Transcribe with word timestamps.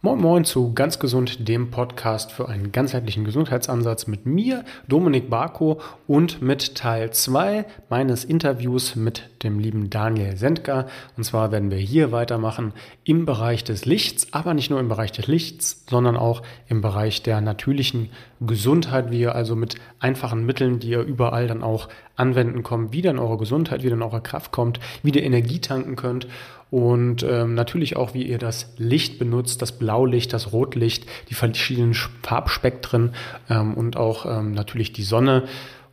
Moin 0.00 0.20
Moin 0.20 0.44
zu 0.44 0.74
Ganz 0.74 1.00
Gesund, 1.00 1.48
dem 1.48 1.72
Podcast 1.72 2.30
für 2.30 2.48
einen 2.48 2.70
ganzheitlichen 2.70 3.24
Gesundheitsansatz 3.24 4.06
mit 4.06 4.26
mir, 4.26 4.64
Dominik 4.86 5.28
Barko 5.28 5.80
und 6.06 6.40
mit 6.40 6.76
Teil 6.76 7.10
2 7.10 7.64
meines 7.88 8.24
Interviews 8.24 8.94
mit 8.94 9.28
dem 9.42 9.58
lieben 9.58 9.90
Daniel 9.90 10.36
Sendker. 10.36 10.86
Und 11.16 11.24
zwar 11.24 11.50
werden 11.50 11.72
wir 11.72 11.78
hier 11.78 12.12
weitermachen 12.12 12.74
im 13.02 13.26
Bereich 13.26 13.64
des 13.64 13.86
Lichts, 13.86 14.32
aber 14.32 14.54
nicht 14.54 14.70
nur 14.70 14.78
im 14.78 14.88
Bereich 14.88 15.10
des 15.10 15.26
Lichts, 15.26 15.84
sondern 15.90 16.16
auch 16.16 16.42
im 16.68 16.80
Bereich 16.80 17.24
der 17.24 17.40
natürlichen 17.40 18.10
Gesundheit, 18.40 19.10
wie 19.10 19.20
ihr 19.20 19.34
also 19.34 19.56
mit 19.56 19.76
einfachen 19.98 20.46
Mitteln, 20.46 20.78
die 20.78 20.90
ihr 20.90 21.00
überall 21.00 21.46
dann 21.46 21.62
auch 21.62 21.88
anwenden 22.16 22.62
kommt, 22.62 22.92
wieder 22.92 23.10
in 23.10 23.18
eure 23.18 23.38
Gesundheit, 23.38 23.82
wieder 23.82 23.94
in 23.94 24.02
eure 24.02 24.20
Kraft 24.20 24.52
kommt, 24.52 24.80
wieder 25.02 25.22
Energie 25.22 25.60
tanken 25.60 25.96
könnt 25.96 26.28
und 26.70 27.22
ähm, 27.22 27.54
natürlich 27.54 27.96
auch, 27.96 28.14
wie 28.14 28.24
ihr 28.24 28.38
das 28.38 28.74
Licht 28.76 29.18
benutzt, 29.18 29.62
das 29.62 29.72
Blaulicht, 29.72 30.32
das 30.32 30.52
Rotlicht, 30.52 31.06
die 31.30 31.34
verschiedenen 31.34 31.94
Farbspektren 31.94 33.14
ähm, 33.48 33.74
und 33.74 33.96
auch 33.96 34.26
ähm, 34.26 34.52
natürlich 34.52 34.92
die 34.92 35.02
Sonne, 35.02 35.44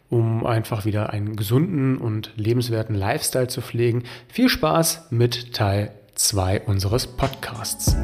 um 0.09 0.45
einfach 0.45 0.85
wieder 0.85 1.11
einen 1.11 1.35
gesunden 1.35 1.97
und 1.97 2.31
lebenswerten 2.35 2.95
Lifestyle 2.95 3.47
zu 3.47 3.61
pflegen. 3.61 4.03
Viel 4.27 4.49
Spaß 4.49 5.07
mit 5.11 5.53
Teil 5.53 5.91
2 6.15 6.61
unseres 6.61 7.07
Podcasts. 7.07 7.95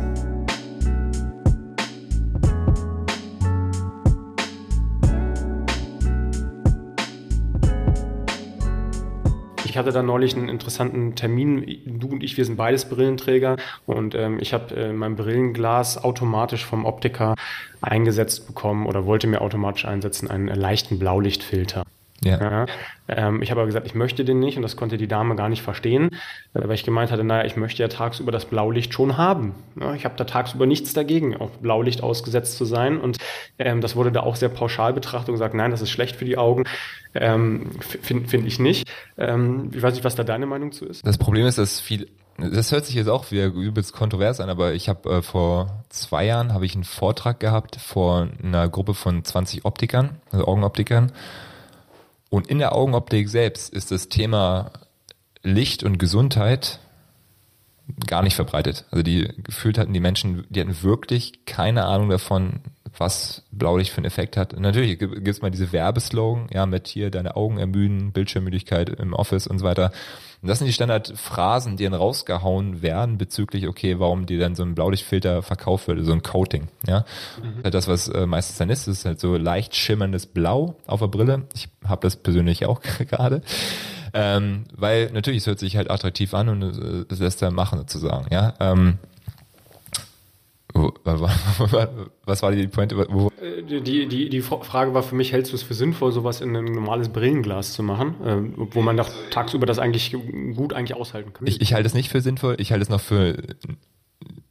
Ich 9.72 9.78
hatte 9.78 9.94
da 9.94 10.04
neulich 10.04 10.36
einen 10.36 10.50
interessanten 10.50 11.16
Termin. 11.16 11.66
Du 11.86 12.10
und 12.10 12.24
ich, 12.24 12.36
wir 12.36 12.44
sind 12.44 12.58
beides 12.58 12.90
Brillenträger 12.90 13.56
und 13.86 14.16
ähm, 14.16 14.38
ich 14.42 14.54
habe 14.54 14.76
äh, 14.76 14.92
mein 14.92 15.16
Brillenglas 15.16 16.04
automatisch 16.04 16.66
vom 16.66 16.84
Optiker 16.84 17.36
eingesetzt 17.80 18.48
bekommen 18.48 18.86
oder 18.86 19.06
wollte 19.06 19.28
mir 19.28 19.40
automatisch 19.40 19.86
einsetzen 19.86 20.30
einen 20.30 20.50
leichten 20.50 21.00
Blaulichtfilter. 21.00 21.86
Ja. 22.24 22.40
ja 22.40 22.66
ähm, 23.08 23.42
ich 23.42 23.52
habe 23.52 23.62
aber 23.62 23.68
gesagt, 23.68 23.88
ich 23.88 23.96
möchte 23.96 24.24
den 24.24 24.40
nicht 24.40 24.56
und 24.56 24.62
das 24.62 24.76
konnte 24.76 24.98
die 24.98 25.08
Dame 25.08 25.36
gar 25.36 25.50
nicht 25.50 25.62
verstehen, 25.62 26.10
äh, 26.54 26.62
weil 26.68 26.76
ich 26.76 26.84
gemeint 26.84 27.12
hatte, 27.12 27.24
naja, 27.24 27.46
ich 27.46 27.58
möchte 27.58 27.82
ja 27.82 27.88
tagsüber 27.88 28.32
das 28.32 28.46
Blaulicht 28.46 28.94
schon 28.94 29.18
haben. 29.18 29.56
Ja, 29.80 29.94
ich 29.94 30.06
habe 30.06 30.16
da 30.18 30.24
tagsüber 30.24 30.66
nichts 30.66 30.94
dagegen, 30.94 31.36
auf 31.36 31.60
Blaulicht 31.60 32.04
ausgesetzt 32.04 32.58
zu 32.58 32.66
sein 32.66 33.00
und 33.00 33.18
ähm, 33.58 33.82
das 33.82 33.96
wurde 33.96 34.12
da 34.12 34.22
auch 34.22 34.36
sehr 34.36 34.50
pauschal 34.50 34.94
betrachtet 34.94 35.30
und 35.30 35.36
gesagt, 35.36 35.56
nein, 35.56 35.72
das 35.72 35.82
ist 35.82 35.90
schlecht 35.90 36.16
für 36.16 36.26
die 36.26 36.38
Augen. 36.38 36.66
Ähm, 37.14 37.72
Finde 37.80 38.30
find 38.30 38.48
ich 38.48 38.60
nicht. 38.60 38.88
Ähm, 39.18 39.72
ich 39.74 39.82
weiß 39.82 39.96
nicht, 39.96 40.04
was 40.04 40.16
da 40.16 40.24
deine 40.24 40.46
Meinung 40.46 40.72
zu 40.72 40.86
ist. 40.86 41.06
Das 41.06 41.18
Problem 41.18 41.46
ist, 41.46 41.58
dass 41.58 41.80
viel 41.80 42.08
das 42.38 42.72
hört 42.72 42.86
sich 42.86 42.96
jetzt 42.96 43.10
auch 43.10 43.30
wieder 43.30 43.46
übelst 43.48 43.94
kontrovers 43.94 44.40
an, 44.40 44.50
aber 44.50 44.74
ich 44.74 44.90
habe 44.90 45.10
äh, 45.10 45.22
vor 45.22 45.84
zwei 45.90 46.26
Jahren 46.26 46.54
habe 46.54 46.66
ich 46.66 46.74
einen 46.74 46.86
Vortrag 46.86 47.40
gehabt 47.40 47.76
vor 47.76 48.30
einer 48.42 48.68
Gruppe 48.68 48.96
von 48.96 49.24
20 49.24 49.66
Optikern, 49.66 50.18
also 50.32 50.48
Augenoptikern 50.48 51.12
und 52.32 52.48
in 52.48 52.60
der 52.60 52.74
Augenoptik 52.74 53.28
selbst 53.28 53.72
ist 53.74 53.92
das 53.92 54.08
Thema 54.08 54.72
Licht 55.44 55.84
und 55.84 55.98
Gesundheit 55.98 56.80
gar 58.08 58.24
nicht 58.24 58.36
verbreitet. 58.36 58.86
Also 58.90 59.04
die 59.04 59.28
gefühlt 59.44 59.78
hatten 59.78 59.92
die 59.92 60.00
Menschen, 60.00 60.46
die 60.50 60.62
hatten 60.62 60.82
wirklich 60.82 61.46
keine 61.46 61.84
Ahnung 61.84 62.10
davon, 62.10 62.62
was 62.98 63.44
Blaulicht 63.52 63.92
für 63.92 63.98
einen 63.98 64.06
Effekt 64.06 64.38
hat. 64.38 64.54
Und 64.54 64.62
natürlich 64.62 64.98
gibt 64.98 65.28
es 65.28 65.42
mal 65.42 65.52
diese 65.52 65.74
Werbeslogan, 65.74 66.48
ja, 66.54 66.66
mit 66.66 66.88
hier 66.88 67.12
deine 67.12 67.36
Augen 67.36 67.58
ermüden, 67.58 68.14
Bildschirmmüdigkeit 68.14 68.88
im 68.90 69.12
Office 69.12 69.46
und 69.46 69.60
so 69.60 69.66
weiter. 69.66 69.92
Und 70.42 70.48
das 70.48 70.58
sind 70.58 70.68
die 70.68 70.74
Standardphrasen, 70.74 71.78
die 71.78 71.84
dann 71.84 71.94
rausgehauen 71.94 72.82
werden 72.82 73.18
bezüglich, 73.20 73.68
okay, 73.68 74.00
warum 74.00 74.26
dir 74.26 74.40
dann 74.40 74.56
so 74.56 74.64
ein 74.64 74.74
Blaulichtfilter 74.74 75.44
verkauft 75.44 75.88
wird, 75.88 76.04
so 76.04 76.12
ein 76.12 76.24
Coating, 76.24 76.68
ja. 76.88 77.06
Mhm. 77.42 77.70
Das, 77.70 77.88
was 77.88 78.08
äh, 78.08 78.26
meistens 78.26 78.58
dann 78.58 78.70
ist, 78.72 78.88
ist 78.88 79.06
halt 79.06 79.20
so 79.20 79.38
leicht 79.38 79.76
schimmerndes 79.76 80.26
Blau 80.26 80.76
auf 80.88 81.00
der 81.00 81.08
Brille. 81.08 81.44
Ich 81.54 81.70
habe 81.86 82.02
das 82.02 82.16
persönlich 82.16 82.66
auch 82.66 82.82
gerade. 82.82 83.42
Ähm, 84.14 84.66
weil 84.76 85.12
natürlich, 85.12 85.42
es 85.42 85.48
hört 85.48 85.60
sich 85.60 85.78
halt 85.78 85.90
attraktiv 85.90 86.34
an 86.34 86.50
und 86.50 86.62
äh, 86.64 87.06
es 87.10 87.20
lässt 87.20 87.42
er 87.42 87.52
machen 87.52 87.80
sozusagen, 87.80 88.26
ja. 88.32 88.54
Ähm, 88.60 88.98
was 90.74 92.42
war 92.42 92.52
die 92.52 92.68
Pointe? 92.68 92.98
Wo? 93.10 93.28
Äh, 93.42 93.64
die, 93.64 94.08
die, 94.08 94.30
die 94.30 94.42
Frage 94.42 94.94
war 94.94 95.04
für 95.04 95.16
mich, 95.16 95.32
hältst 95.32 95.52
du 95.52 95.56
es 95.56 95.64
für 95.64 95.74
sinnvoll, 95.74 96.12
sowas 96.12 96.42
in 96.42 96.56
ein 96.56 96.66
normales 96.66 97.10
Brillenglas 97.10 97.74
zu 97.74 97.84
machen, 97.84 98.16
äh, 98.24 98.74
wo 98.74 98.82
man 98.82 98.98
doch 98.98 99.10
tagsüber 99.30 99.66
das 99.66 99.80
eigentlich 99.80 100.16
gut 100.56 100.74
eigentlich 100.74 100.96
aushalten 100.96 101.34
kann? 101.34 101.48
Ich, 101.48 101.62
ich 101.62 101.74
halte 101.74 101.88
es 101.88 101.94
nicht 101.94 102.10
für 102.10 102.22
sinnvoll. 102.22 102.56
Ich 102.60 102.72
halte 102.72 102.84
es 102.84 102.90
noch 102.90 103.02
für 103.02 103.38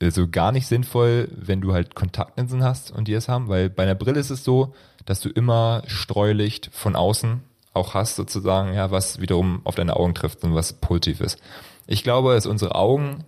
also 0.03 0.28
gar 0.28 0.53
nicht 0.53 0.66
sinnvoll, 0.66 1.28
wenn 1.32 1.60
du 1.60 1.72
halt 1.72 1.94
Kontaktlinsen 1.94 2.64
hast 2.64 2.91
und 2.91 3.06
die 3.06 3.12
es 3.12 3.28
haben, 3.28 3.48
weil 3.48 3.69
bei 3.69 3.82
einer 3.82 3.94
Brille 3.94 4.19
ist 4.19 4.30
es 4.30 4.44
so, 4.44 4.75
dass 5.04 5.20
du 5.20 5.28
immer 5.28 5.82
Streulicht 5.86 6.70
von 6.72 6.97
außen 6.97 7.42
auch 7.72 7.94
hast 7.94 8.16
sozusagen, 8.16 8.75
ja, 8.75 8.91
was 8.91 9.20
wiederum 9.20 9.60
auf 9.64 9.75
deine 9.75 9.97
Augen 9.97 10.14
trifft 10.14 10.42
und 10.42 10.54
was 10.54 10.72
positiv 10.72 11.20
ist. 11.20 11.38
Ich 11.86 12.03
glaube, 12.03 12.34
dass 12.34 12.47
unsere 12.47 12.75
Augen 12.75 13.25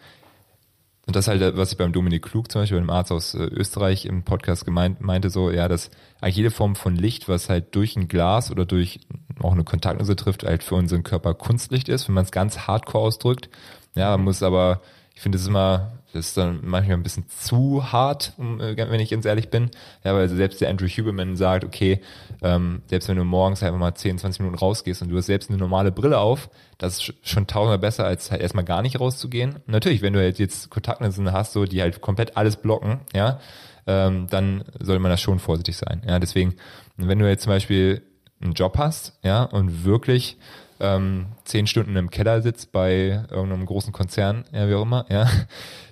und 1.06 1.16
das 1.16 1.26
halt, 1.26 1.56
was 1.56 1.72
ich 1.72 1.78
beim 1.78 1.92
Dominik 1.92 2.22
Klug 2.22 2.50
zum 2.50 2.62
Beispiel, 2.62 2.78
dem 2.78 2.90
Arzt 2.90 3.10
aus 3.10 3.34
äh, 3.34 3.38
Österreich 3.38 4.06
im 4.06 4.22
Podcast 4.22 4.64
gemeint, 4.64 5.00
meinte 5.00 5.30
so, 5.30 5.50
ja, 5.50 5.66
dass 5.66 5.90
eigentlich 6.20 6.36
jede 6.36 6.50
Form 6.52 6.76
von 6.76 6.94
Licht, 6.94 7.28
was 7.28 7.48
halt 7.48 7.74
durch 7.74 7.96
ein 7.96 8.06
Glas 8.06 8.52
oder 8.52 8.64
durch 8.66 9.00
auch 9.40 9.52
eine 9.52 9.64
Kontaktlinse 9.64 10.14
trifft, 10.14 10.44
halt 10.44 10.62
für 10.62 10.76
unseren 10.76 11.02
Körper 11.02 11.34
Kunstlicht 11.34 11.88
ist, 11.88 12.06
wenn 12.06 12.14
man 12.14 12.24
es 12.24 12.30
ganz 12.30 12.60
hardcore 12.68 13.04
ausdrückt. 13.04 13.48
Ja, 13.96 14.16
man 14.16 14.24
muss 14.24 14.44
aber, 14.44 14.80
ich 15.14 15.20
finde 15.20 15.38
es 15.38 15.46
immer 15.46 15.92
das 16.12 16.28
ist 16.28 16.36
dann 16.36 16.60
manchmal 16.62 16.96
ein 16.96 17.02
bisschen 17.02 17.28
zu 17.28 17.92
hart, 17.92 18.32
äh, 18.38 18.76
wenn 18.76 19.00
ich 19.00 19.10
ganz 19.10 19.24
ehrlich 19.24 19.48
bin. 19.50 19.70
Ja, 20.04 20.14
weil 20.14 20.28
selbst 20.28 20.60
der 20.60 20.68
Andrew 20.68 20.86
Huberman 20.86 21.36
sagt, 21.36 21.64
okay, 21.64 22.00
ähm, 22.42 22.82
selbst 22.86 23.08
wenn 23.08 23.16
du 23.16 23.24
morgens 23.24 23.62
einfach 23.62 23.78
mal 23.78 23.94
10, 23.94 24.18
20 24.18 24.40
Minuten 24.40 24.58
rausgehst 24.58 25.02
und 25.02 25.08
du 25.08 25.16
hast 25.16 25.26
selbst 25.26 25.50
eine 25.50 25.58
normale 25.58 25.92
Brille 25.92 26.18
auf, 26.18 26.50
das 26.78 26.98
ist 26.98 27.14
schon 27.22 27.46
tausendmal 27.46 27.78
besser, 27.78 28.04
als 28.04 28.30
halt 28.30 28.42
erstmal 28.42 28.64
gar 28.64 28.82
nicht 28.82 29.00
rauszugehen. 29.00 29.56
natürlich, 29.66 30.02
wenn 30.02 30.12
du 30.12 30.20
halt 30.20 30.38
jetzt 30.38 30.70
Kontaktlinsen 30.70 31.32
hast, 31.32 31.52
so, 31.52 31.64
die 31.64 31.80
halt 31.80 32.00
komplett 32.00 32.36
alles 32.36 32.56
blocken, 32.56 33.00
ja, 33.14 33.40
ähm, 33.86 34.26
dann 34.28 34.64
sollte 34.80 35.00
man 35.00 35.10
da 35.10 35.16
schon 35.16 35.38
vorsichtig 35.38 35.76
sein. 35.76 36.02
Ja, 36.06 36.18
deswegen, 36.18 36.54
wenn 36.96 37.18
du 37.18 37.28
jetzt 37.28 37.44
zum 37.44 37.50
Beispiel 37.50 38.02
einen 38.40 38.54
Job 38.54 38.78
hast, 38.78 39.18
ja, 39.22 39.44
und 39.44 39.84
wirklich 39.84 40.36
ähm, 40.80 41.26
zehn 41.44 41.66
Stunden 41.66 41.96
im 41.96 42.10
Keller 42.10 42.42
sitzt 42.42 42.72
bei 42.72 43.24
irgendeinem 43.30 43.66
großen 43.66 43.92
Konzern, 43.92 44.44
ja, 44.52 44.68
wie 44.68 44.74
auch 44.74 44.82
immer, 44.82 45.06
ja, 45.08 45.28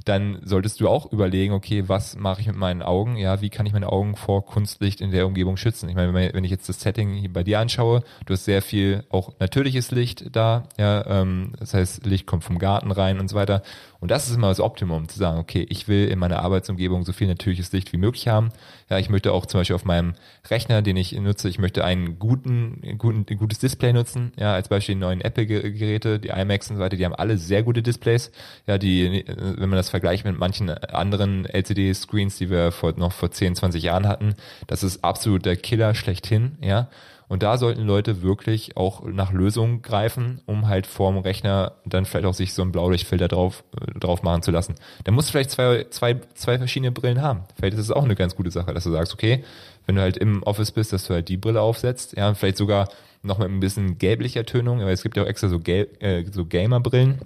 dann 0.04 0.38
solltest 0.44 0.80
du 0.80 0.88
auch 0.88 1.12
überlegen, 1.12 1.52
okay, 1.52 1.84
was 1.88 2.16
mache 2.16 2.40
ich 2.40 2.46
mit 2.46 2.56
meinen 2.56 2.82
Augen? 2.82 3.16
Ja, 3.16 3.40
wie 3.40 3.50
kann 3.50 3.66
ich 3.66 3.72
meine 3.72 3.90
Augen 3.90 4.16
vor 4.16 4.44
Kunstlicht 4.44 5.00
in 5.00 5.10
der 5.10 5.26
Umgebung 5.26 5.56
schützen? 5.56 5.88
Ich 5.88 5.94
meine, 5.94 6.14
wenn 6.14 6.44
ich 6.44 6.50
jetzt 6.50 6.68
das 6.68 6.80
Setting 6.80 7.14
hier 7.14 7.32
bei 7.32 7.44
dir 7.44 7.60
anschaue, 7.60 8.02
du 8.26 8.32
hast 8.32 8.44
sehr 8.44 8.62
viel 8.62 9.04
auch 9.10 9.32
natürliches 9.38 9.90
Licht 9.90 10.34
da, 10.34 10.64
ja, 10.78 11.06
ähm, 11.06 11.52
das 11.58 11.74
heißt, 11.74 12.06
Licht 12.06 12.26
kommt 12.26 12.44
vom 12.44 12.58
Garten 12.58 12.90
rein 12.90 13.20
und 13.20 13.28
so 13.28 13.36
weiter. 13.36 13.62
Und 14.00 14.10
das 14.10 14.28
ist 14.28 14.36
immer 14.36 14.48
das 14.48 14.60
Optimum, 14.60 15.08
zu 15.08 15.18
sagen, 15.18 15.38
okay, 15.38 15.66
ich 15.68 15.86
will 15.86 16.08
in 16.08 16.18
meiner 16.18 16.40
Arbeitsumgebung 16.40 17.04
so 17.04 17.12
viel 17.12 17.28
natürliches 17.28 17.70
Licht 17.72 17.92
wie 17.92 17.98
möglich 17.98 18.28
haben. 18.28 18.50
Ja, 18.88 18.98
ich 18.98 19.10
möchte 19.10 19.32
auch 19.32 19.44
zum 19.44 19.60
Beispiel 19.60 19.76
auf 19.76 19.84
meinem 19.84 20.14
Rechner, 20.48 20.80
den 20.80 20.96
ich 20.96 21.12
nutze, 21.12 21.48
ich 21.50 21.58
möchte 21.58 21.84
einen 21.84 22.18
guten, 22.18 22.80
guten, 22.96 23.26
ein 23.28 23.36
gutes 23.36 23.58
Display 23.58 23.92
nutzen. 23.92 24.32
Ja, 24.38 24.54
als 24.54 24.68
Beispiel 24.68 24.94
die 24.94 25.00
neuen 25.00 25.20
Apple-Geräte, 25.20 26.18
die 26.18 26.28
iMacs 26.28 26.70
und 26.70 26.76
so 26.76 26.82
weiter, 26.82 26.96
die 26.96 27.04
haben 27.04 27.14
alle 27.14 27.36
sehr 27.36 27.62
gute 27.62 27.82
Displays. 27.82 28.32
Ja, 28.66 28.78
die, 28.78 29.24
wenn 29.26 29.68
man 29.68 29.76
das 29.76 29.90
vergleicht 29.90 29.99
mit 30.02 30.38
manchen 30.38 30.70
anderen 30.70 31.46
LCD-Screens, 31.46 32.38
die 32.38 32.50
wir 32.50 32.72
vor, 32.72 32.92
noch 32.96 33.12
vor 33.12 33.30
10, 33.30 33.56
20 33.56 33.82
Jahren 33.82 34.08
hatten, 34.08 34.34
das 34.66 34.82
ist 34.82 35.04
absolut 35.04 35.44
der 35.44 35.56
Killer 35.56 35.94
schlechthin. 35.94 36.58
Ja, 36.62 36.88
und 37.30 37.44
da 37.44 37.58
sollten 37.58 37.82
Leute 37.82 38.22
wirklich 38.22 38.76
auch 38.76 39.04
nach 39.04 39.32
Lösungen 39.32 39.82
greifen, 39.82 40.40
um 40.46 40.66
halt 40.66 40.84
vorm 40.84 41.16
Rechner 41.16 41.74
dann 41.84 42.04
vielleicht 42.04 42.26
auch 42.26 42.34
sich 42.34 42.54
so 42.54 42.62
einen 42.62 42.72
Blaulichtfilter 42.72 43.28
drauf, 43.28 43.62
äh, 43.80 43.96
drauf 44.00 44.24
machen 44.24 44.42
zu 44.42 44.50
lassen. 44.50 44.74
Da 45.04 45.12
musst 45.12 45.28
du 45.28 45.32
vielleicht 45.32 45.52
zwei, 45.52 45.86
zwei, 45.90 46.20
zwei 46.34 46.58
verschiedene 46.58 46.90
Brillen 46.90 47.22
haben. 47.22 47.44
Vielleicht 47.54 47.74
ist 47.74 47.84
es 47.84 47.92
auch 47.92 48.02
eine 48.02 48.16
ganz 48.16 48.34
gute 48.34 48.50
Sache, 48.50 48.74
dass 48.74 48.82
du 48.82 48.90
sagst, 48.90 49.14
okay, 49.14 49.44
wenn 49.86 49.94
du 49.94 50.02
halt 50.02 50.16
im 50.16 50.42
Office 50.42 50.72
bist, 50.72 50.92
dass 50.92 51.06
du 51.06 51.14
halt 51.14 51.28
die 51.28 51.36
Brille 51.36 51.60
aufsetzt, 51.60 52.16
ja, 52.16 52.34
vielleicht 52.34 52.56
sogar 52.56 52.88
noch 53.22 53.38
mit 53.38 53.48
ein 53.48 53.60
bisschen 53.60 53.98
gelblicher 53.98 54.44
Tönung, 54.44 54.80
aber 54.80 54.90
es 54.90 55.04
gibt 55.04 55.16
ja 55.16 55.22
auch 55.22 55.28
extra 55.28 55.48
so, 55.48 55.60
äh, 55.60 56.24
so 56.32 56.46
Gamer-Brillen, 56.46 57.20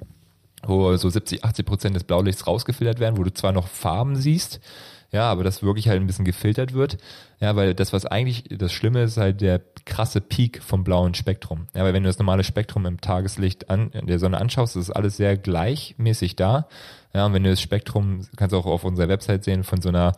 wo 0.66 0.96
so 0.96 1.08
70, 1.08 1.44
80 1.44 1.66
Prozent 1.66 1.96
des 1.96 2.05
Blaulichts 2.05 2.46
rausgefiltert 2.46 3.00
werden, 3.00 3.16
wo 3.16 3.22
du 3.22 3.32
zwar 3.32 3.52
noch 3.52 3.69
Farben 3.69 4.16
siehst, 4.16 4.61
ja, 5.14 5.31
aber 5.31 5.44
das 5.44 5.62
wirklich 5.62 5.88
halt 5.88 6.00
ein 6.00 6.08
bisschen 6.08 6.25
gefiltert 6.25 6.75
wird. 6.75 6.99
Ja, 7.38 7.55
weil 7.55 7.72
das, 7.72 7.93
was 7.93 8.05
eigentlich 8.05 8.44
das 8.50 8.72
Schlimme 8.72 9.05
ist, 9.05 9.16
halt 9.16 9.40
der 9.40 9.61
krasse 9.84 10.20
Peak 10.20 10.61
vom 10.61 10.82
blauen 10.82 11.14
Spektrum. 11.14 11.69
Ja, 11.72 11.84
weil 11.84 11.93
wenn 11.93 12.02
du 12.02 12.08
das 12.08 12.19
normale 12.19 12.43
Spektrum 12.43 12.84
im 12.84 13.00
Tageslicht 13.00 13.70
an, 13.70 13.90
in 13.90 14.08
der 14.08 14.19
Sonne 14.19 14.40
anschaust, 14.40 14.75
ist 14.75 14.90
alles 14.90 15.16
sehr 15.16 15.37
gleichmäßig 15.37 16.34
da. 16.34 16.67
Ja, 17.12 17.26
und 17.26 17.32
wenn 17.32 17.44
du 17.44 17.50
das 17.50 17.60
Spektrum, 17.60 18.26
kannst 18.37 18.52
du 18.52 18.58
auch 18.58 18.67
auf 18.67 18.82
unserer 18.82 19.08
Website 19.08 19.44
sehen, 19.44 19.62
von 19.62 19.81
so 19.81 19.90
einer, 19.90 20.14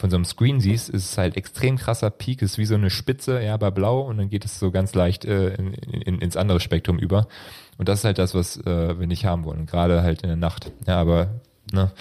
von 0.00 0.10
so 0.10 0.16
einem 0.16 0.24
Screen 0.24 0.60
siehst, 0.60 0.88
ist 0.88 1.04
es 1.12 1.18
halt 1.18 1.36
extrem 1.36 1.76
krasser 1.76 2.10
Peak, 2.10 2.42
ist 2.42 2.58
wie 2.58 2.64
so 2.64 2.74
eine 2.74 2.90
Spitze, 2.90 3.40
ja, 3.42 3.56
bei 3.56 3.70
Blau 3.70 4.00
und 4.00 4.18
dann 4.18 4.30
geht 4.30 4.44
es 4.44 4.58
so 4.58 4.70
ganz 4.70 4.94
leicht 4.94 5.24
äh, 5.24 5.54
in, 5.54 5.74
in, 5.74 6.18
ins 6.20 6.36
andere 6.36 6.60
Spektrum 6.60 6.98
über. 6.98 7.28
Und 7.78 7.88
das 7.88 8.00
ist 8.00 8.04
halt 8.04 8.18
das, 8.18 8.34
was 8.34 8.56
äh, 8.58 8.98
wir 8.98 9.06
nicht 9.06 9.24
haben 9.24 9.44
wollen. 9.44 9.66
gerade 9.66 10.02
halt 10.02 10.22
in 10.22 10.28
der 10.28 10.36
Nacht. 10.36 10.72
Ja, 10.86 11.00
aber 11.00 11.40
ne, 11.72 11.92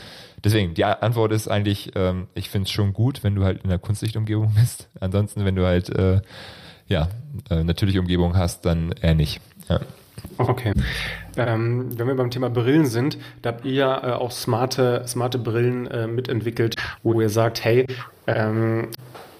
deswegen, 0.43 0.73
die 0.73 0.85
Antwort 0.85 1.31
ist 1.31 1.47
eigentlich, 1.47 1.91
ähm, 1.95 2.27
ich 2.33 2.49
finde 2.49 2.65
es 2.65 2.71
schon 2.71 2.93
gut, 2.93 3.23
wenn 3.23 3.35
du 3.35 3.43
halt 3.43 3.63
in 3.63 3.69
der 3.69 3.79
Kunstlichtumgebung 3.79 4.53
bist. 4.59 4.89
Ansonsten, 4.99 5.45
wenn 5.45 5.55
du 5.55 5.65
halt 5.65 5.89
äh, 5.89 6.21
ja, 6.87 7.09
äh, 7.49 7.63
natürliche 7.63 7.99
Umgebung 7.99 8.35
hast, 8.35 8.65
dann 8.65 8.93
eher 9.01 9.15
nicht. 9.15 9.41
Ja. 9.67 9.79
Okay. 10.37 10.73
Ähm, 11.37 11.97
wenn 11.97 12.07
wir 12.07 12.15
beim 12.15 12.31
Thema 12.31 12.49
Brillen 12.49 12.85
sind, 12.85 13.17
da 13.41 13.49
habt 13.49 13.65
ihr 13.65 13.73
ja 13.73 13.97
äh, 13.97 14.11
auch 14.13 14.31
smarte, 14.31 15.03
smarte 15.07 15.37
Brillen 15.37 15.87
äh, 15.87 16.07
mitentwickelt, 16.07 16.75
wo 17.03 17.19
ihr 17.21 17.29
sagt, 17.29 17.63
hey, 17.63 17.85
ähm, 18.27 18.87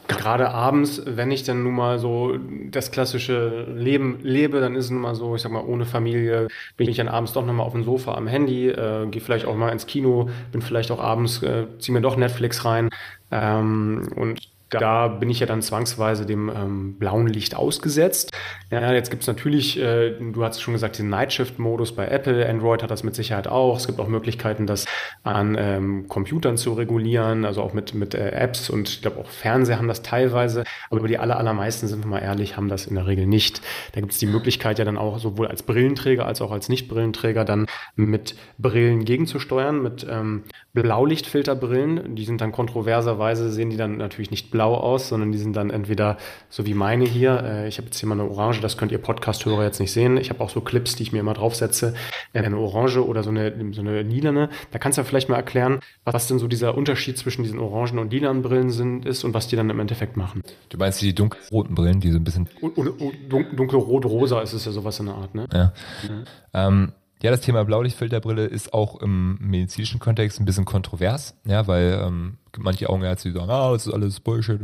gerade 0.10 0.50
abends, 0.50 1.02
wenn 1.06 1.32
ich 1.32 1.44
dann 1.44 1.64
nun 1.64 1.76
mal 1.76 2.00
so 2.00 2.38
das 2.72 2.92
klassische 2.92 3.68
Leben 3.76 4.20
lebe, 4.24 4.60
dann 4.60 4.76
ist 4.76 4.86
es 4.86 4.92
nun 4.92 5.02
mal 5.02 5.16
so, 5.16 5.36
ich 5.36 5.42
sag 5.42 5.52
mal, 5.52 5.64
ohne 5.64 5.86
Familie 5.86 6.48
bin 6.76 6.90
ich 6.90 6.98
dann 6.98 7.08
abends 7.08 7.34
doch 7.34 7.46
nochmal 7.46 7.66
auf 7.66 7.74
dem 7.74 7.84
Sofa 7.84 8.16
am 8.16 8.28
Handy, 8.28 8.70
äh, 8.70 9.08
gehe 9.10 9.22
vielleicht 9.22 9.46
auch 9.46 9.56
mal 9.56 9.70
ins 9.70 9.86
Kino, 9.86 10.30
bin 10.52 10.62
vielleicht 10.62 10.92
auch 10.92 11.00
abends, 11.00 11.44
äh, 11.44 11.68
ziehe 11.78 11.94
mir 11.94 12.02
doch 12.02 12.18
Netflix 12.18 12.66
rein 12.66 12.90
ähm, 13.32 14.10
und 14.16 14.42
da 14.70 15.08
bin 15.08 15.30
ich 15.30 15.40
ja 15.40 15.48
dann 15.48 15.62
zwangsweise 15.62 16.26
dem 16.26 16.50
ähm, 16.50 17.00
blauen 17.00 17.28
Licht 17.28 17.56
ausgesetzt. 17.56 18.32
Ja, 18.72 18.94
jetzt 18.94 19.10
gibt 19.10 19.24
es 19.24 19.28
natürlich, 19.28 19.80
äh, 19.80 20.12
du 20.20 20.44
hast 20.44 20.62
schon 20.62 20.74
gesagt, 20.74 21.00
den 21.00 21.10
Nightshift-Modus 21.10 21.96
bei 21.96 22.08
Apple. 22.08 22.48
Android 22.48 22.84
hat 22.84 22.92
das 22.92 23.04
mit 23.04 23.16
Sicherheit 23.16 23.48
auch. 23.48 23.78
Es 23.78 23.88
gibt 23.88 24.00
auch 24.00 24.08
Möglichkeiten, 24.08 24.68
das 24.68 24.86
an 25.24 25.58
ähm, 25.60 26.08
Computern 26.08 26.58
zu 26.58 26.74
regulieren, 26.74 27.46
also 27.46 27.62
auch 27.62 27.74
mit, 27.74 27.94
mit 27.94 28.14
äh, 28.14 28.30
Apps 28.32 28.70
und 28.70 28.90
ich 28.90 29.02
glaube 29.02 29.20
auch 29.20 29.30
Fernseher 29.30 29.78
haben 29.78 29.88
das 29.88 30.04
teilweise. 30.04 30.64
Aber 30.90 31.08
die 31.08 31.18
aller, 31.18 31.38
allermeisten, 31.38 31.88
sind 31.88 32.04
wir 32.04 32.10
mal 32.10 32.20
ehrlich, 32.20 32.58
haben 32.58 32.70
das 32.70 32.86
in 32.86 32.96
der 32.96 33.08
Regel 33.08 33.26
nicht. 33.26 33.62
Da 33.94 34.02
gibt 34.02 34.14
es 34.14 34.20
die 34.20 34.28
Möglichkeit 34.28 34.80
ja 34.80 34.86
dann 34.86 34.98
auch 34.98 35.20
sowohl 35.20 35.48
als 35.48 35.64
Brillenträger 35.64 36.26
als 36.26 36.42
auch 36.42 36.52
als 36.52 36.70
Nicht-Brillenträger 36.70 37.46
dann 37.46 37.66
mit 37.96 38.36
Brillen 38.58 39.06
gegenzusteuern, 39.06 39.82
mit 39.82 40.06
ähm, 40.10 40.44
Blaulichtfilterbrillen. 40.74 42.16
Die 42.16 42.26
sind 42.26 42.42
dann 42.42 42.52
kontroverserweise, 42.52 43.52
sehen 43.52 43.70
die 43.70 43.78
dann 43.78 43.98
natürlich 43.98 44.30
nicht 44.30 44.52
blau 44.52 44.76
aus, 44.76 45.10
sondern 45.10 45.32
die 45.32 45.38
sind 45.38 45.56
dann 45.56 45.72
entweder 45.72 46.18
so 46.50 46.66
wie 46.66 46.74
meine 46.76 47.06
hier. 47.06 47.44
Äh, 47.44 47.68
ich 47.68 47.78
habe 47.78 47.88
jetzt 47.88 48.00
hier 48.00 48.08
mal 48.08 48.20
eine 48.20 48.30
orange, 48.30 48.62
das 48.62 48.78
könnt 48.78 48.92
ihr 48.92 49.00
Podcast-Hörer 49.00 49.64
jetzt 49.64 49.80
nicht 49.80 49.92
sehen. 49.92 50.18
Ich 50.18 50.30
habe 50.30 50.42
auch 50.42 50.50
so 50.50 50.62
Clips, 50.62 50.96
die 50.96 51.04
ich 51.04 51.12
mir 51.12 51.20
immer 51.20 51.34
draufsetze. 51.34 51.96
Äh, 52.34 52.44
eine 52.44 52.58
orange 52.58 53.06
oder 53.06 53.24
so 53.24 53.32
eine, 53.32 53.74
so 53.74 53.82
eine 53.82 54.04
lilane. 54.04 54.50
Da 54.72 54.80
kannst 54.80 54.98
du 54.98 55.02
ja 55.02 55.06
vielleicht 55.06 55.30
mal 55.30 55.38
erklären, 55.38 55.80
was 56.06 56.28
denn 56.28 56.38
so 56.38 56.48
dieser 56.48 56.78
Unterschied 56.78 57.18
zwischen 57.18 57.44
diesen 57.44 57.60
orangen 57.60 57.98
und 57.98 58.12
lilanen 58.12 58.44
Brillen 58.44 58.70
sind, 58.70 59.06
ist 59.06 59.24
und 59.24 59.34
was 59.34 59.48
die 59.48 59.56
dann 59.56 59.70
im 59.70 59.80
Endeffekt 59.80 60.18
machen. 60.18 60.44
Du 60.70 60.78
meinst 60.78 61.02
die 61.02 61.16
dunkelroten 61.16 61.74
Brillen, 61.74 62.00
die 62.00 62.12
so 62.12 62.18
ein 62.18 62.24
bisschen. 62.24 62.48
Dunkelrot-rosa 62.62 64.42
ist 64.42 64.54
es 64.54 64.66
ja 64.66 64.72
sowas 64.72 65.00
in 65.00 65.08
der 65.08 65.16
Art, 65.16 65.34
ne? 65.34 65.48
Ja. 65.52 65.74
Mhm. 66.04 66.24
Ähm, 66.54 66.92
ja, 67.22 67.32
das 67.32 67.42
Thema 67.42 67.66
Blaulichtfilterbrille 67.66 68.46
ist 68.46 68.74
auch 68.74 69.02
im 69.02 69.38
medizinischen 69.42 70.00
Kontext 70.00 70.40
ein 70.40 70.46
bisschen 70.46 70.66
kontrovers, 70.66 71.36
ja, 71.46 71.68
weil 71.68 72.02
ähm, 72.04 72.38
manche 72.58 72.90
Augenärzte 72.90 73.32
sagen, 73.32 73.50
ah, 73.50 73.72
das 73.72 73.88
ist 73.88 73.94
alles 73.94 74.20
Bullshit, 74.20 74.62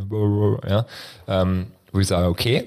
ja, 0.67 0.85
ähm, 1.27 1.67
wo 1.91 1.99
ich 1.99 2.07
sage, 2.07 2.27
okay, 2.27 2.65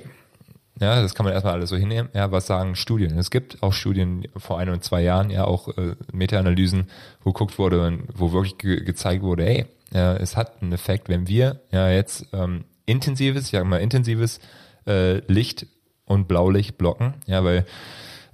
ja, 0.80 1.02
das 1.02 1.14
kann 1.14 1.24
man 1.24 1.32
erstmal 1.32 1.54
alles 1.54 1.70
so 1.70 1.76
hinnehmen. 1.76 2.08
Ja, 2.14 2.30
was 2.30 2.46
sagen 2.46 2.76
Studien? 2.76 3.18
Es 3.18 3.30
gibt 3.30 3.62
auch 3.62 3.72
Studien 3.72 4.28
vor 4.36 4.58
ein 4.58 4.68
und 4.68 4.84
zwei 4.84 5.02
Jahren, 5.02 5.30
ja, 5.30 5.44
auch 5.44 5.68
äh, 5.76 5.96
Meta-Analysen, 6.12 6.88
wo 7.24 7.32
geguckt 7.32 7.58
wurde 7.58 7.84
und 7.84 8.04
wo 8.14 8.32
wirklich 8.32 8.58
ge 8.58 8.84
gezeigt 8.84 9.22
wurde, 9.22 9.44
hey, 9.44 9.66
ja, 9.92 10.14
es 10.16 10.36
hat 10.36 10.62
einen 10.62 10.72
Effekt, 10.72 11.08
wenn 11.08 11.28
wir 11.28 11.60
ja 11.72 11.88
jetzt 11.90 12.26
ähm, 12.32 12.64
intensives, 12.86 13.44
ich 13.44 13.50
sag 13.50 13.64
mal 13.64 13.78
intensives 13.78 14.38
äh, 14.86 15.18
Licht 15.32 15.66
und 16.04 16.28
Blaulicht 16.28 16.78
blocken, 16.78 17.14
ja, 17.26 17.42
weil 17.42 17.66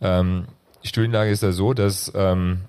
ähm, 0.01 0.47
die 0.85 0.89
Studienlage 0.89 1.31
ist 1.31 1.43
ja 1.43 1.53
so, 1.53 1.73
dass 1.75 2.13
ähm, 2.15 2.61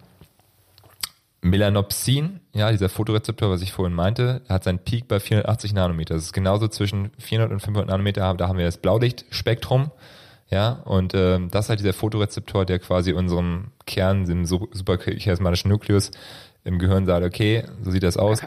Melanopsin, 1.42 2.40
ja, 2.54 2.72
dieser 2.72 2.90
Fotorezeptor, 2.90 3.52
was 3.52 3.62
ich 3.62 3.72
vorhin 3.72 3.94
meinte, 3.94 4.42
hat 4.50 4.64
seinen 4.64 4.80
Peak 4.80 5.08
bei 5.08 5.20
480 5.20 5.74
Nanometer. 5.74 6.16
Das 6.16 6.24
ist 6.24 6.34
genauso 6.34 6.68
zwischen 6.68 7.12
400 7.20 7.52
und 7.52 7.60
500 7.60 7.90
Nanometer, 7.90 8.34
da 8.34 8.48
haben 8.48 8.58
wir 8.58 8.66
das 8.66 8.78
Blaulichtspektrum, 8.78 9.92
ja, 10.50 10.82
und 10.86 11.14
ähm, 11.16 11.50
das 11.50 11.66
ist 11.66 11.70
halt 11.70 11.80
dieser 11.80 11.94
Fotorezeptor, 11.94 12.66
der 12.66 12.80
quasi 12.80 13.14
unserem 13.14 13.72
Kern, 13.86 14.26
dem 14.26 14.46
superchiasmatischen 14.46 15.72
Nukleus 15.72 16.12
im 16.64 16.80
Gehirn 16.80 17.06
sagt, 17.06 17.26
okay, 17.26 17.64
so 17.82 17.92
sieht 17.92 18.04
das 18.04 18.18
aus. 18.18 18.42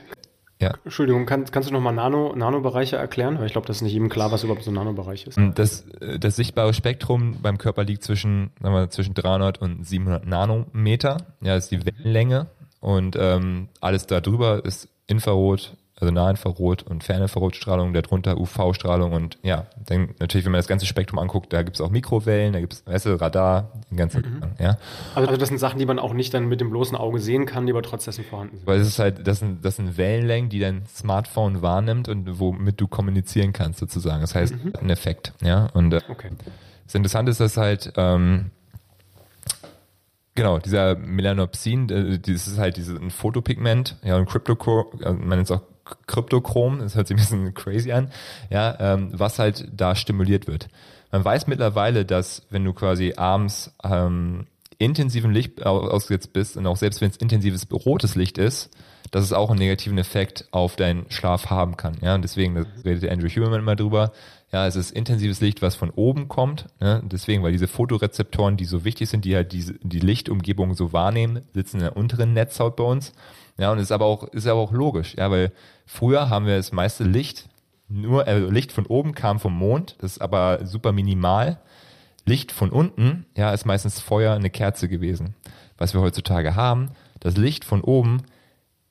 Ja. 0.61 0.75
Entschuldigung, 0.85 1.25
kann, 1.25 1.45
kannst 1.45 1.69
du 1.69 1.73
nochmal 1.73 1.95
Nano, 1.95 2.35
Nanobereiche 2.35 2.97
erklären? 2.97 3.39
Weil 3.39 3.47
ich 3.47 3.53
glaube, 3.53 3.67
das 3.67 3.77
ist 3.77 3.83
nicht 3.83 3.93
jedem 3.93 4.09
klar, 4.09 4.33
was 4.33 4.43
überhaupt 4.43 4.65
so 4.65 4.71
ein 4.71 4.75
Nanobereich 4.75 5.27
ist. 5.27 5.39
Das, 5.55 5.87
das 6.19 6.37
sichtbare 6.37 6.75
Spektrum 6.75 7.37
beim 7.41 7.59
Körper 7.59 7.85
liegt 7.85 8.03
zwischen, 8.03 8.51
sagen 8.61 8.75
wir, 8.75 8.91
zwischen 8.91 9.15
300 9.15 9.59
und 9.59 9.87
700 9.87 10.27
Nanometer. 10.27 11.19
Ja, 11.41 11.55
das 11.55 11.65
ist 11.65 11.71
die 11.71 11.87
Wellenlänge. 11.87 12.49
Und 12.81 13.17
ähm, 13.19 13.69
alles 13.81 14.07
darüber 14.07 14.65
ist 14.65 14.89
Infrarot, 15.07 15.77
also 16.01 16.13
Nahinfrarot 16.13 16.83
und 16.83 17.05
Ferninfrarotstrahlung, 17.05 17.93
darunter 17.93 18.39
UV-Strahlung 18.39 19.13
und 19.13 19.39
ja, 19.43 19.67
dann 19.85 20.15
natürlich, 20.19 20.45
wenn 20.45 20.53
man 20.53 20.59
das 20.59 20.69
ganze 20.69 20.87
Spektrum 20.87 21.19
anguckt, 21.19 21.53
da 21.53 21.63
gibt 21.63 21.77
es 21.77 21.81
auch 21.81 21.91
Mikrowellen, 21.91 22.53
da 22.53 22.61
gibt 22.61 22.75
es 22.75 22.87
weißt 22.87 23.07
du, 23.07 23.21
Radar, 23.21 23.73
den 23.91 23.97
ganzen, 23.97 24.23
mhm. 24.23 24.43
ja. 24.59 24.79
Also, 25.15 25.29
also 25.29 25.37
das 25.37 25.49
sind 25.49 25.59
Sachen, 25.59 25.79
die 25.79 25.87
man 25.87 25.99
auch 25.99 26.13
nicht 26.13 26.33
dann 26.35 26.49
mit 26.49 26.61
dem 26.61 26.71
bloßen 26.71 26.97
Auge 26.97 27.19
sehen 27.19 27.47
kann, 27.47 27.67
die 27.67 27.73
aber 27.73 27.83
trotzdem 27.83 28.09
vorhanden 28.25 28.59
sind. 28.59 28.67
Weil 28.67 28.81
es 28.81 28.89
ist 28.89 28.99
halt, 28.99 29.27
das 29.27 29.41
sind, 29.41 29.65
das 29.65 29.77
sind 29.77 29.97
Wellenlängen, 29.97 30.51
die 30.51 30.61
dein 30.61 30.87
Smartphone 30.87 31.63
wahrnimmt 31.63 32.09
und 32.09 32.39
womit 32.39 32.81
du 32.81 32.89
kommunizieren 32.89 33.53
kannst 33.53 33.81
sozusagen. 33.81 34.21
Das 34.21 34.35
heißt, 34.35 34.55
mhm. 34.55 34.73
ein 34.81 34.91
Effekt, 34.91 35.33
ja. 35.43 35.69
Und 35.75 35.93
äh, 35.93 36.01
okay. 36.09 36.31
das 36.87 36.95
Interessante 36.95 37.31
ist, 37.31 37.41
dass 37.41 37.57
halt 37.57 37.93
ähm, 37.97 38.51
Genau, 40.39 40.61
dieser 40.61 40.95
Melanopsin, 40.95 41.89
äh, 41.91 42.17
das 42.21 42.47
ist 42.47 42.59
halt 42.59 42.77
dieses 42.77 42.97
ein 42.97 43.11
Fotopigment, 43.11 43.97
ja, 44.05 44.17
ein 44.17 44.25
Cryptochrom, 44.25 44.87
also 45.03 45.19
man 45.19 45.31
nennt 45.31 45.51
es 45.51 45.51
auch 45.51 45.63
Kryptochrom, 46.07 46.79
das 46.79 46.95
hört 46.95 47.09
sich 47.09 47.17
ein 47.17 47.19
bisschen 47.19 47.55
crazy 47.55 47.91
an, 47.91 48.13
ja, 48.49 48.77
ähm, 48.79 49.11
was 49.13 49.41
halt 49.41 49.69
da 49.75 49.97
stimuliert 49.97 50.47
wird. 50.47 50.69
Man 51.11 51.25
weiß 51.25 51.49
mittlerweile, 51.49 52.05
dass 52.05 52.47
wenn 52.51 52.65
du 52.65 52.73
quasi 52.73 53.15
abends 53.17 53.75
ähm, 53.83 54.47
intensiven 54.79 55.33
Licht 55.33 55.67
ausgesetzt 55.67 56.33
bist 56.33 56.57
und 56.57 56.69
auch 56.69 56.77
selbst 56.77 57.01
wenn 57.01 57.11
es 57.11 57.17
intensives 57.17 57.67
rotes 57.73 58.15
Licht 58.15 58.39
ist, 58.39 58.71
dass 59.11 59.25
es 59.25 59.33
auch 59.33 59.51
einen 59.51 59.59
negativen 59.59 59.99
Effekt 59.99 60.47
auf 60.53 60.77
deinen 60.77 61.11
Schlaf 61.11 61.51
haben 61.51 61.77
kann. 61.77 61.97
Ja, 62.01 62.15
und 62.15 62.23
deswegen, 62.23 62.65
redet 62.85 63.11
Andrew 63.11 63.29
Huberman 63.29 63.61
immer 63.61 63.75
drüber, 63.75 64.13
ja, 64.51 64.67
es 64.67 64.77
ist 64.77 64.93
intensives 64.93 65.41
Licht, 65.41 65.61
was 65.61 65.75
von 65.75 65.91
oben 65.91 66.29
kommt. 66.29 66.67
Ne? 66.81 67.03
Deswegen, 67.05 67.43
weil 67.43 67.53
diese 67.53 67.69
Fotorezeptoren, 67.69 68.57
die 68.57 68.65
so 68.65 68.85
wichtig 68.85 69.11
sind, 69.11 69.25
die 69.25 69.35
halt 69.35 69.53
diese, 69.53 69.75
die 69.83 70.01
Lichtumgebung 70.01 70.75
so 70.75 70.93
wahrnehmen, 70.93 71.43
sitzen 71.53 71.77
in 71.77 71.83
der 71.83 71.97
unteren 71.97 72.33
Netzhaut 72.33 72.77
bei 72.77 72.85
uns. 72.85 73.13
Ja, 73.59 73.73
und 73.73 73.79
ist 73.79 73.93
aber 73.93 74.07
auch, 74.07 74.25
ist 74.29 74.47
aber 74.47 74.61
auch 74.61 74.73
logisch, 74.73 75.17
ja, 75.19 75.31
weil 75.31 75.53
früher 75.85 76.31
haben 76.31 76.47
wir 76.47 76.57
das 76.57 76.71
meiste 76.71 77.03
Licht, 77.03 77.49
nur, 77.89 78.27
also 78.27 78.51
Licht 78.51 78.71
von 78.71 78.87
oben 78.87 79.15
kam 79.15 79.41
vom 79.41 79.55
Mond, 79.55 79.97
das 79.99 80.13
ist 80.13 80.23
aber 80.23 80.65
super 80.65 80.93
minimal. 80.93 81.59
Licht 82.25 82.53
von 82.53 82.71
unten, 82.71 83.27
ja, 83.37 83.53
ist 83.53 83.65
meistens 83.65 84.01
Feuer, 84.01 84.35
eine 84.35 84.51
Kerze 84.51 84.89
gewesen. 84.89 85.35
Was 85.77 85.95
wir 85.95 86.01
heutzutage 86.01 86.55
haben, 86.55 86.91
das 87.21 87.37
Licht 87.37 87.65
von 87.65 87.81
oben 87.81 88.23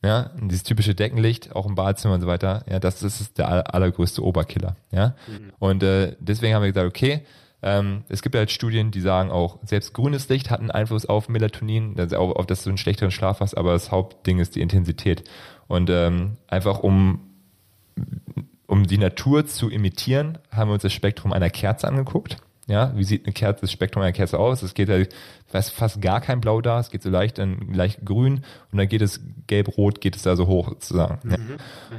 ja, 0.07 0.31
dieses 0.41 0.63
typische 0.63 0.95
Deckenlicht, 0.95 1.53
auch 1.53 1.65
im 1.65 1.75
Badezimmer 1.75 2.13
und 2.13 2.21
so 2.21 2.27
weiter, 2.27 2.63
ja, 2.69 2.79
das, 2.79 3.01
das 3.01 3.19
ist 3.19 3.37
der 3.37 3.73
allergrößte 3.75 4.23
Oberkiller, 4.23 4.77
ja. 4.91 5.15
Mhm. 5.27 5.51
Und 5.59 5.83
äh, 5.83 6.15
deswegen 6.19 6.55
haben 6.55 6.63
wir 6.63 6.71
gesagt, 6.71 6.87
okay, 6.87 7.25
ähm, 7.61 8.05
es 8.07 8.21
gibt 8.21 8.35
halt 8.35 8.49
Studien, 8.49 8.91
die 8.91 9.01
sagen 9.01 9.31
auch, 9.31 9.59
selbst 9.63 9.93
grünes 9.93 10.29
Licht 10.29 10.49
hat 10.49 10.61
einen 10.61 10.71
Einfluss 10.71 11.05
auf 11.05 11.27
Melatonin, 11.27 11.99
also 11.99 12.15
auf, 12.15 12.37
auf 12.37 12.45
dass 12.45 12.63
du 12.63 12.69
einen 12.69 12.77
schlechteren 12.77 13.11
Schlaf 13.11 13.41
hast, 13.41 13.57
aber 13.57 13.73
das 13.73 13.91
Hauptding 13.91 14.39
ist 14.39 14.55
die 14.55 14.61
Intensität. 14.61 15.29
Und 15.67 15.89
ähm, 15.89 16.37
einfach 16.47 16.79
um 16.79 17.21
um 18.67 18.85
die 18.85 18.97
Natur 18.97 19.45
zu 19.45 19.69
imitieren, 19.69 20.37
haben 20.51 20.69
wir 20.69 20.73
uns 20.73 20.83
das 20.83 20.93
Spektrum 20.93 21.31
einer 21.31 21.49
Kerze 21.49 21.87
angeguckt. 21.87 22.37
Ja, 22.67 22.91
wie 22.95 23.05
sieht 23.05 23.25
eine 23.25 23.33
Kerze, 23.33 23.61
das 23.61 23.71
Spektrum 23.71 24.03
einer 24.03 24.11
Kerze 24.11 24.37
aus? 24.37 24.61
Es 24.61 24.73
geht 24.73 24.89
halt 24.89 25.15
fast, 25.45 25.71
fast 25.71 26.01
gar 26.01 26.19
kein 26.19 26.41
Blau 26.41 26.59
da, 26.59 26.79
es 26.79 26.89
geht 26.89 27.01
so 27.01 27.09
leicht 27.09 27.37
dann 27.37 27.73
leicht 27.73 28.05
grün 28.05 28.43
und 28.71 28.77
dann 28.77 28.89
geht 28.89 29.01
es 29.01 29.21
gelb-rot, 29.47 30.01
geht 30.01 30.17
es 30.17 30.23
da 30.23 30.35
so 30.35 30.47
hoch 30.47 30.67
sozusagen. 30.69 31.19
Mhm. 31.23 31.31
Ja. 31.31 31.37
Mhm. 31.37 31.55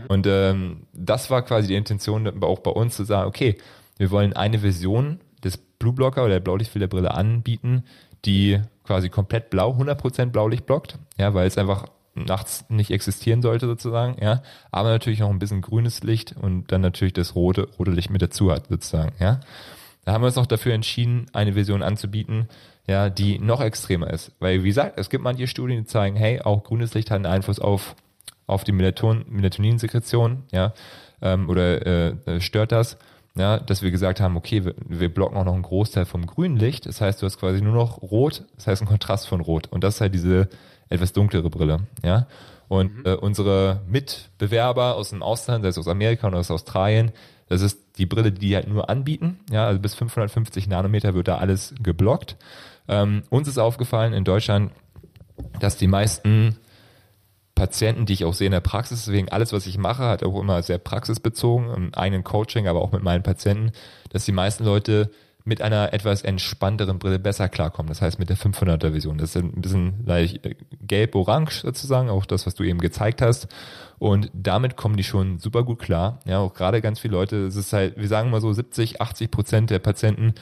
Und 0.09 0.27
ähm, 0.27 0.83
das 0.93 1.31
war 1.31 1.43
quasi 1.43 1.69
die 1.69 1.75
Intention 1.75 2.43
auch 2.43 2.59
bei 2.61 2.71
uns 2.71 2.97
zu 2.97 3.05
sagen, 3.05 3.29
okay, 3.29 3.57
wir 3.97 4.11
wollen 4.11 4.35
eine 4.35 4.59
Version 4.59 5.21
des 5.43 5.57
Blue 5.57 5.95
Blocker 5.95 6.25
oder 6.25 6.35
der 6.35 6.41
Blaulichtfilterbrille 6.41 7.13
anbieten, 7.13 7.85
die 8.27 8.61
quasi 8.85 9.09
komplett 9.09 9.49
blau, 9.49 9.73
100% 9.73 10.27
Blaulicht 10.27 10.67
blockt, 10.67 10.99
ja, 11.17 11.33
weil 11.33 11.47
es 11.47 11.57
einfach 11.57 11.87
nachts 12.15 12.65
nicht 12.69 12.91
existieren 12.91 13.43
sollte 13.43 13.67
sozusagen, 13.67 14.23
ja, 14.23 14.43
aber 14.71 14.91
natürlich 14.91 15.21
noch 15.21 15.31
ein 15.31 15.39
bisschen 15.39 15.63
grünes 15.63 16.03
Licht 16.03 16.35
und 16.37 16.73
dann 16.73 16.81
natürlich 16.81 17.13
das 17.13 17.35
rote, 17.35 17.69
rote 17.79 17.91
Licht 17.91 18.11
mit 18.11 18.23
dazu 18.23 18.51
hat 18.51 18.67
sozusagen, 18.69 19.13
ja. 19.19 19.41
Da 20.09 20.15
haben 20.15 20.23
wir 20.23 20.29
uns 20.29 20.37
noch 20.37 20.47
dafür 20.47 20.73
entschieden, 20.73 21.27
eine 21.35 21.53
Version 21.53 21.83
anzubieten, 21.83 22.49
ja, 22.87 23.11
die 23.11 23.39
noch 23.39 23.61
extremer 23.61 24.09
ist. 24.09 24.33
Weil, 24.39 24.65
wie 24.65 24.69
gesagt, 24.69 24.99
es 24.99 25.11
gibt 25.11 25.23
manche 25.23 25.47
Studien, 25.47 25.81
die 25.81 25.85
zeigen, 25.85 26.17
hey, 26.17 26.41
auch 26.41 26.65
grünes 26.65 26.95
Licht 26.95 27.11
hat 27.11 27.17
einen 27.17 27.27
Einfluss 27.27 27.59
auf, 27.59 27.95
auf 28.47 28.65
die 28.65 28.73
Melatonin, 28.73 29.27
Melatoninsekretion, 29.29 30.45
ja, 30.51 30.73
ähm, 31.21 31.51
oder 31.51 31.87
äh, 31.87 32.41
stört 32.41 32.73
das. 32.73 32.97
Ja, 33.35 33.59
dass 33.59 33.83
wir 33.83 33.91
gesagt 33.91 34.19
haben, 34.19 34.39
okay, 34.39 34.65
wir, 34.65 34.75
wir 34.79 35.13
blocken 35.13 35.37
auch 35.37 35.45
noch 35.45 35.53
einen 35.53 35.61
Großteil 35.61 36.07
vom 36.07 36.25
grünen 36.25 36.57
Licht. 36.57 36.87
Das 36.87 37.03
heißt, 37.03 37.21
du 37.21 37.27
hast 37.27 37.39
quasi 37.39 37.61
nur 37.61 37.75
noch 37.75 38.01
rot, 38.01 38.45
das 38.57 38.67
heißt 38.67 38.81
ein 38.81 38.89
Kontrast 38.89 39.29
von 39.29 39.43
rot. 39.43 39.67
Und 39.67 39.85
das 39.85 39.97
ist 39.97 40.01
halt 40.01 40.15
diese 40.15 40.49
etwas 40.89 41.13
dunklere 41.13 41.51
Brille, 41.51 41.81
ja. 42.03 42.29
Und 42.69 43.01
mhm. 43.01 43.05
äh, 43.05 43.13
unsere 43.13 43.83
Mitbewerber 43.87 44.95
aus 44.95 45.11
dem 45.11 45.23
Ausland, 45.23 45.65
sei 45.65 45.69
es 45.69 45.77
aus 45.77 45.87
Amerika 45.87 46.29
oder 46.29 46.39
aus 46.39 46.51
Australien, 46.51 47.13
das 47.49 47.63
ist 47.63 47.99
die 47.99 48.07
Brille, 48.07 48.33
die 48.33 48.41
die 48.41 48.55
halt 48.55 48.69
nur 48.69 48.91
anbieten. 48.91 49.41
Ja, 49.51 49.67
also 49.67 49.81
bis 49.81 49.95
550 49.95 50.69
Nanometer 50.69 51.15
wird 51.15 51.29
da 51.29 51.39
alles 51.39 51.75
geblockt. 51.83 52.37
Ähm, 52.89 53.23
uns 53.31 53.49
ist 53.49 53.59
aufgefallen 53.59 54.13
in 54.13 54.25
Deutschland, 54.25 54.73
dass 55.61 55.77
die 55.77 55.87
meisten 55.87 56.57
Patienten, 57.55 58.07
die 58.07 58.13
ich 58.13 58.25
auch 58.25 58.35
sehe 58.35 58.47
in 58.47 58.53
der 58.53 58.61
Praxis, 58.61 59.05
deswegen 59.05 59.31
alles, 59.31 59.53
was 59.53 59.67
ich 59.67 59.79
mache, 59.79 60.05
hat 60.05 60.23
auch 60.23 60.41
immer 60.41 60.63
sehr 60.63 60.79
praxisbezogen, 60.79 61.75
im 61.75 61.95
eigenen 61.95 62.23
Coaching, 62.23 62.69
aber 62.69 62.81
auch 62.81 62.93
mit 62.93 63.03
meinen 63.03 63.23
Patienten, 63.23 63.73
dass 64.11 64.25
die 64.25 64.33
meisten 64.33 64.65
Leute 64.65 65.11
mit 65.49 65.63
einer 65.63 65.95
etwas 65.95 66.23
entspannteren 66.23 66.99
Brille 66.99 67.19
besser 67.19 67.49
klarkommen. 67.49 67.89
Das 67.89 68.03
heißt 68.03 68.19
mit 68.19 68.29
der 68.29 68.37
500er 68.37 68.93
Vision. 68.93 69.17
Das 69.17 69.35
ist 69.35 69.43
ein 69.43 69.63
bisschen 69.63 70.05
leicht 70.05 70.45
äh, 70.45 70.57
gelb-orange 70.83 71.63
sozusagen, 71.63 72.11
auch 72.11 72.27
das, 72.27 72.47
was 72.47 72.55
du 72.55 72.65
eben 72.65 72.79
gezeigt 72.79 73.23
hast. 73.23 73.49
Und 73.99 74.31
damit 74.35 74.77
kommen 74.77 74.99
die 74.99 75.05
schon 75.05 75.39
super 75.39 75.65
gut 75.65 75.79
klar. 75.79 76.21
Ja, 76.27 76.41
auch 76.41 76.53
gerade 76.53 76.83
ganz 76.83 77.01
viele 77.01 77.15
Leute, 77.15 77.47
es 77.47 77.57
ist 77.57 77.73
halt, 77.73 77.97
wir 77.97 78.09
sagen 78.09 78.29
mal 78.29 78.43
so 78.43 78.53
70, 78.53 79.01
80 79.01 79.31
Prozent 79.31 79.71
der 79.71 79.79
Patienten 79.79 80.35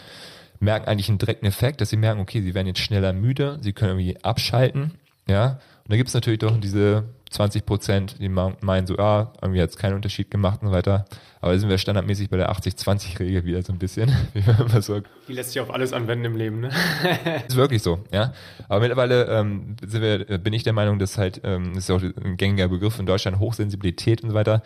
merken 0.59 0.89
eigentlich 0.89 1.09
einen 1.09 1.19
direkten 1.19 1.47
Effekt, 1.47 1.81
dass 1.81 1.91
sie 1.91 1.97
merken, 1.97 2.21
okay, 2.21 2.43
sie 2.43 2.55
werden 2.55 2.67
jetzt 2.67 2.81
schneller 2.81 3.13
müde, 3.13 3.59
sie 3.63 3.73
können 3.73 4.01
irgendwie 4.01 4.25
abschalten. 4.25 4.95
Ja, 5.29 5.61
und 5.85 5.93
da 5.93 5.97
gibt 5.97 6.09
es 6.09 6.15
natürlich 6.15 6.41
doch 6.41 6.59
diese 6.59 7.05
20 7.31 7.67
Prozent, 7.67 8.17
die 8.21 8.29
meinen 8.29 8.87
so, 8.87 8.97
ah, 8.99 9.33
irgendwie 9.43 9.61
hat 9.61 9.71
es 9.71 9.77
keinen 9.77 9.95
Unterschied 9.95 10.31
gemacht 10.31 10.63
und 10.63 10.69
so 10.69 10.75
weiter. 10.75 11.07
Aber 11.41 11.53
da 11.53 11.59
sind 11.59 11.69
wir 11.69 11.79
standardmäßig 11.79 12.31
bei 12.31 12.37
der 12.37 12.51
80-20-Regel 12.53 13.45
wieder 13.45 13.63
so 13.63 13.73
ein 13.73 13.79
bisschen. 13.79 14.15
die 15.29 15.33
lässt 15.33 15.53
sich 15.53 15.61
auf 15.61 15.73
alles 15.73 15.93
anwenden 15.93 16.25
im 16.25 16.37
Leben, 16.37 16.61
ne? 16.61 16.71
ist 17.49 17.57
wirklich 17.57 17.83
so, 17.83 18.05
ja. 18.13 18.33
Aber 18.69 18.81
mittlerweile 18.81 19.25
ähm, 19.25 19.77
sind 19.85 20.03
wir, 20.03 20.39
bin 20.39 20.53
ich 20.53 20.63
der 20.63 20.73
Meinung, 20.73 20.99
dass 20.99 21.19
halt, 21.19 21.41
ähm, 21.45 21.73
das 21.75 21.89
ist 21.89 21.91
auch 21.91 22.03
ein 22.03 22.37
gängiger 22.37 22.69
Begriff 22.69 22.99
in 22.99 23.07
Deutschland, 23.07 23.39
Hochsensibilität 23.39 24.23
und 24.23 24.31
so 24.31 24.35
weiter. 24.35 24.63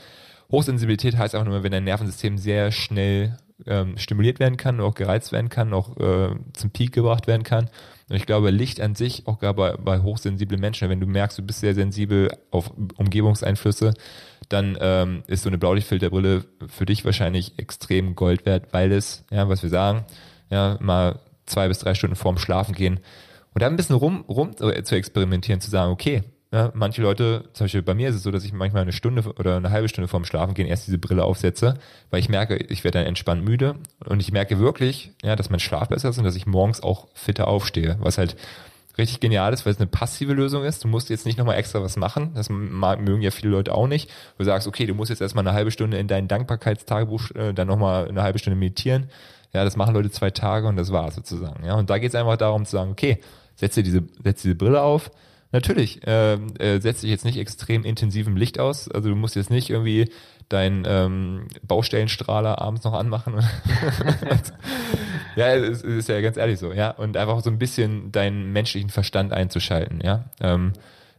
Hochsensibilität 0.50 1.16
heißt 1.16 1.34
einfach 1.34 1.48
nur, 1.48 1.62
wenn 1.62 1.72
dein 1.72 1.84
Nervensystem 1.84 2.36
sehr 2.38 2.72
schnell 2.72 3.36
ähm, 3.66 3.96
stimuliert 3.96 4.40
werden 4.40 4.56
kann, 4.56 4.80
auch 4.80 4.94
gereizt 4.94 5.32
werden 5.32 5.48
kann, 5.48 5.72
auch 5.72 5.96
äh, 5.98 6.34
zum 6.52 6.70
Peak 6.70 6.92
gebracht 6.92 7.26
werden 7.26 7.42
kann. 7.42 7.68
Und 8.10 8.16
ich 8.16 8.26
glaube, 8.26 8.50
Licht 8.50 8.80
an 8.80 8.96
sich, 8.96 9.28
auch 9.28 9.38
gerade 9.38 9.54
bei, 9.54 9.76
bei 9.76 10.00
hochsensiblen 10.00 10.60
Menschen, 10.60 10.90
wenn 10.90 10.98
du 10.98 11.06
merkst, 11.06 11.38
du 11.38 11.42
bist 11.42 11.60
sehr 11.60 11.74
sensibel 11.74 12.28
auf 12.50 12.72
Umgebungseinflüsse, 12.96 13.94
dann 14.48 14.76
ähm, 14.80 15.22
ist 15.28 15.44
so 15.44 15.48
eine 15.48 15.58
Blaulichtfilterbrille 15.58 16.44
für 16.66 16.86
dich 16.86 17.04
wahrscheinlich 17.04 17.56
extrem 17.56 18.16
Gold 18.16 18.46
wert, 18.46 18.72
weil 18.72 18.90
es, 18.90 19.24
ja, 19.30 19.48
was 19.48 19.62
wir 19.62 19.70
sagen, 19.70 20.04
ja, 20.50 20.76
mal 20.80 21.20
zwei 21.46 21.68
bis 21.68 21.78
drei 21.78 21.94
Stunden 21.94 22.16
vorm 22.16 22.36
Schlafen 22.36 22.74
gehen 22.74 22.98
und 23.54 23.62
da 23.62 23.68
ein 23.68 23.76
bisschen 23.76 23.94
rum, 23.94 24.24
rum 24.28 24.56
zu 24.56 24.94
experimentieren, 24.96 25.60
zu 25.60 25.70
sagen, 25.70 25.92
okay, 25.92 26.22
ja, 26.52 26.72
manche 26.74 27.00
Leute, 27.00 27.44
zum 27.52 27.64
Beispiel 27.64 27.82
bei 27.82 27.94
mir 27.94 28.08
ist 28.08 28.16
es 28.16 28.24
so, 28.24 28.32
dass 28.32 28.44
ich 28.44 28.52
manchmal 28.52 28.82
eine 28.82 28.92
Stunde 28.92 29.22
oder 29.38 29.56
eine 29.56 29.70
halbe 29.70 29.88
Stunde 29.88 30.08
vorm 30.08 30.24
Schlafen 30.24 30.54
gehen 30.54 30.66
erst 30.66 30.88
diese 30.88 30.98
Brille 30.98 31.24
aufsetze, 31.24 31.74
weil 32.10 32.18
ich 32.18 32.28
merke, 32.28 32.56
ich 32.56 32.82
werde 32.82 32.98
dann 32.98 33.06
entspannt 33.06 33.44
müde 33.44 33.76
und 34.04 34.20
ich 34.20 34.32
merke 34.32 34.58
wirklich, 34.58 35.12
ja, 35.22 35.36
dass 35.36 35.50
mein 35.50 35.60
Schlaf 35.60 35.88
besser 35.88 36.08
ist 36.08 36.18
und 36.18 36.24
dass 36.24 36.34
ich 36.34 36.46
morgens 36.46 36.82
auch 36.82 37.06
fitter 37.14 37.46
aufstehe, 37.46 37.96
was 38.00 38.18
halt 38.18 38.36
richtig 38.98 39.20
genial 39.20 39.52
ist, 39.52 39.64
weil 39.64 39.72
es 39.72 39.78
eine 39.78 39.86
passive 39.86 40.32
Lösung 40.32 40.64
ist. 40.64 40.82
Du 40.82 40.88
musst 40.88 41.08
jetzt 41.08 41.24
nicht 41.24 41.38
nochmal 41.38 41.56
extra 41.56 41.82
was 41.82 41.96
machen. 41.96 42.32
Das 42.34 42.50
mögen 42.50 43.22
ja 43.22 43.30
viele 43.30 43.52
Leute 43.52 43.72
auch 43.72 43.86
nicht. 43.86 44.10
Du 44.36 44.44
sagst, 44.44 44.66
okay, 44.66 44.86
du 44.86 44.94
musst 44.94 45.10
jetzt 45.10 45.22
erstmal 45.22 45.46
eine 45.46 45.56
halbe 45.56 45.70
Stunde 45.70 45.98
in 45.98 46.08
dein 46.08 46.26
Dankbarkeitstagebuch, 46.26 47.30
äh, 47.36 47.52
dann 47.52 47.68
nochmal 47.68 48.08
eine 48.08 48.22
halbe 48.22 48.40
Stunde 48.40 48.58
meditieren. 48.58 49.08
Ja, 49.52 49.64
das 49.64 49.76
machen 49.76 49.94
Leute 49.94 50.10
zwei 50.10 50.30
Tage 50.30 50.66
und 50.66 50.76
das 50.76 50.92
war's 50.92 51.14
sozusagen. 51.14 51.64
Ja, 51.64 51.74
und 51.74 51.90
da 51.90 51.98
geht 51.98 52.10
es 52.10 52.14
einfach 52.14 52.36
darum 52.36 52.64
zu 52.64 52.72
sagen, 52.72 52.90
okay, 52.90 53.20
setz 53.54 53.74
dir 53.74 53.82
diese, 53.82 54.02
setz 54.22 54.42
diese 54.42 54.54
Brille 54.54 54.82
auf, 54.82 55.10
Natürlich, 55.52 56.06
äh, 56.06 56.34
äh, 56.34 56.80
setzt 56.80 57.00
sich 57.00 57.10
jetzt 57.10 57.24
nicht 57.24 57.38
extrem 57.38 57.84
intensivem 57.84 58.36
Licht 58.36 58.60
aus. 58.60 58.88
Also 58.88 59.08
du 59.08 59.16
musst 59.16 59.36
jetzt 59.36 59.50
nicht 59.50 59.68
irgendwie 59.68 60.10
deinen 60.48 60.84
ähm, 60.86 61.48
Baustellenstrahler 61.66 62.60
abends 62.60 62.84
noch 62.84 62.92
anmachen. 62.92 63.34
ja, 65.36 65.54
es 65.54 65.82
ist 65.82 66.08
ja 66.08 66.20
ganz 66.20 66.36
ehrlich 66.36 66.58
so, 66.58 66.72
ja. 66.72 66.90
Und 66.90 67.16
einfach 67.16 67.40
so 67.40 67.50
ein 67.50 67.58
bisschen 67.58 68.12
deinen 68.12 68.52
menschlichen 68.52 68.90
Verstand 68.90 69.32
einzuschalten, 69.32 70.00
ja. 70.02 70.24
Ähm, 70.40 70.72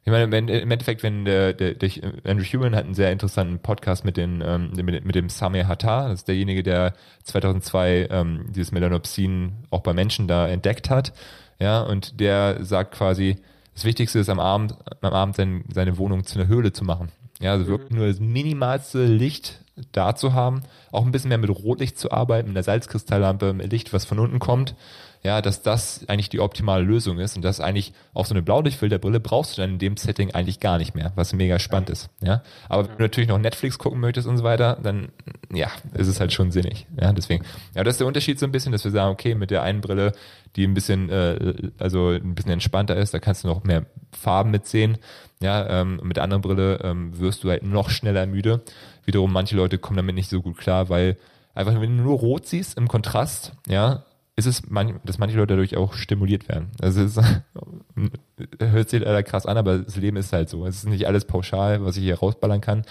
ich 0.03 0.11
meine, 0.11 0.23
im 0.23 0.71
Endeffekt, 0.71 1.03
wenn 1.03 1.25
der, 1.25 1.53
der, 1.53 1.75
der 1.75 1.89
Andrew 2.25 2.43
Human 2.43 2.75
hat 2.75 2.85
einen 2.85 2.95
sehr 2.95 3.11
interessanten 3.11 3.59
Podcast 3.59 4.03
mit, 4.03 4.17
den, 4.17 4.41
ähm, 4.43 4.71
mit, 4.75 5.05
mit 5.05 5.15
dem 5.15 5.29
Samir 5.29 5.67
Hattar, 5.67 6.09
das 6.09 6.21
ist 6.21 6.27
derjenige, 6.27 6.63
der 6.63 6.93
2002 7.23 8.07
ähm, 8.09 8.45
dieses 8.49 8.71
Melanopsin 8.71 9.53
auch 9.69 9.81
bei 9.81 9.93
Menschen 9.93 10.27
da 10.27 10.47
entdeckt 10.47 10.89
hat, 10.89 11.13
ja, 11.59 11.81
und 11.81 12.19
der 12.19 12.65
sagt 12.65 12.95
quasi, 12.95 13.37
das 13.73 13.85
Wichtigste 13.85 14.19
ist 14.19 14.29
am 14.29 14.39
Abend, 14.39 14.75
am 15.01 15.13
Abend 15.13 15.35
sein, 15.35 15.63
seine 15.73 15.97
Wohnung 15.97 16.23
zu 16.25 16.39
einer 16.39 16.47
Höhle 16.47 16.73
zu 16.73 16.83
machen. 16.83 17.09
Ja, 17.39 17.53
also 17.53 17.67
wirklich 17.67 17.91
nur 17.91 18.07
das 18.07 18.19
minimalste 18.19 19.05
Licht 19.05 19.63
da 19.91 20.15
zu 20.15 20.33
haben, 20.33 20.61
auch 20.91 21.05
ein 21.05 21.11
bisschen 21.11 21.29
mehr 21.29 21.37
mit 21.37 21.49
Rotlicht 21.49 21.97
zu 21.97 22.11
arbeiten, 22.11 22.49
mit 22.49 22.57
einer 22.57 22.63
Salzkristalllampe, 22.63 23.53
mit 23.53 23.71
Licht, 23.71 23.93
was 23.93 24.05
von 24.05 24.19
unten 24.19 24.39
kommt 24.39 24.75
ja, 25.23 25.41
dass 25.41 25.61
das 25.61 26.07
eigentlich 26.07 26.29
die 26.29 26.39
optimale 26.39 26.83
Lösung 26.83 27.19
ist 27.19 27.35
und 27.35 27.43
dass 27.43 27.59
eigentlich 27.59 27.93
auch 28.13 28.25
so 28.25 28.33
eine 28.33 28.41
Blaulichtfilterbrille 28.41 29.19
brauchst 29.19 29.57
du 29.57 29.61
dann 29.61 29.71
in 29.71 29.79
dem 29.79 29.97
Setting 29.97 30.31
eigentlich 30.31 30.59
gar 30.59 30.77
nicht 30.77 30.95
mehr, 30.95 31.11
was 31.15 31.33
mega 31.33 31.59
spannend 31.59 31.91
ist, 31.91 32.09
ja. 32.21 32.41
Aber 32.69 32.87
wenn 32.87 32.97
du 32.97 33.03
natürlich 33.03 33.29
noch 33.29 33.37
Netflix 33.37 33.77
gucken 33.77 33.99
möchtest 33.99 34.27
und 34.27 34.37
so 34.37 34.43
weiter, 34.43 34.79
dann, 34.81 35.09
ja, 35.53 35.67
ist 35.93 36.07
es 36.07 36.19
halt 36.19 36.33
schon 36.33 36.51
sinnig, 36.51 36.87
ja, 36.99 37.13
deswegen. 37.13 37.45
Ja, 37.75 37.83
das 37.83 37.95
ist 37.95 37.99
der 37.99 38.07
Unterschied 38.07 38.39
so 38.39 38.45
ein 38.45 38.51
bisschen, 38.51 38.71
dass 38.71 38.83
wir 38.83 38.91
sagen, 38.91 39.11
okay, 39.11 39.35
mit 39.35 39.51
der 39.51 39.61
einen 39.61 39.81
Brille, 39.81 40.13
die 40.55 40.65
ein 40.65 40.73
bisschen, 40.73 41.09
äh, 41.09 41.71
also 41.77 42.09
ein 42.09 42.33
bisschen 42.33 42.51
entspannter 42.51 42.95
ist, 42.95 43.13
da 43.13 43.19
kannst 43.19 43.43
du 43.43 43.47
noch 43.47 43.63
mehr 43.63 43.85
Farben 44.11 44.51
mitsehen, 44.51 44.97
ja, 45.39 45.81
ähm, 45.81 45.99
mit 46.03 46.17
der 46.17 46.23
anderen 46.23 46.41
Brille 46.41 46.79
ähm, 46.83 47.19
wirst 47.19 47.43
du 47.43 47.49
halt 47.49 47.63
noch 47.63 47.89
schneller 47.89 48.25
müde. 48.25 48.61
Wiederum, 49.05 49.31
manche 49.33 49.55
Leute 49.55 49.77
kommen 49.77 49.97
damit 49.97 50.15
nicht 50.15 50.29
so 50.29 50.41
gut 50.41 50.57
klar, 50.57 50.89
weil 50.89 51.17
einfach, 51.53 51.73
wenn 51.73 51.97
du 51.97 52.03
nur 52.03 52.17
rot 52.17 52.47
siehst 52.47 52.77
im 52.77 52.87
Kontrast, 52.87 53.53
ja, 53.67 54.03
ist 54.37 54.45
es, 54.45 54.69
man, 54.69 54.99
dass 55.03 55.17
manche 55.17 55.37
Leute 55.37 55.53
dadurch 55.53 55.75
auch 55.75 55.93
stimuliert 55.93 56.47
werden. 56.47 56.71
Also 56.81 57.01
es 57.01 57.17
ist, 57.17 57.41
hört 58.59 58.89
sich 58.89 59.01
leider 59.01 59.23
krass 59.23 59.45
an, 59.45 59.57
aber 59.57 59.79
das 59.79 59.97
Leben 59.97 60.17
ist 60.17 60.31
halt 60.31 60.49
so. 60.49 60.65
Es 60.65 60.77
ist 60.77 60.87
nicht 60.87 61.05
alles 61.05 61.25
pauschal, 61.25 61.83
was 61.83 61.97
ich 61.97 62.03
hier 62.03 62.17
rausballern 62.17 62.61
kann. 62.61 62.83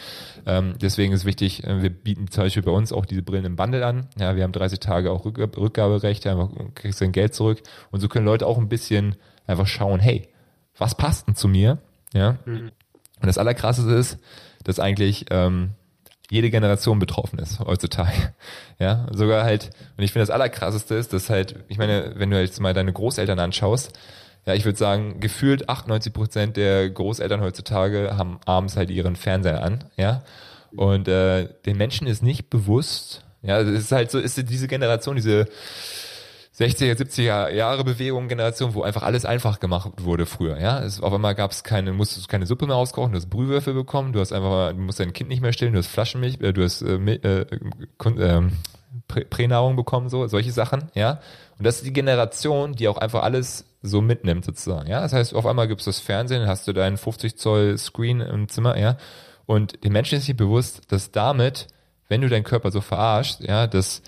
Ähm, 0.47 0.75
deswegen 0.81 1.13
ist 1.13 1.25
wichtig, 1.25 1.65
äh, 1.65 1.83
wir 1.83 1.91
bieten 1.91 2.29
zum 2.29 2.45
Beispiel 2.45 2.63
bei 2.63 2.71
uns 2.71 2.93
auch 2.93 3.07
diese 3.07 3.23
Brillen 3.23 3.47
im 3.47 3.57
Bundle 3.57 3.85
an. 3.85 4.09
Ja, 4.19 4.37
wir 4.37 4.45
haben 4.45 4.53
30 4.53 4.81
Tage 4.81 5.11
auch 5.11 5.25
Rück 5.25 5.39
Rückgaberecht, 5.39 6.27
einfach 6.27 6.51
kriegst 6.75 7.01
dein 7.01 7.13
Geld 7.13 7.35
zurück. 7.35 7.63
Und 7.91 8.01
so 8.01 8.09
können 8.09 8.27
Leute 8.27 8.47
auch 8.47 8.59
ein 8.59 8.69
bisschen 8.69 9.17
einfach 9.47 9.67
schauen, 9.67 9.99
hey, 9.99 10.29
was 10.77 10.95
passt 10.95 11.27
denn 11.27 11.37
zu 11.37 11.49
mir? 11.49 11.79
Ja. 12.13 12.39
Mhm. 12.45 12.71
Und 13.21 13.27
das 13.27 13.39
Allerkrasseste 13.39 13.93
ist, 13.93 14.19
dass 14.65 14.79
eigentlich 14.79 15.27
ähm, 15.31 15.71
jede 16.31 16.51
Generation 16.51 16.99
betroffen 16.99 17.39
ist 17.39 17.61
heutzutage. 17.61 18.35
Ja, 18.79 19.07
sogar 19.13 19.45
halt, 19.45 19.69
und 19.99 20.05
ich 20.05 20.13
finde 20.13 20.23
das 20.23 20.31
Allerkrasseste 20.31 20.95
ist, 20.95 21.13
dass 21.13 21.29
halt, 21.29 21.55
ich 21.69 21.77
meine, 21.77 22.15
wenn 22.17 22.31
du 22.31 22.41
jetzt 22.41 22.59
mal 22.61 22.73
deine 22.73 22.95
Großeltern 22.95 23.39
anschaust, 23.39 23.93
ja, 24.47 24.55
ich 24.55 24.65
würde 24.65 24.79
sagen, 24.79 25.21
gefühlt 25.21 25.69
98 25.69 26.15
Prozent 26.15 26.57
der 26.57 26.89
Großeltern 26.89 27.43
heutzutage 27.43 28.17
haben 28.17 28.41
abends 28.47 28.79
halt 28.79 28.89
ihren 28.89 29.17
Fernseher 29.17 29.63
an, 29.63 29.85
ja. 29.99 30.23
Und 30.75 31.09
äh, 31.09 31.49
den 31.67 31.77
Menschen 31.77 32.07
ist 32.07 32.23
nicht 32.23 32.49
bewusst, 32.49 33.23
ja, 33.43 33.61
es 33.61 33.69
ist 33.69 33.93
halt 33.93 34.11
so, 34.11 34.19
ist 34.19 34.39
diese 34.49 34.67
Generation, 34.67 35.17
diese 35.17 35.47
60er, 36.61 36.95
70er 36.95 37.51
Jahre 37.53 37.85
Bewegung, 37.85 38.29
Generation, 38.29 38.75
wo 38.75 38.83
einfach 38.83 39.03
alles 39.03 39.25
einfach 39.25 39.61
gemacht 39.61 40.05
wurde 40.05 40.27
früher, 40.27 40.61
ja. 40.61 40.81
Es, 40.81 41.01
auf 41.01 41.13
einmal 41.13 41.35
gab 41.35 41.53
es 41.53 41.65
keine, 41.65 41.95
musstest 41.95 42.29
keine 42.29 42.45
Suppe 42.45 42.67
mehr 42.67 42.77
auskochen, 42.77 43.13
du 43.13 43.17
hast 43.17 43.31
Brühwürfel 43.31 43.73
bekommen, 43.73 44.13
du 44.13 44.21
hast 44.21 44.33
einfach, 44.33 44.73
du 44.73 44.79
musst 44.79 45.01
dein 45.01 45.15
Kind 45.15 45.31
nicht 45.31 45.41
mehr 45.41 45.55
stillen, 45.55 45.73
du 45.73 45.79
hast 45.79 45.87
Flaschenmilch, 45.87 46.41
äh, 46.43 46.53
du 46.53 46.63
hast 46.63 46.83
äh, 46.83 46.97
äh, 46.97 47.47
äh, 48.05 48.43
Pränahrung 49.07 49.77
bekommen, 49.77 50.11
so, 50.11 50.27
solche 50.27 50.53
Sachen, 50.53 50.91
ja. 50.95 51.21
Und 51.59 51.67
das 51.67 51.77
ist 51.77 51.87
die 51.87 51.93
Generation, 51.93 52.75
die 52.75 52.89
auch 52.89 52.99
einfach 52.99 53.23
alles 53.23 53.65
so 53.83 54.03
mitnimmt, 54.03 54.45
sozusagen, 54.45 54.87
ja. 54.87 55.01
Das 55.01 55.15
heißt, 55.15 55.35
auf 55.35 55.47
einmal 55.47 55.67
gibt's 55.67 55.87
das 55.87 55.99
Fernsehen, 55.99 56.47
hast 56.47 56.69
du 56.69 56.75
deinen 56.75 56.99
50 56.99 57.39
Zoll 57.39 57.79
Screen 57.79 58.21
im 58.21 58.49
Zimmer, 58.49 58.77
ja. 58.77 58.99
Und 59.47 59.83
den 59.83 59.93
Menschen 59.93 60.19
ist 60.19 60.29
nicht 60.29 60.37
bewusst, 60.37 60.83
dass 60.93 61.11
damit, 61.11 61.69
wenn 62.09 62.21
du 62.21 62.29
deinen 62.29 62.45
Körper 62.45 62.71
so 62.71 62.83
verarschst, 62.83 63.41
ja, 63.41 63.67
dass 63.67 64.03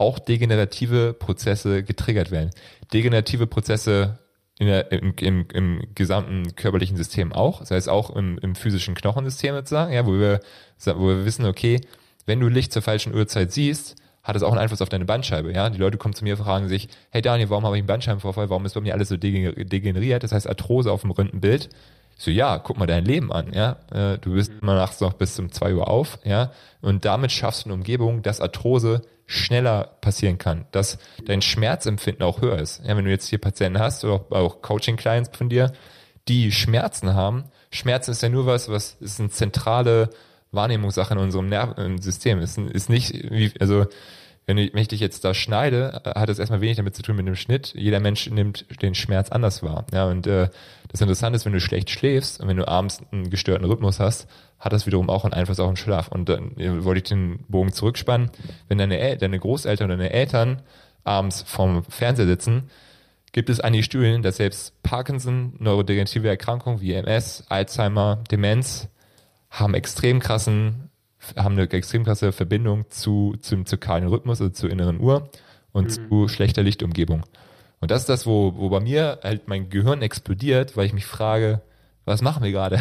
auch 0.00 0.18
degenerative 0.18 1.12
Prozesse 1.12 1.82
getriggert 1.82 2.30
werden. 2.30 2.50
Degenerative 2.92 3.46
Prozesse 3.46 4.18
der, 4.58 4.92
im, 4.92 5.14
im, 5.20 5.46
im 5.52 5.82
gesamten 5.94 6.54
körperlichen 6.54 6.96
System 6.96 7.32
auch, 7.32 7.60
das 7.60 7.70
heißt 7.70 7.88
auch 7.88 8.14
im, 8.14 8.38
im 8.38 8.54
physischen 8.54 8.94
Knochensystem 8.94 9.54
sozusagen, 9.54 9.92
ja, 9.92 10.06
wo 10.06 10.12
wir, 10.12 10.40
wo 10.84 11.08
wir 11.08 11.24
wissen, 11.24 11.46
okay, 11.46 11.80
wenn 12.26 12.40
du 12.40 12.48
Licht 12.48 12.72
zur 12.72 12.82
falschen 12.82 13.14
Uhrzeit 13.14 13.52
siehst, 13.52 13.96
hat 14.22 14.36
es 14.36 14.42
auch 14.42 14.50
einen 14.50 14.58
Einfluss 14.58 14.82
auf 14.82 14.90
deine 14.90 15.06
Bandscheibe. 15.06 15.52
Ja, 15.52 15.70
die 15.70 15.78
Leute 15.78 15.96
kommen 15.96 16.14
zu 16.14 16.24
mir 16.24 16.36
und 16.36 16.44
fragen 16.44 16.68
sich, 16.68 16.88
hey 17.10 17.22
Daniel, 17.22 17.48
warum 17.48 17.64
habe 17.64 17.76
ich 17.76 17.80
einen 17.80 17.86
Bandscheibenvorfall? 17.86 18.50
Warum 18.50 18.66
ist 18.66 18.74
bei 18.74 18.80
mir 18.82 18.92
alles 18.92 19.08
so 19.08 19.16
degeneriert? 19.16 20.22
Das 20.22 20.32
heißt 20.32 20.46
Arthrose 20.46 20.92
auf 20.92 21.00
dem 21.02 21.10
Röntgenbild. 21.10 21.70
So, 22.18 22.30
ja, 22.30 22.58
guck 22.58 22.78
mal 22.78 22.86
dein 22.86 23.06
Leben 23.06 23.32
an, 23.32 23.54
ja. 23.54 23.78
Äh, 23.90 24.18
du 24.18 24.34
bist 24.34 24.52
immer 24.60 24.74
nachts 24.74 25.00
noch 25.00 25.14
bis 25.14 25.38
um 25.38 25.50
zwei 25.52 25.74
Uhr 25.74 25.88
auf, 25.88 26.18
ja. 26.22 26.52
Und 26.82 27.06
damit 27.06 27.32
schaffst 27.32 27.64
du 27.64 27.68
eine 27.68 27.74
Umgebung, 27.74 28.20
dass 28.20 28.42
Arthrose 28.42 29.00
schneller 29.30 29.96
passieren 30.00 30.38
kann, 30.38 30.66
dass 30.72 30.98
dein 31.24 31.40
Schmerzempfinden 31.40 32.24
auch 32.24 32.42
höher 32.42 32.58
ist. 32.58 32.82
Ja, 32.84 32.96
wenn 32.96 33.04
du 33.04 33.10
jetzt 33.12 33.28
hier 33.28 33.38
Patienten 33.38 33.78
hast 33.78 34.04
oder 34.04 34.24
auch 34.30 34.60
Coaching-Clients 34.60 35.30
von 35.36 35.48
dir, 35.48 35.72
die 36.26 36.50
Schmerzen 36.50 37.14
haben, 37.14 37.44
Schmerzen 37.70 38.10
ist 38.10 38.22
ja 38.22 38.28
nur 38.28 38.46
was, 38.46 38.68
was 38.68 38.96
ist 38.98 39.20
eine 39.20 39.30
zentrale 39.30 40.10
Wahrnehmungssache 40.50 41.14
in 41.14 41.20
unserem 41.20 41.48
Nervensystem. 41.48 42.40
Ist, 42.40 42.58
ist 42.58 42.90
nicht 42.90 43.12
wie, 43.30 43.52
also 43.60 43.86
wenn 44.46 44.58
ich, 44.58 44.88
dich 44.88 45.00
jetzt 45.00 45.24
da 45.24 45.32
schneide, 45.32 46.02
hat 46.04 46.28
das 46.28 46.38
erstmal 46.38 46.60
wenig 46.60 46.76
damit 46.76 46.96
zu 46.96 47.02
tun 47.02 47.16
mit 47.16 47.26
dem 47.26 47.36
Schnitt. 47.36 47.72
Jeder 47.76 48.00
Mensch 48.00 48.28
nimmt 48.30 48.66
den 48.82 48.94
Schmerz 48.94 49.30
anders 49.30 49.62
wahr. 49.62 49.86
Ja, 49.92 50.06
und 50.06 50.26
äh, 50.26 50.48
das 50.88 51.00
Interessante 51.00 51.36
ist, 51.36 51.44
wenn 51.44 51.52
du 51.52 51.60
schlecht 51.60 51.90
schläfst 51.90 52.40
und 52.40 52.48
wenn 52.48 52.56
du 52.56 52.66
abends 52.66 53.00
einen 53.12 53.30
gestörten 53.30 53.64
Rhythmus 53.64 54.00
hast, 54.00 54.28
hat 54.58 54.72
das 54.72 54.86
wiederum 54.86 55.08
auch 55.08 55.24
einen 55.24 55.34
Einfluss 55.34 55.60
auf 55.60 55.70
den 55.70 55.76
Schlaf. 55.76 56.08
Und 56.08 56.28
dann 56.28 56.56
äh, 56.56 56.84
wollte 56.84 56.98
ich 56.98 57.08
den 57.08 57.44
Bogen 57.48 57.72
zurückspannen. 57.72 58.30
Wenn 58.68 58.78
deine, 58.78 58.98
El 58.98 59.18
deine 59.18 59.38
Großeltern 59.38 59.86
oder 59.86 59.96
deine 59.96 60.10
Eltern 60.10 60.62
abends 61.04 61.42
vorm 61.42 61.84
Fernseher 61.84 62.26
sitzen, 62.26 62.70
gibt 63.32 63.50
es 63.50 63.60
einige 63.60 63.84
Studien, 63.84 64.22
dass 64.22 64.38
selbst 64.38 64.82
Parkinson, 64.82 65.54
neurodegenerative 65.58 66.28
Erkrankungen 66.28 66.80
wie 66.80 66.92
MS, 66.92 67.44
Alzheimer, 67.48 68.24
Demenz 68.30 68.88
haben 69.50 69.74
extrem 69.74 70.20
krassen 70.20 70.89
haben 71.36 71.52
eine 71.52 71.70
extrem 71.70 72.04
krasse 72.04 72.32
Verbindung 72.32 72.84
zu, 72.90 73.36
zum 73.40 73.66
zirkadien 73.66 74.08
Rhythmus, 74.08 74.40
also 74.40 74.52
zur 74.52 74.70
inneren 74.70 75.00
Uhr 75.00 75.30
und 75.72 75.84
mhm. 75.84 76.08
zu 76.08 76.28
schlechter 76.28 76.62
Lichtumgebung. 76.62 77.24
Und 77.80 77.90
das 77.90 78.02
ist 78.02 78.08
das, 78.08 78.26
wo, 78.26 78.54
wo 78.56 78.68
bei 78.68 78.80
mir 78.80 79.20
halt 79.22 79.48
mein 79.48 79.70
Gehirn 79.70 80.02
explodiert, 80.02 80.76
weil 80.76 80.86
ich 80.86 80.92
mich 80.92 81.06
frage, 81.06 81.62
was 82.06 82.22
machen 82.22 82.42
wir 82.42 82.50
gerade? 82.50 82.80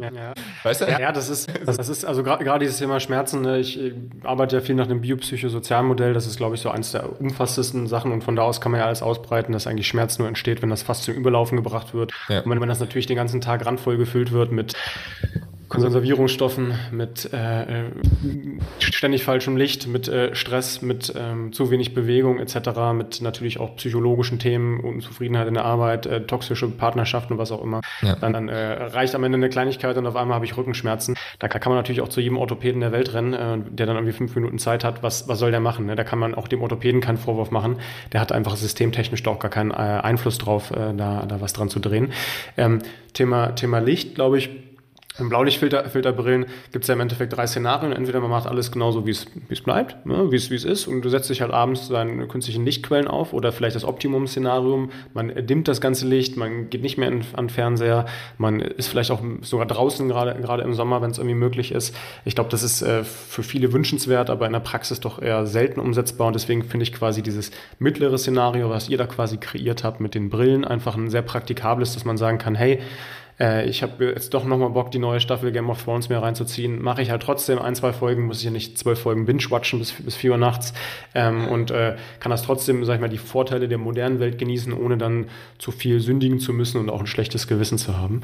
Ja, 0.00 0.32
Weißt 0.64 0.80
du? 0.80 0.86
Ja, 0.86 1.12
das 1.12 1.28
ist, 1.28 1.48
das 1.64 1.88
ist 1.88 2.04
also 2.04 2.22
gerade 2.22 2.58
dieses 2.58 2.78
Thema 2.78 2.98
Schmerzen. 2.98 3.42
Ne, 3.42 3.58
ich, 3.58 3.78
arbeite 4.24 4.56
ja 4.56 4.62
viel 4.62 4.74
nach 4.74 4.86
einem 4.86 5.00
biopsychosozialen 5.00 5.96
Das 5.96 6.26
ist, 6.26 6.38
glaube 6.38 6.56
ich, 6.56 6.60
so 6.60 6.70
eines 6.70 6.92
der 6.92 7.20
umfassesten 7.20 7.86
Sachen. 7.86 8.10
Und 8.10 8.24
von 8.24 8.34
da 8.34 8.42
aus 8.42 8.60
kann 8.60 8.72
man 8.72 8.80
ja 8.80 8.86
alles 8.86 9.02
ausbreiten, 9.02 9.52
dass 9.52 9.66
eigentlich 9.66 9.86
Schmerz 9.86 10.18
nur 10.18 10.28
entsteht, 10.28 10.62
wenn 10.62 10.70
das 10.70 10.82
fast 10.82 11.04
zum 11.04 11.14
Überlaufen 11.14 11.56
gebracht 11.56 11.94
wird. 11.94 12.12
Ja. 12.28 12.40
Und 12.40 12.50
wenn, 12.50 12.60
wenn 12.60 12.68
das 12.68 12.80
natürlich 12.80 13.06
den 13.06 13.16
ganzen 13.16 13.40
Tag 13.40 13.64
randvoll 13.64 13.96
gefüllt 13.96 14.32
wird 14.32 14.50
mit 14.50 14.72
Konservierungsstoffen, 15.72 16.74
mit 16.90 17.32
äh, 17.32 17.62
äh, 17.62 17.84
ständig 18.78 19.24
falschem 19.24 19.56
Licht, 19.56 19.88
mit 19.88 20.06
äh, 20.06 20.34
Stress, 20.34 20.82
mit 20.82 21.14
ähm, 21.16 21.54
zu 21.54 21.70
wenig 21.70 21.94
Bewegung 21.94 22.38
etc., 22.38 22.92
mit 22.94 23.22
natürlich 23.22 23.58
auch 23.58 23.76
psychologischen 23.76 24.38
Themen, 24.38 24.80
Unzufriedenheit 24.80 25.48
in 25.48 25.54
der 25.54 25.64
Arbeit, 25.64 26.04
äh, 26.04 26.26
toxische 26.26 26.68
Partnerschaften 26.68 27.32
und 27.32 27.38
was 27.38 27.50
auch 27.52 27.64
immer. 27.64 27.80
Ja. 28.02 28.16
Dann, 28.16 28.34
dann 28.34 28.48
äh, 28.50 28.84
reicht 28.84 29.14
am 29.14 29.24
Ende 29.24 29.36
eine 29.36 29.48
Kleinigkeit 29.48 29.96
und 29.96 30.06
auf 30.06 30.14
einmal 30.14 30.34
habe 30.34 30.44
ich 30.44 30.54
Rückenschmerzen. 30.58 31.16
Da 31.38 31.48
kann 31.48 31.70
man 31.70 31.78
natürlich 31.78 32.02
auch 32.02 32.08
zu 32.08 32.20
jedem 32.20 32.36
Orthopäden 32.36 32.82
der 32.82 32.92
Welt 32.92 33.14
rennen, 33.14 33.32
äh, 33.32 33.58
der 33.70 33.86
dann 33.86 33.96
irgendwie 33.96 34.12
fünf 34.12 34.34
Minuten 34.34 34.58
Zeit 34.58 34.84
hat. 34.84 35.02
Was, 35.02 35.26
was 35.26 35.38
soll 35.38 35.52
der 35.52 35.60
machen? 35.60 35.86
Ne? 35.86 35.96
Da 35.96 36.04
kann 36.04 36.18
man 36.18 36.34
auch 36.34 36.48
dem 36.48 36.60
Orthopäden 36.60 37.00
keinen 37.00 37.16
Vorwurf 37.16 37.50
machen. 37.50 37.76
Der 38.12 38.20
hat 38.20 38.30
einfach 38.30 38.56
systemtechnisch 38.56 39.22
doch 39.22 39.38
gar 39.38 39.50
keinen 39.50 39.70
äh, 39.70 39.74
Einfluss 39.74 40.36
drauf, 40.36 40.70
äh, 40.70 40.92
da, 40.94 41.24
da 41.26 41.40
was 41.40 41.54
dran 41.54 41.70
zu 41.70 41.80
drehen. 41.80 42.12
Ähm, 42.58 42.80
Thema, 43.14 43.54
Thema 43.54 43.78
Licht, 43.78 44.14
glaube 44.14 44.36
ich, 44.36 44.50
in 45.18 45.28
Blaulichtfilterbrillen 45.28 46.46
gibt 46.72 46.84
es 46.84 46.88
ja 46.88 46.94
im 46.94 47.00
Endeffekt 47.00 47.36
drei 47.36 47.46
Szenarien. 47.46 47.92
Entweder 47.92 48.20
man 48.20 48.30
macht 48.30 48.46
alles 48.46 48.72
genauso, 48.72 49.06
wie 49.06 49.10
es 49.10 49.60
bleibt, 49.62 50.06
ne, 50.06 50.30
wie 50.30 50.36
es 50.36 50.50
ist, 50.50 50.86
und 50.86 51.02
du 51.02 51.08
setzt 51.10 51.28
dich 51.28 51.42
halt 51.42 51.52
abends 51.52 51.88
deine 51.88 52.26
künstlichen 52.26 52.64
Lichtquellen 52.64 53.08
auf 53.08 53.32
oder 53.32 53.52
vielleicht 53.52 53.76
das 53.76 53.84
Optimum-Szenario. 53.84 54.88
Man 55.12 55.46
dimmt 55.46 55.68
das 55.68 55.80
ganze 55.80 56.06
Licht, 56.06 56.36
man 56.36 56.70
geht 56.70 56.82
nicht 56.82 56.96
mehr 56.96 57.08
in, 57.08 57.22
an 57.34 57.50
Fernseher, 57.50 58.06
man 58.38 58.60
ist 58.60 58.88
vielleicht 58.88 59.10
auch 59.10 59.20
sogar 59.42 59.66
draußen, 59.66 60.08
gerade, 60.08 60.40
gerade 60.40 60.62
im 60.62 60.72
Sommer, 60.72 61.02
wenn 61.02 61.10
es 61.10 61.18
irgendwie 61.18 61.36
möglich 61.36 61.72
ist. 61.72 61.94
Ich 62.24 62.34
glaube, 62.34 62.50
das 62.50 62.62
ist 62.62 62.80
äh, 62.80 63.04
für 63.04 63.42
viele 63.42 63.72
wünschenswert, 63.72 64.30
aber 64.30 64.46
in 64.46 64.52
der 64.52 64.60
Praxis 64.60 65.00
doch 65.00 65.20
eher 65.20 65.46
selten 65.46 65.80
umsetzbar. 65.80 66.28
Und 66.28 66.34
deswegen 66.34 66.62
finde 66.64 66.84
ich 66.84 66.92
quasi 66.92 67.22
dieses 67.22 67.50
mittlere 67.78 68.16
Szenario, 68.16 68.70
was 68.70 68.88
ihr 68.88 68.96
da 68.96 69.06
quasi 69.06 69.36
kreiert 69.36 69.84
habt 69.84 70.00
mit 70.00 70.14
den 70.14 70.30
Brillen, 70.30 70.64
einfach 70.64 70.96
ein 70.96 71.10
sehr 71.10 71.22
praktikables, 71.22 71.92
dass 71.92 72.04
man 72.04 72.16
sagen 72.16 72.38
kann, 72.38 72.54
hey, 72.54 72.80
äh, 73.42 73.66
ich 73.66 73.82
habe 73.82 74.04
jetzt 74.06 74.32
doch 74.32 74.44
nochmal 74.44 74.70
Bock, 74.70 74.92
die 74.92 75.00
neue 75.00 75.20
Staffel 75.20 75.50
Game 75.50 75.68
of 75.68 75.82
Thrones 75.82 76.08
mehr 76.08 76.22
reinzuziehen. 76.22 76.80
Mache 76.80 77.02
ich 77.02 77.10
halt 77.10 77.22
trotzdem 77.22 77.58
ein, 77.58 77.74
zwei 77.74 77.92
Folgen, 77.92 78.26
muss 78.26 78.38
ich 78.38 78.44
ja 78.44 78.50
nicht 78.50 78.78
zwölf 78.78 79.00
Folgen 79.00 79.26
binge-watchen 79.26 79.80
bis, 79.80 79.92
bis 79.92 80.14
vier 80.14 80.30
Uhr 80.30 80.38
nachts 80.38 80.72
ähm, 81.14 81.48
und 81.48 81.72
äh, 81.72 81.96
kann 82.20 82.30
das 82.30 82.42
trotzdem, 82.42 82.84
sag 82.84 82.94
ich 82.94 83.00
mal, 83.00 83.08
die 83.08 83.18
Vorteile 83.18 83.68
der 83.68 83.78
modernen 83.78 84.20
Welt 84.20 84.38
genießen, 84.38 84.72
ohne 84.72 84.96
dann 84.96 85.26
zu 85.58 85.72
viel 85.72 86.00
sündigen 86.00 86.38
zu 86.38 86.52
müssen 86.52 86.78
und 86.78 86.88
auch 86.88 87.00
ein 87.00 87.06
schlechtes 87.06 87.48
Gewissen 87.48 87.78
zu 87.78 87.98
haben. 87.98 88.22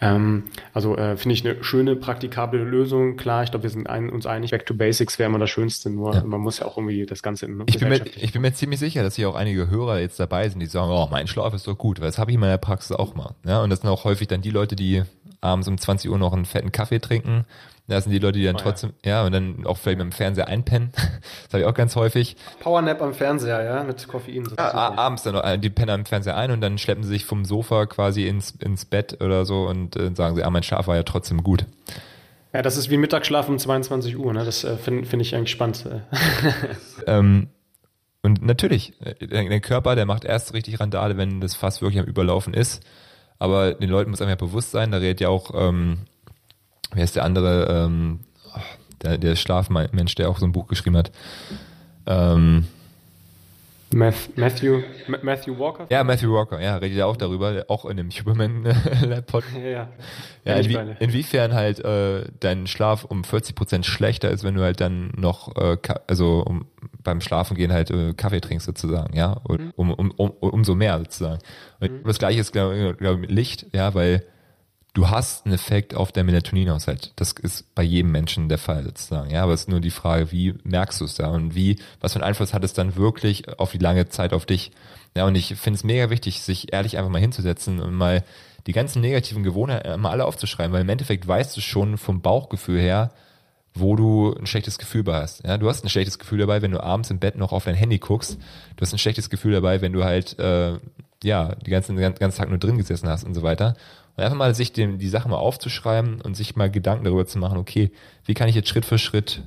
Ähm, 0.00 0.44
also 0.72 0.96
äh, 0.96 1.16
finde 1.16 1.34
ich 1.34 1.46
eine 1.46 1.62
schöne, 1.62 1.94
praktikable 1.96 2.62
Lösung. 2.62 3.16
Klar, 3.16 3.44
ich 3.44 3.50
glaube, 3.50 3.64
wir 3.64 3.70
sind 3.70 3.88
ein, 3.88 4.08
uns 4.08 4.26
einig, 4.26 4.50
Back 4.50 4.66
to 4.66 4.74
Basics 4.74 5.18
wäre 5.18 5.28
immer 5.28 5.38
das 5.38 5.50
Schönste, 5.50 5.90
nur 5.90 6.14
ja. 6.14 6.24
man 6.24 6.40
muss 6.40 6.60
ja 6.60 6.66
auch 6.66 6.78
irgendwie 6.78 7.04
das 7.04 7.22
Ganze 7.22 7.46
in 7.46 7.62
ich 7.66 7.78
bin, 7.78 7.88
mir, 7.88 8.00
ich 8.16 8.32
bin 8.32 8.42
mir 8.42 8.52
ziemlich 8.52 8.80
sicher, 8.80 9.02
dass 9.02 9.16
hier 9.16 9.28
auch 9.28 9.34
einige 9.34 9.68
Hörer 9.68 10.00
jetzt 10.00 10.18
dabei 10.18 10.48
sind, 10.48 10.60
die 10.60 10.66
sagen, 10.66 10.90
oh, 10.90 11.08
mein 11.10 11.26
Schlaf 11.26 11.52
ist 11.52 11.66
doch 11.66 11.76
gut, 11.76 12.00
weil 12.00 12.06
das 12.06 12.18
habe 12.18 12.30
ich 12.30 12.34
in 12.34 12.40
meiner 12.40 12.58
Praxis 12.58 12.92
auch 12.92 13.14
mal. 13.14 13.34
Ja, 13.44 13.62
und 13.62 13.70
das 13.70 13.80
sind 13.80 13.90
auch 13.90 14.04
häufig 14.04 14.28
dann 14.28 14.40
die 14.40 14.53
Leute, 14.54 14.76
die 14.76 15.02
abends 15.40 15.68
um 15.68 15.76
20 15.76 16.10
Uhr 16.10 16.18
noch 16.18 16.32
einen 16.32 16.46
fetten 16.46 16.72
Kaffee 16.72 17.00
trinken. 17.00 17.44
Da 17.86 18.00
sind 18.00 18.12
die 18.12 18.18
Leute, 18.18 18.38
die 18.38 18.46
dann 18.46 18.56
oh, 18.56 18.60
trotzdem, 18.60 18.94
ja. 19.04 19.20
ja. 19.20 19.26
und 19.26 19.32
dann 19.32 19.66
auch 19.66 19.76
vielleicht 19.76 19.98
mit 19.98 20.06
dem 20.06 20.12
Fernseher 20.12 20.48
einpennen. 20.48 20.90
das 20.94 21.52
habe 21.52 21.60
ich 21.60 21.66
auch 21.66 21.74
ganz 21.74 21.96
häufig. 21.96 22.36
Powernap 22.60 23.02
am 23.02 23.12
Fernseher, 23.12 23.62
ja, 23.62 23.84
mit 23.84 24.08
Koffein. 24.08 24.48
Ja, 24.56 24.72
abends 24.72 25.22
dann 25.22 25.34
noch, 25.34 25.44
äh, 25.44 25.58
die 25.58 25.68
pennen 25.68 25.90
am 25.90 26.06
Fernseher 26.06 26.36
ein 26.36 26.50
und 26.50 26.62
dann 26.62 26.78
schleppen 26.78 27.04
sie 27.04 27.10
sich 27.10 27.26
vom 27.26 27.44
Sofa 27.44 27.84
quasi 27.84 28.26
ins, 28.26 28.52
ins 28.52 28.86
Bett 28.86 29.22
oder 29.22 29.44
so 29.44 29.66
und 29.66 29.96
äh, 29.96 30.14
sagen 30.14 30.34
sie, 30.34 30.42
ah, 30.42 30.50
mein 30.50 30.62
Schlaf 30.62 30.86
war 30.86 30.96
ja 30.96 31.02
trotzdem 31.02 31.42
gut. 31.42 31.66
Ja, 32.54 32.62
das 32.62 32.78
ist 32.78 32.88
wie 32.88 32.96
Mittagsschlaf 32.96 33.48
um 33.48 33.58
22 33.58 34.16
Uhr, 34.16 34.32
ne? 34.32 34.44
Das 34.44 34.64
äh, 34.64 34.76
finde 34.76 35.04
find 35.04 35.20
ich 35.20 35.34
eigentlich 35.34 35.50
spannend. 35.50 35.84
ähm, 37.06 37.48
und 38.22 38.42
natürlich, 38.42 38.94
äh, 39.02 39.26
der 39.26 39.60
Körper, 39.60 39.94
der 39.94 40.06
macht 40.06 40.24
erst 40.24 40.54
richtig 40.54 40.80
Randale, 40.80 41.18
wenn 41.18 41.42
das 41.42 41.54
Fass 41.54 41.82
wirklich 41.82 42.00
am 42.00 42.06
Überlaufen 42.06 42.54
ist. 42.54 42.82
Aber 43.38 43.74
den 43.74 43.90
Leuten 43.90 44.10
muss 44.10 44.22
einfach 44.22 44.36
bewusst 44.36 44.70
sein, 44.70 44.90
da 44.90 44.98
redet 44.98 45.20
ja 45.20 45.28
auch, 45.28 45.50
ähm, 45.54 45.98
wer 46.92 47.04
ist 47.04 47.16
der 47.16 47.24
andere, 47.24 47.66
ähm, 47.68 48.20
der, 49.02 49.18
der 49.18 49.36
Schlafmensch, 49.36 50.14
der 50.14 50.30
auch 50.30 50.38
so 50.38 50.46
ein 50.46 50.52
Buch 50.52 50.68
geschrieben 50.68 50.96
hat. 50.96 51.10
Ähm, 52.06 52.66
Matthew, 53.94 54.82
Matthew 55.22 55.58
Walker? 55.58 55.86
Ja, 55.88 56.02
Matthew 56.02 56.32
Walker, 56.32 56.60
ja, 56.60 56.76
redet 56.76 56.98
ja 56.98 57.06
auch 57.06 57.16
darüber, 57.16 57.64
auch 57.68 57.84
in 57.84 57.96
dem 57.96 58.10
Huberman 58.10 58.64
Pod. 59.26 59.44
ja, 59.54 59.68
ja. 59.68 59.88
ja 60.44 60.54
inwie 60.56 60.96
inwiefern 60.98 61.54
halt 61.54 61.84
äh, 61.84 62.24
dein 62.40 62.66
Schlaf 62.66 63.04
um 63.04 63.22
40 63.22 63.54
Prozent 63.54 63.86
schlechter 63.86 64.30
ist, 64.30 64.42
wenn 64.42 64.54
du 64.54 64.62
halt 64.62 64.80
dann 64.80 65.12
noch, 65.16 65.56
äh, 65.56 65.76
also 66.08 66.42
um, 66.44 66.66
beim 67.04 67.20
Schlafen 67.20 67.56
gehen 67.56 67.72
halt 67.72 67.90
äh, 67.90 68.14
Kaffee 68.14 68.40
trinkst 68.40 68.66
sozusagen, 68.66 69.16
ja, 69.16 69.40
mhm. 69.48 69.72
um, 69.76 69.92
um, 69.92 70.10
um, 70.10 70.30
umso 70.30 70.74
mehr 70.74 70.98
sozusagen. 70.98 71.40
Und 71.80 71.92
mhm. 71.92 72.04
das 72.04 72.18
gleiche 72.18 72.40
ist, 72.40 72.52
glaube 72.52 72.96
glaub, 72.98 73.18
mit 73.18 73.30
Licht, 73.30 73.66
ja, 73.72 73.94
weil 73.94 74.24
du 74.94 75.10
hast 75.10 75.44
einen 75.44 75.54
Effekt 75.54 75.94
auf 75.94 76.12
der 76.12 76.24
Melatonинhaushalt. 76.24 77.12
Das 77.16 77.32
ist 77.32 77.74
bei 77.74 77.82
jedem 77.82 78.12
Menschen 78.12 78.48
der 78.48 78.58
Fall 78.58 78.84
sozusagen. 78.84 79.30
Ja, 79.30 79.42
aber 79.42 79.52
es 79.52 79.62
ist 79.62 79.68
nur 79.68 79.80
die 79.80 79.90
Frage, 79.90 80.32
wie 80.32 80.54
merkst 80.64 81.00
du 81.00 81.04
es 81.04 81.16
da 81.16 81.28
und 81.28 81.54
wie, 81.54 81.76
was 82.00 82.12
für 82.12 82.20
einen 82.20 82.28
Einfluss 82.28 82.54
hat 82.54 82.64
es 82.64 82.72
dann 82.72 82.96
wirklich 82.96 83.58
auf 83.58 83.72
die 83.72 83.78
lange 83.78 84.08
Zeit 84.08 84.32
auf 84.32 84.46
dich? 84.46 84.70
Ja, 85.16 85.26
und 85.26 85.34
ich 85.34 85.54
finde 85.56 85.76
es 85.76 85.84
mega 85.84 86.10
wichtig, 86.10 86.40
sich 86.40 86.72
ehrlich 86.72 86.96
einfach 86.96 87.10
mal 87.10 87.20
hinzusetzen 87.20 87.80
und 87.80 87.94
mal 87.94 88.24
die 88.66 88.72
ganzen 88.72 89.02
negativen 89.02 89.42
Gewohnheiten 89.42 90.00
mal 90.00 90.10
alle 90.10 90.24
aufzuschreiben, 90.24 90.72
weil 90.72 90.82
im 90.82 90.88
Endeffekt 90.88 91.26
weißt 91.26 91.56
du 91.56 91.60
schon 91.60 91.98
vom 91.98 92.22
Bauchgefühl 92.22 92.80
her, 92.80 93.12
wo 93.74 93.96
du 93.96 94.34
ein 94.34 94.46
schlechtes 94.46 94.78
Gefühl 94.78 95.02
bei 95.02 95.20
hast. 95.20 95.44
Ja, 95.44 95.58
du 95.58 95.68
hast 95.68 95.84
ein 95.84 95.88
schlechtes 95.88 96.18
Gefühl 96.18 96.38
dabei, 96.38 96.62
wenn 96.62 96.70
du 96.70 96.82
abends 96.82 97.10
im 97.10 97.18
Bett 97.18 97.36
noch 97.36 97.52
auf 97.52 97.64
dein 97.64 97.74
Handy 97.74 97.98
guckst. 97.98 98.38
Du 98.76 98.82
hast 98.82 98.92
ein 98.92 98.98
schlechtes 98.98 99.30
Gefühl 99.30 99.52
dabei, 99.52 99.80
wenn 99.80 99.92
du 99.92 100.04
halt 100.04 100.38
äh, 100.38 100.78
ja 101.22 101.54
die 101.56 101.70
ganzen 101.70 101.96
den 101.96 102.14
ganzen 102.14 102.38
Tag 102.38 102.48
nur 102.48 102.58
drin 102.58 102.78
gesessen 102.78 103.08
hast 103.08 103.24
und 103.24 103.34
so 103.34 103.42
weiter. 103.42 103.74
Und 104.16 104.22
einfach 104.22 104.36
mal 104.36 104.54
sich 104.54 104.72
dem, 104.72 104.98
die 104.98 105.08
Sache 105.08 105.28
mal 105.28 105.36
aufzuschreiben 105.36 106.20
und 106.20 106.36
sich 106.36 106.54
mal 106.54 106.70
Gedanken 106.70 107.04
darüber 107.04 107.26
zu 107.26 107.38
machen, 107.38 107.58
okay, 107.58 107.90
wie 108.24 108.34
kann 108.34 108.48
ich 108.48 108.54
jetzt 108.54 108.68
Schritt 108.68 108.84
für 108.84 108.98
Schritt 108.98 109.42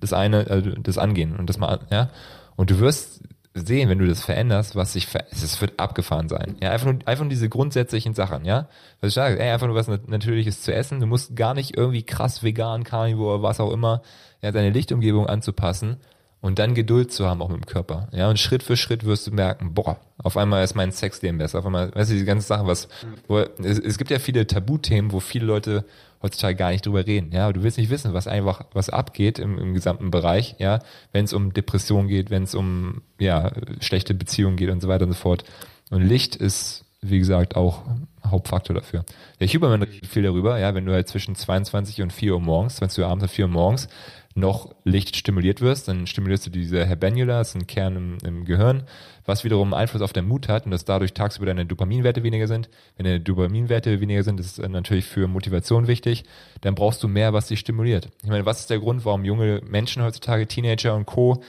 das 0.00 0.12
eine, 0.12 0.46
also 0.48 0.70
das 0.70 0.98
angehen 0.98 1.36
und 1.36 1.48
das 1.48 1.58
mal, 1.58 1.80
ja. 1.90 2.10
Und 2.56 2.70
du 2.70 2.78
wirst 2.78 3.20
sehen, 3.64 3.88
wenn 3.88 3.98
du 3.98 4.06
das 4.06 4.24
veränderst, 4.24 4.76
was 4.76 4.92
sich 4.92 5.06
verändert. 5.06 5.42
Es 5.42 5.60
wird 5.60 5.78
abgefahren 5.78 6.28
sein. 6.28 6.56
Ja, 6.60 6.72
einfach 6.72 6.86
nur, 6.86 6.98
einfach 7.06 7.24
nur 7.24 7.30
diese 7.30 7.48
grundsätzlichen 7.48 8.14
Sachen, 8.14 8.44
ja. 8.44 8.68
Was 9.00 9.08
ich 9.08 9.14
sage, 9.14 9.38
ey, 9.38 9.50
einfach 9.50 9.66
nur 9.66 9.76
was 9.76 9.88
Natürliches 9.88 10.62
zu 10.62 10.74
essen. 10.74 11.00
Du 11.00 11.06
musst 11.06 11.36
gar 11.36 11.54
nicht 11.54 11.76
irgendwie 11.76 12.02
krass 12.02 12.42
vegan, 12.42 12.84
Carnivore, 12.84 13.42
was 13.42 13.60
auch 13.60 13.72
immer, 13.72 14.02
ja, 14.42 14.52
deine 14.52 14.70
Lichtumgebung 14.70 15.26
anzupassen 15.26 15.98
und 16.40 16.58
dann 16.58 16.74
Geduld 16.74 17.12
zu 17.12 17.26
haben 17.26 17.42
auch 17.42 17.48
mit 17.48 17.58
dem 17.58 17.66
Körper. 17.66 18.08
Ja, 18.12 18.28
und 18.28 18.38
Schritt 18.38 18.62
für 18.62 18.76
Schritt 18.76 19.04
wirst 19.04 19.26
du 19.26 19.32
merken, 19.32 19.74
boah, 19.74 19.98
auf 20.18 20.36
einmal 20.36 20.62
ist 20.62 20.74
mein 20.74 20.92
Sexleben 20.92 21.38
besser. 21.38 21.58
Auf 21.58 21.66
einmal, 21.66 21.94
weißt 21.94 22.10
du, 22.10 22.14
diese 22.14 22.26
ganze 22.26 22.46
Sache, 22.46 22.66
was, 22.66 22.88
wo, 23.26 23.38
es, 23.38 23.78
es 23.78 23.98
gibt 23.98 24.10
ja 24.10 24.18
viele 24.18 24.46
Tabuthemen, 24.46 25.12
wo 25.12 25.20
viele 25.20 25.46
Leute 25.46 25.84
heutzutage 26.22 26.56
gar 26.56 26.70
nicht 26.70 26.84
drüber 26.86 27.06
reden. 27.06 27.32
Ja, 27.32 27.52
du 27.52 27.62
willst 27.62 27.78
nicht 27.78 27.90
wissen, 27.90 28.14
was 28.14 28.26
einfach, 28.26 28.62
was 28.72 28.90
abgeht 28.90 29.38
im, 29.38 29.58
im 29.58 29.74
gesamten 29.74 30.10
Bereich, 30.10 30.56
ja, 30.58 30.80
wenn 31.12 31.24
es 31.24 31.32
um 31.32 31.52
Depression 31.52 32.08
geht, 32.08 32.30
wenn 32.30 32.44
es 32.44 32.54
um, 32.54 33.02
ja, 33.18 33.52
schlechte 33.80 34.14
Beziehungen 34.14 34.56
geht 34.56 34.70
und 34.70 34.80
so 34.80 34.88
weiter 34.88 35.04
und 35.04 35.12
so 35.12 35.18
fort. 35.18 35.44
Und 35.90 36.02
Licht 36.02 36.36
ist, 36.36 36.84
wie 37.00 37.18
gesagt, 37.18 37.56
auch 37.56 37.82
Hauptfaktor 38.24 38.74
dafür. 38.74 39.04
Der 39.40 39.48
Huberman 39.48 39.82
redet 39.82 40.06
viel 40.06 40.22
darüber, 40.22 40.58
ja, 40.58 40.74
wenn 40.74 40.86
du 40.86 40.92
halt 40.92 41.08
zwischen 41.08 41.34
22 41.34 42.02
und 42.02 42.12
4 42.12 42.34
Uhr 42.34 42.40
morgens, 42.40 42.80
wenn 42.80 42.88
du 42.88 43.04
abends 43.04 43.24
und 43.24 43.30
4 43.30 43.44
Uhr 43.46 43.50
morgens 43.50 43.88
noch 44.36 44.74
Licht 44.84 45.16
stimuliert 45.16 45.60
wirst, 45.60 45.88
dann 45.88 46.06
stimulierst 46.06 46.46
du 46.46 46.50
diese 46.50 46.86
Habenula, 46.86 47.38
das 47.38 47.50
ist 47.50 47.54
ein 47.54 47.66
Kern 47.66 47.96
im, 47.96 48.18
im 48.24 48.44
Gehirn, 48.44 48.84
was 49.24 49.44
wiederum 49.44 49.72
Einfluss 49.72 50.02
auf 50.02 50.12
deinen 50.12 50.28
Mut 50.28 50.48
hat 50.48 50.66
und 50.66 50.70
dass 50.70 50.84
dadurch 50.84 51.14
tagsüber 51.14 51.46
deine 51.46 51.64
Dopaminwerte 51.64 52.22
weniger 52.22 52.46
sind. 52.46 52.68
Wenn 52.96 53.04
deine 53.04 53.20
Dopaminwerte 53.20 54.00
weniger 54.00 54.22
sind, 54.22 54.38
ist 54.38 54.58
es 54.58 54.68
natürlich 54.68 55.06
für 55.06 55.26
Motivation 55.26 55.86
wichtig, 55.86 56.24
dann 56.60 56.74
brauchst 56.74 57.02
du 57.02 57.08
mehr, 57.08 57.32
was 57.32 57.48
dich 57.48 57.60
stimuliert. 57.60 58.10
Ich 58.22 58.28
meine, 58.28 58.44
was 58.44 58.60
ist 58.60 58.70
der 58.70 58.78
Grund, 58.78 59.04
warum 59.04 59.24
junge 59.24 59.62
Menschen 59.64 60.02
heutzutage, 60.02 60.46
Teenager 60.46 60.94
und 60.94 61.06
Co., 61.06 61.42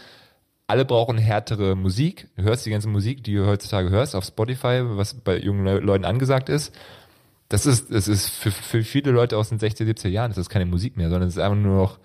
alle 0.68 0.84
brauchen 0.84 1.18
härtere 1.18 1.76
Musik. 1.76 2.28
Du 2.36 2.44
hörst 2.44 2.66
die 2.66 2.70
ganze 2.70 2.90
Musik, 2.90 3.24
die 3.24 3.36
du 3.36 3.46
heutzutage 3.46 3.90
hörst 3.90 4.16
auf 4.16 4.26
Spotify, 4.26 4.82
was 4.84 5.14
bei 5.14 5.38
jungen 5.38 5.66
Leuten 5.66 6.04
angesagt 6.04 6.50
ist. 6.50 6.76
Das 7.48 7.66
ist, 7.66 7.92
das 7.92 8.10
ist 8.10 8.30
für, 8.30 8.52
für 8.52 8.84
viele 8.84 9.12
Leute 9.12 9.38
aus 9.38 9.48
den 9.48 9.60
60er, 9.60 9.86
70er 9.86 10.10
Jahren, 10.10 10.32
das 10.32 10.38
ist 10.38 10.50
keine 10.50 10.66
Musik 10.66 10.98
mehr, 10.98 11.10
sondern 11.10 11.30
es 11.30 11.38
ist 11.38 11.42
einfach 11.42 11.58
nur 11.58 11.78
noch 11.78 12.00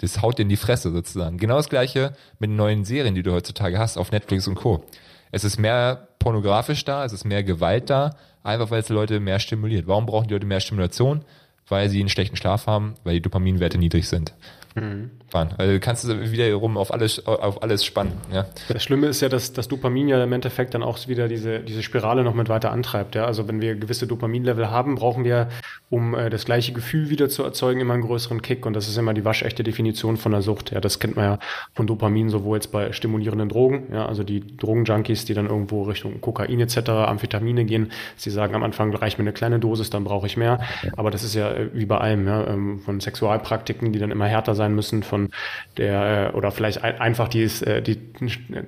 das 0.00 0.22
haut 0.22 0.38
dir 0.38 0.42
in 0.42 0.48
die 0.48 0.56
Fresse 0.56 0.92
sozusagen. 0.92 1.38
Genau 1.38 1.56
das 1.56 1.68
gleiche 1.68 2.12
mit 2.38 2.50
neuen 2.50 2.84
Serien, 2.84 3.14
die 3.14 3.22
du 3.22 3.32
heutzutage 3.32 3.78
hast 3.78 3.96
auf 3.96 4.12
Netflix 4.12 4.46
und 4.46 4.56
Co. 4.56 4.84
Es 5.32 5.44
ist 5.44 5.58
mehr 5.58 6.08
pornografisch 6.18 6.84
da, 6.84 7.04
es 7.04 7.12
ist 7.12 7.24
mehr 7.24 7.42
Gewalt 7.42 7.90
da, 7.90 8.16
einfach 8.42 8.70
weil 8.70 8.80
es 8.80 8.88
Leute 8.88 9.20
mehr 9.20 9.38
stimuliert. 9.38 9.86
Warum 9.86 10.06
brauchen 10.06 10.28
die 10.28 10.34
Leute 10.34 10.46
mehr 10.46 10.60
Stimulation? 10.60 11.24
Weil 11.68 11.88
sie 11.88 12.00
einen 12.00 12.08
schlechten 12.08 12.36
Schlaf 12.36 12.66
haben, 12.66 12.94
weil 13.04 13.14
die 13.14 13.22
Dopaminwerte 13.22 13.78
niedrig 13.78 14.08
sind. 14.08 14.32
Mhm. 14.76 15.10
Also 15.32 15.72
du 15.72 15.80
kannst 15.80 16.04
du 16.04 16.30
wiederum 16.30 16.76
auf 16.76 16.92
alles, 16.92 17.26
auf 17.26 17.62
alles 17.62 17.84
spannen. 17.84 18.12
Ja. 18.32 18.46
Das 18.68 18.82
Schlimme 18.82 19.06
ist 19.08 19.20
ja, 19.20 19.28
dass 19.28 19.52
das 19.52 19.68
Dopamin 19.68 20.08
ja 20.08 20.22
im 20.22 20.32
Endeffekt 20.32 20.74
dann 20.74 20.82
auch 20.82 21.08
wieder 21.08 21.28
diese, 21.28 21.60
diese 21.60 21.82
Spirale 21.82 22.24
noch 22.24 22.34
mit 22.34 22.48
weiter 22.48 22.72
antreibt. 22.72 23.14
Ja? 23.14 23.26
Also 23.26 23.48
wenn 23.48 23.60
wir 23.60 23.74
gewisse 23.74 24.06
Dopaminlevel 24.06 24.70
haben, 24.70 24.94
brauchen 24.94 25.24
wir, 25.24 25.48
um 25.90 26.14
äh, 26.14 26.30
das 26.30 26.44
gleiche 26.44 26.72
Gefühl 26.72 27.10
wieder 27.10 27.28
zu 27.28 27.42
erzeugen, 27.42 27.80
immer 27.80 27.94
einen 27.94 28.02
größeren 28.02 28.40
Kick. 28.40 28.64
Und 28.64 28.74
das 28.74 28.88
ist 28.88 28.96
immer 28.96 29.14
die 29.14 29.24
waschechte 29.24 29.62
Definition 29.62 30.16
von 30.16 30.32
der 30.32 30.42
Sucht. 30.42 30.70
Ja, 30.70 30.80
das 30.80 31.00
kennt 31.00 31.16
man 31.16 31.24
ja 31.24 31.38
von 31.74 31.86
Dopamin 31.86 32.30
sowohl 32.30 32.58
jetzt 32.58 32.72
bei 32.72 32.92
stimulierenden 32.92 33.48
Drogen, 33.48 33.88
ja, 33.92 34.06
also 34.06 34.22
die 34.22 34.56
Drogenjunkies, 34.56 35.24
die 35.24 35.34
dann 35.34 35.46
irgendwo 35.46 35.82
Richtung 35.82 36.20
Kokain 36.20 36.60
etc., 36.60 36.88
Amphetamine 36.88 37.64
gehen. 37.64 37.92
Sie 38.16 38.30
sagen 38.30 38.54
am 38.54 38.62
Anfang 38.62 38.94
reicht 38.94 39.18
mir 39.18 39.24
eine 39.24 39.32
kleine 39.32 39.58
Dosis, 39.58 39.90
dann 39.90 40.04
brauche 40.04 40.26
ich 40.26 40.36
mehr. 40.36 40.60
Aber 40.96 41.10
das 41.10 41.22
ist 41.22 41.34
ja 41.34 41.50
wie 41.72 41.86
bei 41.86 41.98
allem, 41.98 42.26
ja, 42.26 42.46
ähm, 42.46 42.80
von 42.80 43.00
Sexualpraktiken, 43.00 43.92
die 43.92 43.98
dann 43.98 44.10
immer 44.10 44.26
härter 44.26 44.54
sein 44.54 44.74
müssen, 44.74 45.02
von 45.02 45.30
der 45.76 46.32
äh, 46.32 46.36
oder 46.36 46.50
vielleicht 46.50 46.82
ein, 46.84 47.00
einfach 47.00 47.28
die, 47.28 47.42
äh, 47.42 47.82
die 47.82 47.98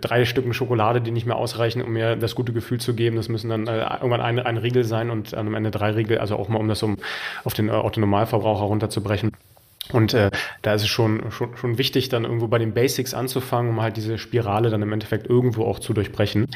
drei 0.00 0.24
Stücken 0.24 0.54
Schokolade, 0.54 1.00
die 1.00 1.10
nicht 1.10 1.26
mehr 1.26 1.36
ausreichen, 1.36 1.82
um 1.82 1.92
mir 1.92 2.16
das 2.16 2.34
gute 2.34 2.52
Gefühl 2.52 2.80
zu 2.80 2.94
geben. 2.94 3.16
Das 3.16 3.28
müssen 3.28 3.50
dann 3.50 3.66
äh, 3.66 3.80
irgendwann 3.80 4.20
ein, 4.20 4.38
ein 4.38 4.56
Riegel 4.56 4.84
sein 4.84 5.10
und 5.10 5.34
am 5.34 5.54
Ende 5.54 5.70
drei 5.70 5.90
Riegel, 5.90 6.18
also 6.18 6.36
auch 6.36 6.48
mal 6.48 6.58
um 6.58 6.68
das 6.68 6.82
um 6.82 6.96
auf 7.44 7.54
den 7.54 7.70
Autonormalverbraucher 7.70 8.64
runterzubrechen. 8.64 9.32
Und 9.92 10.12
äh, 10.14 10.30
da 10.62 10.74
ist 10.74 10.82
es 10.82 10.88
schon, 10.88 11.30
schon, 11.30 11.56
schon 11.56 11.78
wichtig, 11.78 12.08
dann 12.08 12.24
irgendwo 12.24 12.48
bei 12.48 12.58
den 12.58 12.74
Basics 12.74 13.14
anzufangen, 13.14 13.70
um 13.70 13.80
halt 13.80 13.96
diese 13.96 14.18
Spirale 14.18 14.70
dann 14.70 14.82
im 14.82 14.92
Endeffekt 14.92 15.26
irgendwo 15.28 15.64
auch 15.64 15.78
zu 15.78 15.94
durchbrechen. 15.94 16.48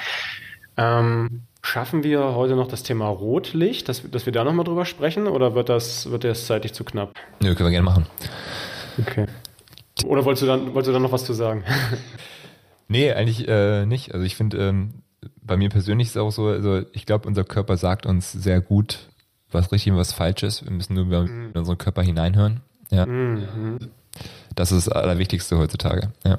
Ähm, 0.77 1.43
schaffen 1.63 2.03
wir 2.03 2.35
heute 2.35 2.57
noch 2.57 2.69
das 2.69 2.83
Thema 2.83 3.09
Rotlicht, 3.09 3.89
dass, 3.89 4.09
dass 4.11 4.27
wir 4.27 4.33
da 4.33 4.45
nochmal 4.45 4.65
drüber 4.65 4.85
sprechen 4.85 5.27
oder 5.27 5.55
wird 5.55 5.69
das, 5.69 6.11
wird 6.11 6.25
das 6.25 6.47
zeitlich 6.47 6.73
zu 6.73 6.85
knapp? 6.85 7.15
Nö, 7.41 7.55
können 7.55 7.69
wir 7.69 7.71
gerne 7.71 7.85
machen. 7.85 8.07
Okay. 9.01 9.27
Oder 10.05 10.25
wolltest 10.25 10.43
du 10.43 10.47
dann, 10.47 10.75
wolltest 10.75 10.89
du 10.89 10.93
dann 10.93 11.03
noch 11.03 11.13
was 11.13 11.25
zu 11.25 11.33
sagen? 11.33 11.65
nee, 12.89 13.13
eigentlich 13.13 13.49
äh, 13.49 13.87
nicht. 13.87 14.13
Also 14.13 14.27
ich 14.27 14.37
finde, 14.37 14.59
ähm, 14.59 15.03
bei 15.41 15.57
mir 15.57 15.69
persönlich 15.69 16.09
ist 16.09 16.17
es 16.17 16.23
auch 16.23 16.31
so, 16.31 16.49
also 16.49 16.83
ich 16.93 17.07
glaube, 17.07 17.29
unser 17.29 17.45
Körper 17.45 17.77
sagt 17.77 18.07
uns 18.07 18.33
sehr 18.33 18.61
gut, 18.61 19.09
was 19.51 19.71
richtig 19.71 19.93
und 19.93 19.99
was 19.99 20.13
falsch 20.13 20.43
ist. 20.43 20.65
Wir 20.65 20.73
müssen 20.73 20.95
nur 20.95 21.05
mhm. 21.05 21.51
in 21.53 21.59
unseren 21.59 21.79
Körper 21.79 22.03
hineinhören. 22.03 22.61
Ja. 22.91 23.07
Mhm. 23.07 23.79
Das 24.55 24.73
ist 24.73 24.87
das 24.87 24.95
Allerwichtigste 24.95 25.59
heutzutage. 25.59 26.13
Ja. 26.25 26.39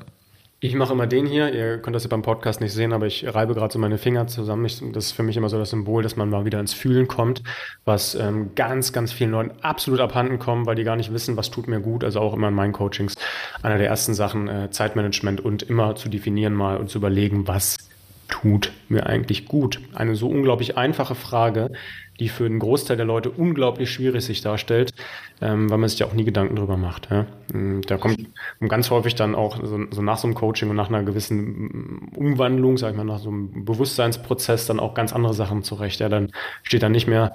Ich 0.64 0.76
mache 0.76 0.94
immer 0.94 1.08
den 1.08 1.26
hier. 1.26 1.54
Ihr 1.54 1.78
könnt 1.80 1.94
das 1.94 2.06
ja 2.06 2.10
beim 2.10 2.22
Podcast 2.22 2.62
nicht 2.62 2.72
sehen, 2.72 2.94
aber 2.94 3.06
ich 3.06 3.26
reibe 3.36 3.54
gerade 3.54 3.74
so 3.74 3.80
meine 3.80 3.98
Finger 3.98 4.28
zusammen. 4.28 4.64
Ich, 4.64 4.82
das 4.94 5.08
ist 5.08 5.12
für 5.12 5.22
mich 5.22 5.36
immer 5.36 5.50
so 5.50 5.58
das 5.58 5.72
Symbol, 5.72 6.04
dass 6.04 6.16
man 6.16 6.30
mal 6.30 6.46
wieder 6.46 6.62
ins 6.62 6.74
Fühlen 6.74 7.10
kommt, 7.10 7.44
was 7.84 8.16
ähm, 8.16 8.52
ganz, 8.56 8.94
ganz 8.94 9.12
vielen 9.12 9.32
Leuten 9.32 9.52
absolut 9.62 10.00
abhanden 10.00 10.40
kommt, 10.40 10.66
weil 10.66 10.76
die 10.76 10.86
gar 10.86 10.96
nicht 10.96 11.12
wissen, 11.12 11.36
was 11.36 11.52
tut 11.52 11.68
mir 11.68 11.82
gut. 11.82 12.06
Also 12.06 12.22
auch 12.22 12.34
immer 12.34 12.48
in 12.48 12.54
meinen 12.54 12.72
Coachings 12.72 13.16
einer 13.62 13.78
der 13.78 13.88
ersten 13.88 14.14
Sachen 14.14 14.48
äh, 14.48 14.70
Zeitmanagement 14.72 15.42
und 15.42 15.64
immer 15.64 15.98
zu 15.98 16.08
definieren 16.08 16.54
mal 16.54 16.78
und 16.78 16.90
zu 16.90 16.98
überlegen, 16.98 17.46
was 17.46 17.76
tut 18.30 18.72
mir 18.88 19.06
eigentlich 19.06 19.48
gut? 19.48 19.82
Eine 19.94 20.16
so 20.16 20.30
unglaublich 20.30 20.78
einfache 20.78 21.16
Frage, 21.16 21.72
die 22.20 22.30
für 22.30 22.46
einen 22.46 22.60
Großteil 22.60 22.98
der 22.98 23.06
Leute 23.06 23.32
unglaublich 23.32 23.92
schwierig 23.92 24.24
sich 24.24 24.42
darstellt, 24.42 24.94
ähm, 25.42 25.70
weil 25.70 25.78
man 25.78 25.90
sich 25.90 26.00
ja 26.00 26.06
auch 26.06 26.14
nie 26.14 26.24
Gedanken 26.24 26.56
drüber 26.56 26.78
macht. 26.78 27.10
Ja? 27.10 27.26
Mm, 27.54 27.82
da 27.82 27.98
kommt 27.98 28.20
ganz 28.68 28.90
häufig 28.90 29.16
dann 29.16 29.36
auch 29.36 29.58
so, 29.64 29.86
so, 29.90 30.02
nach 30.02 30.18
so 30.18 30.28
einem 30.28 30.36
Coaching 30.36 30.70
und 30.70 30.76
nach 30.76 30.90
einer 30.90 31.04
gewissen 31.04 31.38
mm, 31.40 32.12
Umwandlung, 32.16 32.78
sag 32.78 32.92
ich 32.92 32.98
mal, 32.98 33.04
nach 33.04 33.20
so 33.20 33.30
einem 33.30 33.66
Bewusstseinsprozess 33.66 34.68
dann 34.68 34.80
auch 34.80 34.94
ganz 34.94 35.14
andere 35.14 35.34
Sachen 35.34 35.64
zurecht. 35.64 36.00
Ja, 36.00 36.10
dann 36.10 36.32
steht 36.64 36.84
dann 36.84 36.92
nicht 36.92 37.08
mehr 37.08 37.34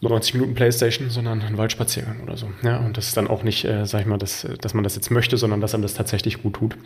90 0.00 0.34
Minuten 0.34 0.54
Playstation, 0.54 1.10
sondern 1.10 1.42
ein 1.42 1.56
Waldspaziergang 1.58 2.22
oder 2.22 2.36
so. 2.36 2.48
Ja, 2.62 2.78
und 2.78 2.96
das 2.96 3.08
ist 3.08 3.16
dann 3.16 3.28
auch 3.28 3.44
nicht, 3.44 3.64
äh, 3.64 3.86
sag 3.86 4.00
ich 4.00 4.06
mal, 4.06 4.18
dass, 4.18 4.46
dass 4.60 4.74
man 4.74 4.82
das 4.82 4.96
jetzt 4.96 5.10
möchte, 5.10 5.36
sondern 5.36 5.60
dass 5.60 5.74
einem 5.74 5.82
das 5.82 5.94
tatsächlich 5.94 6.42
gut 6.42 6.54
tut. 6.54 6.76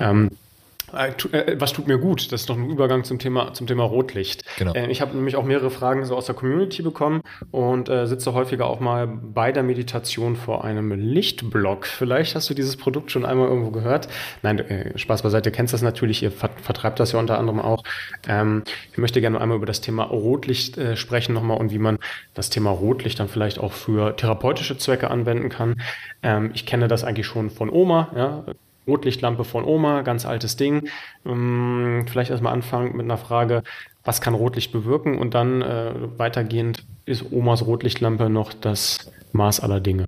Ähm, 0.00 0.30
äh, 0.30 0.34
äh, 0.34 0.45
was 0.92 1.72
tut 1.72 1.86
mir 1.86 1.98
gut? 1.98 2.32
Das 2.32 2.42
ist 2.42 2.50
doch 2.50 2.56
ein 2.56 2.70
Übergang 2.70 3.04
zum 3.04 3.18
Thema, 3.18 3.52
zum 3.52 3.66
Thema 3.66 3.84
Rotlicht. 3.84 4.44
Genau. 4.58 4.72
Äh, 4.74 4.90
ich 4.90 5.00
habe 5.00 5.14
nämlich 5.16 5.36
auch 5.36 5.44
mehrere 5.44 5.70
Fragen 5.70 6.04
so 6.04 6.16
aus 6.16 6.26
der 6.26 6.34
Community 6.34 6.82
bekommen 6.82 7.22
und 7.50 7.88
äh, 7.88 8.06
sitze 8.06 8.34
häufiger 8.34 8.66
auch 8.66 8.80
mal 8.80 9.06
bei 9.06 9.52
der 9.52 9.62
Meditation 9.62 10.36
vor 10.36 10.64
einem 10.64 10.92
Lichtblock. 10.92 11.86
Vielleicht 11.86 12.34
hast 12.34 12.48
du 12.50 12.54
dieses 12.54 12.76
Produkt 12.76 13.10
schon 13.10 13.24
einmal 13.24 13.48
irgendwo 13.48 13.70
gehört. 13.70 14.08
Nein, 14.42 14.58
äh, 14.58 14.96
Spaß 14.96 15.22
beiseite, 15.22 15.50
du 15.50 15.56
kennst 15.56 15.74
das 15.74 15.82
natürlich, 15.82 16.22
ihr 16.22 16.30
vertreibt 16.30 17.00
das 17.00 17.12
ja 17.12 17.18
unter 17.18 17.38
anderem 17.38 17.60
auch. 17.60 17.82
Ähm, 18.28 18.62
ich 18.92 18.98
möchte 18.98 19.20
gerne 19.20 19.40
einmal 19.40 19.56
über 19.56 19.66
das 19.66 19.80
Thema 19.80 20.04
Rotlicht 20.04 20.78
äh, 20.78 20.96
sprechen 20.96 21.34
nochmal 21.34 21.58
und 21.58 21.72
wie 21.72 21.78
man 21.78 21.98
das 22.34 22.50
Thema 22.50 22.70
Rotlicht 22.70 23.18
dann 23.18 23.28
vielleicht 23.28 23.58
auch 23.58 23.72
für 23.72 24.16
therapeutische 24.16 24.78
Zwecke 24.78 25.10
anwenden 25.10 25.48
kann. 25.48 25.80
Ähm, 26.22 26.50
ich 26.54 26.66
kenne 26.66 26.88
das 26.88 27.04
eigentlich 27.04 27.26
schon 27.26 27.50
von 27.50 27.70
Oma, 27.70 28.10
ja 28.14 28.44
Rotlichtlampe 28.86 29.44
von 29.44 29.64
Oma, 29.64 30.02
ganz 30.02 30.26
altes 30.26 30.56
Ding. 30.56 30.88
Ähm, 31.24 32.06
vielleicht 32.08 32.30
erstmal 32.30 32.52
anfangen 32.52 32.96
mit 32.96 33.04
einer 33.04 33.18
Frage, 33.18 33.62
was 34.04 34.20
kann 34.20 34.34
Rotlicht 34.34 34.72
bewirken? 34.72 35.18
Und 35.18 35.34
dann 35.34 35.62
äh, 35.62 35.92
weitergehend, 36.16 36.84
ist 37.04 37.32
Omas 37.32 37.66
Rotlichtlampe 37.66 38.30
noch 38.30 38.52
das 38.52 39.10
Maß 39.32 39.60
aller 39.60 39.80
Dinge? 39.80 40.06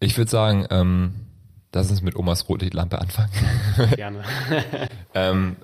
Ich 0.00 0.18
würde 0.18 0.30
sagen, 0.30 0.66
ähm, 0.70 1.14
lass 1.72 1.90
uns 1.90 2.02
mit 2.02 2.16
Omas 2.16 2.48
Rotlichtlampe 2.48 3.00
anfangen. 3.00 3.30
Gerne. 3.96 4.22
ähm, 5.14 5.56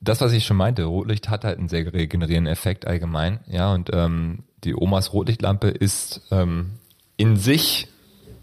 das, 0.00 0.20
was 0.20 0.32
ich 0.32 0.46
schon 0.46 0.56
meinte, 0.56 0.84
Rotlicht 0.84 1.28
hat 1.28 1.44
halt 1.44 1.58
einen 1.58 1.68
sehr 1.68 1.92
regenerierenden 1.92 2.52
Effekt 2.52 2.86
allgemein. 2.86 3.40
Ja, 3.46 3.72
und 3.72 3.90
ähm, 3.92 4.44
die 4.64 4.74
Omas 4.74 5.12
Rotlichtlampe 5.12 5.68
ist 5.68 6.22
ähm, 6.30 6.72
in 7.16 7.36
sich 7.36 7.88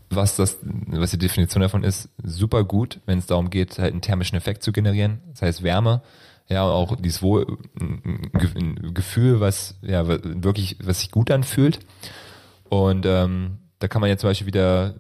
was 0.10 0.36
das, 0.36 0.58
was 0.62 1.12
die 1.12 1.18
Definition 1.18 1.62
davon 1.62 1.84
ist, 1.84 2.10
super 2.24 2.64
gut, 2.64 3.00
wenn 3.06 3.20
es 3.20 3.26
darum 3.26 3.50
geht, 3.50 3.78
halt 3.78 3.92
einen 3.92 4.02
thermischen 4.02 4.38
Effekt 4.38 4.64
zu 4.64 4.72
generieren, 4.72 5.20
das 5.32 5.42
heißt 5.42 5.64
Wärme, 5.64 6.02
ja, 6.48 6.64
auch 6.64 6.96
dieses 6.96 7.22
Wohl, 7.22 7.58
ein 7.80 8.94
Gefühl, 8.94 9.40
was 9.42 9.76
ja 9.82 10.08
wirklich, 10.08 10.78
was 10.82 11.02
sich 11.02 11.12
gut 11.12 11.30
anfühlt. 11.30 11.80
Und 12.70 13.06
ähm, 13.06 13.58
da 13.80 13.88
kann 13.88 14.00
man 14.02 14.10
jetzt 14.10 14.22
zum 14.22 14.30
Beispiel 14.30 14.48
wieder, 14.48 14.96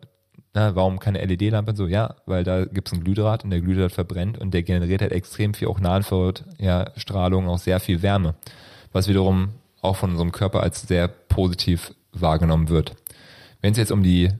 na, 0.53 0.75
warum 0.75 0.99
keine 0.99 1.23
LED-Lampe 1.23 1.73
so? 1.75 1.87
Ja, 1.87 2.15
weil 2.25 2.43
da 2.43 2.65
gibt 2.65 2.89
es 2.89 2.93
ein 2.93 3.03
Glühdraht 3.03 3.45
und 3.45 3.51
der 3.51 3.61
Glühdraht 3.61 3.93
verbrennt 3.93 4.37
und 4.37 4.53
der 4.53 4.63
generiert 4.63 5.01
halt 5.01 5.13
extrem 5.13 5.53
viel 5.53 5.69
auch 5.69 5.79
Nahenfeld, 5.79 6.43
ja, 6.57 6.91
Strahlung, 6.97 7.47
auch 7.47 7.59
sehr 7.59 7.79
viel 7.79 8.01
Wärme, 8.01 8.35
was 8.91 9.07
wiederum 9.07 9.49
auch 9.81 9.95
von 9.95 10.11
unserem 10.11 10.33
Körper 10.33 10.63
als 10.63 10.81
sehr 10.81 11.07
positiv 11.07 11.93
wahrgenommen 12.11 12.67
wird. 12.67 12.95
Wenn 13.61 13.71
es 13.71 13.77
jetzt 13.77 13.91
um 13.91 14.03
die 14.03 14.31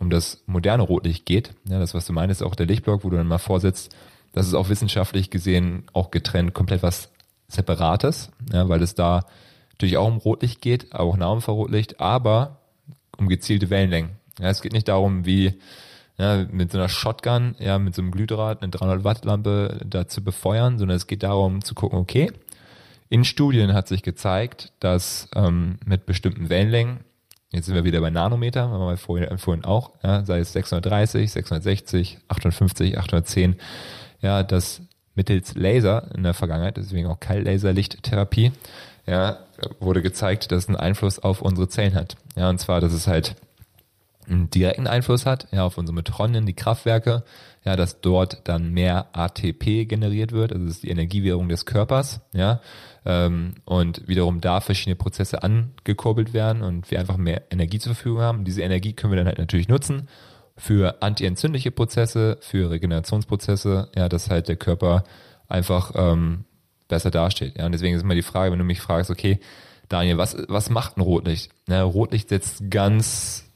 um 0.00 0.10
das 0.10 0.42
moderne 0.46 0.82
Rotlicht 0.82 1.26
geht, 1.26 1.54
ja, 1.68 1.78
das, 1.78 1.94
was 1.94 2.06
du 2.06 2.12
meinst, 2.12 2.42
auch 2.42 2.54
der 2.54 2.66
Lichtblock, 2.66 3.04
wo 3.04 3.10
du 3.10 3.16
dann 3.16 3.28
mal 3.28 3.38
vorsetzt, 3.38 3.94
das 4.32 4.46
ist 4.46 4.54
auch 4.54 4.68
wissenschaftlich 4.68 5.30
gesehen 5.30 5.84
auch 5.92 6.10
getrennt 6.10 6.54
komplett 6.54 6.82
was 6.82 7.10
Separates, 7.48 8.30
ja, 8.52 8.68
weil 8.68 8.82
es 8.82 8.94
da 8.94 9.26
natürlich 9.72 9.96
auch 9.96 10.08
um 10.08 10.18
Rotlicht 10.18 10.62
geht, 10.62 10.94
auch 10.94 11.16
Nahumfrarotlicht, 11.16 12.00
aber 12.00 12.58
um 13.18 13.28
gezielte 13.28 13.70
Wellenlängen. 13.70 14.12
Ja, 14.38 14.48
es 14.48 14.62
geht 14.62 14.72
nicht 14.72 14.88
darum, 14.88 15.26
wie 15.26 15.58
ja, 16.16 16.46
mit 16.50 16.72
so 16.72 16.78
einer 16.78 16.88
Shotgun, 16.88 17.54
ja, 17.58 17.78
mit 17.78 17.94
so 17.94 18.02
einem 18.02 18.10
Glühdraht 18.10 18.62
eine 18.62 18.70
300 18.70 19.04
Watt 19.04 19.24
Lampe 19.24 19.80
da 19.84 20.06
zu 20.06 20.22
befeuern, 20.22 20.78
sondern 20.78 20.96
es 20.96 21.06
geht 21.06 21.22
darum 21.22 21.62
zu 21.62 21.74
gucken, 21.74 21.98
okay, 21.98 22.30
in 23.08 23.24
Studien 23.24 23.74
hat 23.74 23.88
sich 23.88 24.02
gezeigt, 24.02 24.72
dass 24.80 25.28
ähm, 25.34 25.78
mit 25.84 26.06
bestimmten 26.06 26.48
Wellenlängen 26.48 27.00
Jetzt 27.52 27.66
sind 27.66 27.74
wir 27.74 27.84
wieder 27.84 28.00
bei 28.00 28.10
Nanometer, 28.10 28.68
haben 28.68 28.86
wir 28.86 28.96
vorhin, 28.96 29.36
vorhin 29.38 29.64
auch, 29.64 29.90
ja, 30.04 30.24
sei 30.24 30.38
es 30.38 30.52
630, 30.52 31.32
660, 31.32 32.18
850, 32.28 32.98
810, 32.98 33.56
ja, 34.20 34.42
das 34.44 34.82
mittels 35.16 35.54
Laser 35.56 36.08
in 36.14 36.22
der 36.22 36.34
Vergangenheit, 36.34 36.76
deswegen 36.76 37.08
auch 37.08 37.18
Kaltlaserlichttherapie, 37.18 38.52
ja, 39.06 39.38
wurde 39.80 40.00
gezeigt, 40.00 40.52
dass 40.52 40.64
es 40.64 40.68
einen 40.68 40.76
Einfluss 40.76 41.18
auf 41.18 41.42
unsere 41.42 41.68
Zellen 41.68 41.94
hat. 41.94 42.16
Ja, 42.36 42.48
und 42.48 42.58
zwar, 42.60 42.80
dass 42.80 42.92
es 42.92 43.08
halt 43.08 43.34
einen 44.30 44.50
direkten 44.50 44.86
Einfluss 44.86 45.26
hat, 45.26 45.48
ja, 45.52 45.64
auf 45.64 45.78
unsere 45.78 45.94
Mitochondrien, 45.94 46.46
die 46.46 46.54
Kraftwerke, 46.54 47.24
ja, 47.64 47.76
dass 47.76 48.00
dort 48.00 48.42
dann 48.44 48.72
mehr 48.72 49.08
ATP 49.12 49.86
generiert 49.86 50.32
wird, 50.32 50.52
also 50.52 50.64
das 50.64 50.76
ist 50.76 50.82
die 50.82 50.90
Energiewährung 50.90 51.48
des 51.48 51.66
Körpers, 51.66 52.20
ja, 52.32 52.60
ähm, 53.04 53.54
und 53.64 54.06
wiederum 54.08 54.40
da 54.40 54.60
verschiedene 54.60 54.96
Prozesse 54.96 55.42
angekurbelt 55.42 56.32
werden 56.32 56.62
und 56.62 56.90
wir 56.90 57.00
einfach 57.00 57.16
mehr 57.16 57.42
Energie 57.50 57.78
zur 57.78 57.94
Verfügung 57.94 58.20
haben. 58.20 58.44
Diese 58.44 58.62
Energie 58.62 58.92
können 58.92 59.12
wir 59.12 59.18
dann 59.18 59.26
halt 59.26 59.38
natürlich 59.38 59.68
nutzen 59.68 60.08
für 60.56 61.02
antientzündliche 61.02 61.70
Prozesse, 61.70 62.38
für 62.40 62.70
Regenerationsprozesse, 62.70 63.88
ja, 63.96 64.08
dass 64.08 64.30
halt 64.30 64.48
der 64.48 64.56
Körper 64.56 65.04
einfach 65.48 65.92
ähm, 65.94 66.44
besser 66.88 67.10
dasteht. 67.10 67.56
Ja, 67.58 67.66
und 67.66 67.72
deswegen 67.72 67.96
ist 67.96 68.02
immer 68.02 68.14
die 68.14 68.22
Frage, 68.22 68.52
wenn 68.52 68.58
du 68.58 68.64
mich 68.64 68.80
fragst, 68.80 69.10
okay, 69.10 69.40
Daniel, 69.88 70.18
was, 70.18 70.36
was 70.48 70.70
macht 70.70 70.96
ein 70.96 71.00
Rotlicht? 71.00 71.50
Ja, 71.66 71.82
Rotlicht 71.82 72.28
setzt 72.28 72.70
ganz 72.70 73.49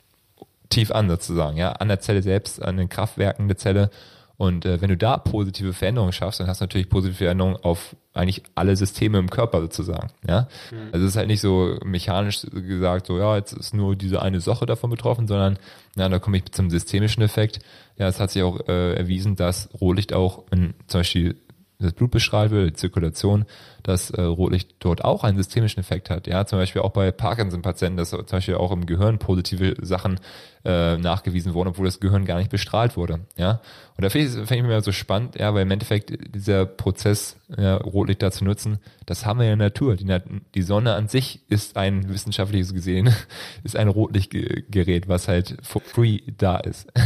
tief 0.68 0.90
an 0.90 1.08
sozusagen, 1.08 1.56
ja, 1.56 1.72
an 1.72 1.88
der 1.88 2.00
Zelle 2.00 2.22
selbst, 2.22 2.62
an 2.62 2.76
den 2.76 2.88
Kraftwerken 2.88 3.48
der 3.48 3.56
Zelle. 3.56 3.90
Und 4.36 4.66
äh, 4.66 4.80
wenn 4.80 4.88
du 4.88 4.96
da 4.96 5.16
positive 5.16 5.72
Veränderungen 5.72 6.12
schaffst, 6.12 6.40
dann 6.40 6.48
hast 6.48 6.60
du 6.60 6.64
natürlich 6.64 6.88
positive 6.88 7.18
Veränderungen 7.18 7.56
auf 7.56 7.94
eigentlich 8.12 8.42
alle 8.54 8.76
Systeme 8.76 9.18
im 9.18 9.30
Körper 9.30 9.60
sozusagen. 9.60 10.08
Ja, 10.26 10.48
mhm. 10.70 10.88
also 10.92 11.04
es 11.04 11.12
ist 11.12 11.16
halt 11.16 11.28
nicht 11.28 11.40
so 11.40 11.78
mechanisch 11.84 12.42
gesagt, 12.50 13.06
so 13.06 13.18
ja, 13.18 13.36
jetzt 13.36 13.52
ist 13.52 13.74
nur 13.74 13.94
diese 13.94 14.22
eine 14.22 14.40
Sache 14.40 14.66
davon 14.66 14.90
betroffen, 14.90 15.28
sondern 15.28 15.58
ja, 15.96 16.08
da 16.08 16.18
komme 16.18 16.38
ich 16.38 16.50
zum 16.52 16.70
systemischen 16.70 17.22
Effekt. 17.22 17.60
Ja, 17.96 18.08
es 18.08 18.18
hat 18.18 18.30
sich 18.30 18.42
auch 18.42 18.68
äh, 18.68 18.94
erwiesen, 18.94 19.36
dass 19.36 19.68
Rotlicht 19.80 20.12
auch 20.12 20.44
in 20.50 20.74
zum 20.86 21.00
Beispiel 21.00 21.36
das 21.78 21.92
Blut 21.92 22.10
bestrahlt 22.10 22.50
wird, 22.50 22.70
die 22.70 22.74
Zirkulation, 22.74 23.44
dass 23.84 24.10
äh, 24.10 24.22
Rotlicht 24.22 24.76
dort 24.80 25.04
auch 25.04 25.24
einen 25.24 25.36
systemischen 25.36 25.78
Effekt 25.78 26.10
hat. 26.10 26.26
Ja, 26.26 26.46
zum 26.46 26.58
Beispiel 26.58 26.82
auch 26.82 26.90
bei 26.90 27.12
Parkinson-Patienten, 27.12 27.98
dass 27.98 28.10
zum 28.10 28.24
Beispiel 28.24 28.56
auch 28.56 28.72
im 28.72 28.86
Gehirn 28.86 29.18
positive 29.18 29.76
Sachen 29.82 30.18
äh, 30.64 30.96
nachgewiesen 30.96 31.52
wurden, 31.52 31.68
obwohl 31.68 31.84
das 31.84 32.00
Gehirn 32.00 32.24
gar 32.24 32.38
nicht 32.38 32.50
bestrahlt 32.50 32.96
wurde. 32.96 33.20
Ja, 33.36 33.60
und 33.96 34.02
da 34.02 34.08
finde 34.08 34.26
ich, 34.28 34.32
find 34.32 34.52
ich 34.52 34.62
mir 34.62 34.80
so 34.80 34.90
spannend, 34.90 35.38
ja, 35.38 35.52
weil 35.52 35.62
im 35.62 35.70
Endeffekt 35.70 36.34
dieser 36.34 36.64
Prozess, 36.64 37.36
ja, 37.56 37.76
Rotlicht 37.76 38.22
da 38.22 38.30
zu 38.30 38.44
nutzen, 38.44 38.78
das 39.04 39.26
haben 39.26 39.38
wir 39.38 39.52
in 39.52 39.58
der 39.58 39.68
Natur. 39.68 39.96
Die, 39.96 40.06
die 40.54 40.62
Sonne 40.62 40.94
an 40.94 41.08
sich 41.08 41.40
ist 41.50 41.76
ein 41.76 42.08
wissenschaftliches 42.08 42.72
gesehen, 42.72 43.14
ist 43.64 43.76
ein 43.76 43.88
Rotlichtgerät, 43.88 45.08
was 45.08 45.28
halt 45.28 45.58
for 45.62 45.82
free 45.82 46.20
da 46.38 46.56
ist. 46.56 46.90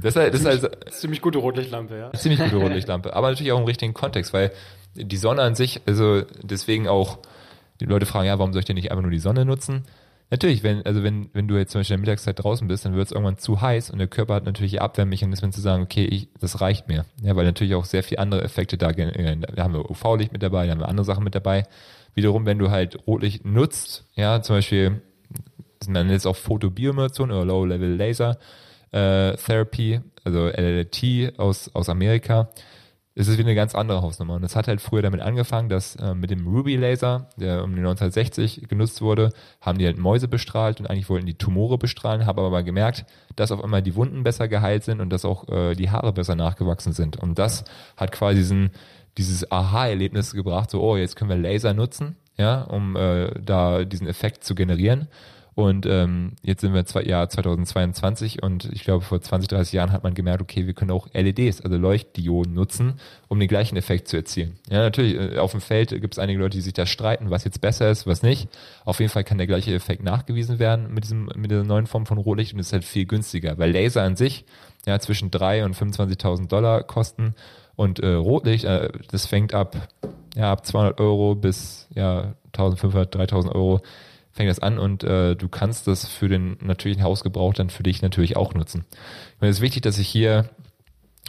Das 0.00 0.16
ist, 0.16 0.20
halt, 0.20 0.34
das 0.34 0.40
ist 0.40 0.46
halt 0.46 0.92
ziemlich 0.92 1.22
gute 1.22 1.38
Rotlichtlampe, 1.38 1.96
ja. 1.98 2.12
Ziemlich 2.12 2.38
gute 2.38 2.56
Rotlichtlampe, 2.56 3.14
aber 3.14 3.30
natürlich 3.30 3.52
auch 3.52 3.58
im 3.58 3.64
richtigen 3.64 3.94
Kontext, 3.94 4.34
weil 4.34 4.52
die 4.94 5.16
Sonne 5.16 5.42
an 5.42 5.54
sich, 5.54 5.80
also 5.86 6.22
deswegen 6.42 6.88
auch, 6.88 7.18
die 7.80 7.86
Leute 7.86 8.06
fragen, 8.06 8.26
ja, 8.26 8.38
warum 8.38 8.52
soll 8.52 8.60
ich 8.60 8.66
denn 8.66 8.76
nicht 8.76 8.90
einfach 8.90 9.02
nur 9.02 9.10
die 9.10 9.18
Sonne 9.18 9.44
nutzen? 9.44 9.82
Natürlich, 10.30 10.62
wenn, 10.62 10.84
also 10.86 11.02
wenn, 11.02 11.28
wenn 11.32 11.48
du 11.48 11.56
jetzt 11.56 11.72
zum 11.72 11.80
Beispiel 11.80 11.94
in 11.94 12.02
der 12.02 12.10
Mittagszeit 12.10 12.42
draußen 12.42 12.66
bist, 12.66 12.84
dann 12.84 12.94
wird 12.94 13.06
es 13.06 13.12
irgendwann 13.12 13.38
zu 13.38 13.60
heiß 13.60 13.90
und 13.90 13.98
der 13.98 14.08
Körper 14.08 14.34
hat 14.34 14.44
natürlich 14.44 14.80
Abwehrmechanismen 14.80 15.52
zu 15.52 15.60
sagen, 15.60 15.82
okay, 15.82 16.04
ich, 16.06 16.28
das 16.40 16.60
reicht 16.60 16.88
mir. 16.88 17.04
Ja, 17.22 17.36
weil 17.36 17.44
natürlich 17.44 17.74
auch 17.74 17.84
sehr 17.84 18.02
viele 18.02 18.20
andere 18.20 18.42
Effekte 18.42 18.78
da, 18.78 18.92
da 18.92 19.62
haben 19.62 19.74
wir 19.74 19.90
UV-Licht 19.90 20.32
mit 20.32 20.42
dabei, 20.42 20.66
da 20.66 20.72
haben 20.72 20.80
wir 20.80 20.88
andere 20.88 21.04
Sachen 21.04 21.24
mit 21.24 21.34
dabei. 21.34 21.64
Wiederum, 22.14 22.46
wenn 22.46 22.58
du 22.58 22.70
halt 22.70 23.06
Rotlicht 23.06 23.44
nutzt, 23.44 24.06
ja, 24.14 24.40
zum 24.40 24.56
Beispiel, 24.56 25.02
man 25.86 26.06
nennt 26.06 26.18
es 26.18 26.26
auch 26.26 26.36
Photobiomodulation 26.36 27.30
oder 27.30 27.44
Low-Level 27.44 27.96
Laser, 27.96 28.38
äh, 28.92 29.36
Therapy, 29.36 30.00
also 30.24 30.48
LLT 30.48 31.38
aus, 31.38 31.70
aus 31.74 31.88
Amerika, 31.88 32.48
ist 33.16 33.28
es 33.28 33.38
wieder 33.38 33.48
eine 33.48 33.54
ganz 33.54 33.74
andere 33.74 34.02
Hausnummer. 34.02 34.34
Und 34.34 34.42
es 34.42 34.56
hat 34.56 34.66
halt 34.66 34.80
früher 34.80 35.02
damit 35.02 35.20
angefangen, 35.20 35.68
dass 35.68 35.94
äh, 35.96 36.14
mit 36.14 36.30
dem 36.30 36.46
Ruby-Laser, 36.46 37.28
der 37.36 37.62
um 37.62 37.72
die 37.72 37.80
1960 37.80 38.68
genutzt 38.68 39.00
wurde, 39.02 39.30
haben 39.60 39.78
die 39.78 39.86
halt 39.86 39.98
Mäuse 39.98 40.26
bestrahlt 40.26 40.80
und 40.80 40.86
eigentlich 40.86 41.08
wollten 41.08 41.26
die 41.26 41.38
Tumore 41.38 41.78
bestrahlen, 41.78 42.26
haben 42.26 42.40
aber 42.40 42.64
gemerkt, 42.64 43.06
dass 43.36 43.52
auf 43.52 43.62
einmal 43.62 43.82
die 43.82 43.94
Wunden 43.94 44.24
besser 44.24 44.48
geheilt 44.48 44.82
sind 44.82 45.00
und 45.00 45.10
dass 45.10 45.24
auch 45.24 45.48
äh, 45.48 45.74
die 45.74 45.90
Haare 45.90 46.12
besser 46.12 46.34
nachgewachsen 46.34 46.92
sind. 46.92 47.16
Und 47.16 47.38
das 47.38 47.64
hat 47.96 48.10
quasi 48.10 48.38
diesen, 48.38 48.70
dieses 49.16 49.50
Aha-Erlebnis 49.50 50.32
gebracht, 50.32 50.70
so, 50.70 50.82
oh, 50.82 50.96
jetzt 50.96 51.14
können 51.14 51.30
wir 51.30 51.36
Laser 51.36 51.72
nutzen, 51.72 52.16
ja, 52.36 52.62
um 52.62 52.96
äh, 52.96 53.30
da 53.40 53.84
diesen 53.84 54.08
Effekt 54.08 54.42
zu 54.42 54.56
generieren. 54.56 55.06
Und 55.54 55.86
ähm, 55.86 56.32
jetzt 56.42 56.62
sind 56.62 56.74
wir 56.74 56.84
zwei, 56.84 57.02
Jahr 57.02 57.28
2022 57.28 58.42
und 58.42 58.64
ich 58.72 58.82
glaube, 58.82 59.04
vor 59.04 59.20
20, 59.20 59.48
30 59.48 59.72
Jahren 59.72 59.92
hat 59.92 60.02
man 60.02 60.14
gemerkt, 60.14 60.42
okay, 60.42 60.66
wir 60.66 60.74
können 60.74 60.90
auch 60.90 61.08
LEDs, 61.12 61.60
also 61.60 61.76
Leuchtdioden 61.76 62.54
nutzen, 62.54 62.94
um 63.28 63.38
den 63.38 63.48
gleichen 63.48 63.76
Effekt 63.76 64.08
zu 64.08 64.16
erzielen. 64.16 64.58
Ja, 64.68 64.78
natürlich, 64.78 65.14
äh, 65.14 65.38
auf 65.38 65.52
dem 65.52 65.60
Feld 65.60 65.90
gibt 65.90 66.14
es 66.14 66.18
einige 66.18 66.40
Leute, 66.40 66.56
die 66.56 66.60
sich 66.62 66.72
da 66.72 66.86
streiten, 66.86 67.30
was 67.30 67.44
jetzt 67.44 67.60
besser 67.60 67.88
ist, 67.88 68.06
was 68.06 68.22
nicht. 68.22 68.48
Auf 68.84 68.98
jeden 68.98 69.10
Fall 69.10 69.22
kann 69.22 69.38
der 69.38 69.46
gleiche 69.46 69.72
Effekt 69.72 70.02
nachgewiesen 70.02 70.58
werden 70.58 70.92
mit 70.92 71.04
diesem, 71.04 71.30
mit 71.36 71.52
dieser 71.52 71.64
neuen 71.64 71.86
Form 71.86 72.06
von 72.06 72.18
Rotlicht 72.18 72.52
und 72.52 72.58
ist 72.58 72.72
halt 72.72 72.84
viel 72.84 73.06
günstiger, 73.06 73.56
weil 73.56 73.70
Laser 73.70 74.02
an 74.02 74.16
sich 74.16 74.44
ja 74.86 74.98
zwischen 74.98 75.30
3 75.30 75.64
und 75.64 75.76
25.000 75.76 76.48
Dollar 76.48 76.82
kosten 76.82 77.34
und 77.76 78.00
äh, 78.00 78.14
Rotlicht, 78.14 78.64
äh, 78.64 78.90
das 79.10 79.26
fängt 79.26 79.54
ab, 79.54 79.76
ja, 80.34 80.52
ab 80.52 80.66
200 80.66 81.00
Euro 81.00 81.34
bis 81.34 81.88
ja 81.94 82.34
1500, 82.52 83.14
3000 83.14 83.54
Euro 83.54 83.80
fängt 84.34 84.50
das 84.50 84.58
an 84.58 84.78
und 84.78 85.04
äh, 85.04 85.36
du 85.36 85.48
kannst 85.48 85.86
das 85.86 86.06
für 86.06 86.28
den 86.28 86.58
natürlichen 86.60 87.02
Hausgebrauch 87.02 87.54
dann 87.54 87.70
für 87.70 87.82
dich 87.82 88.02
natürlich 88.02 88.36
auch 88.36 88.52
nutzen. 88.52 88.84
Ich 88.90 89.40
meine, 89.40 89.50
es 89.50 89.58
ist 89.58 89.62
wichtig, 89.62 89.82
dass 89.82 89.98
ich 89.98 90.08
hier 90.08 90.50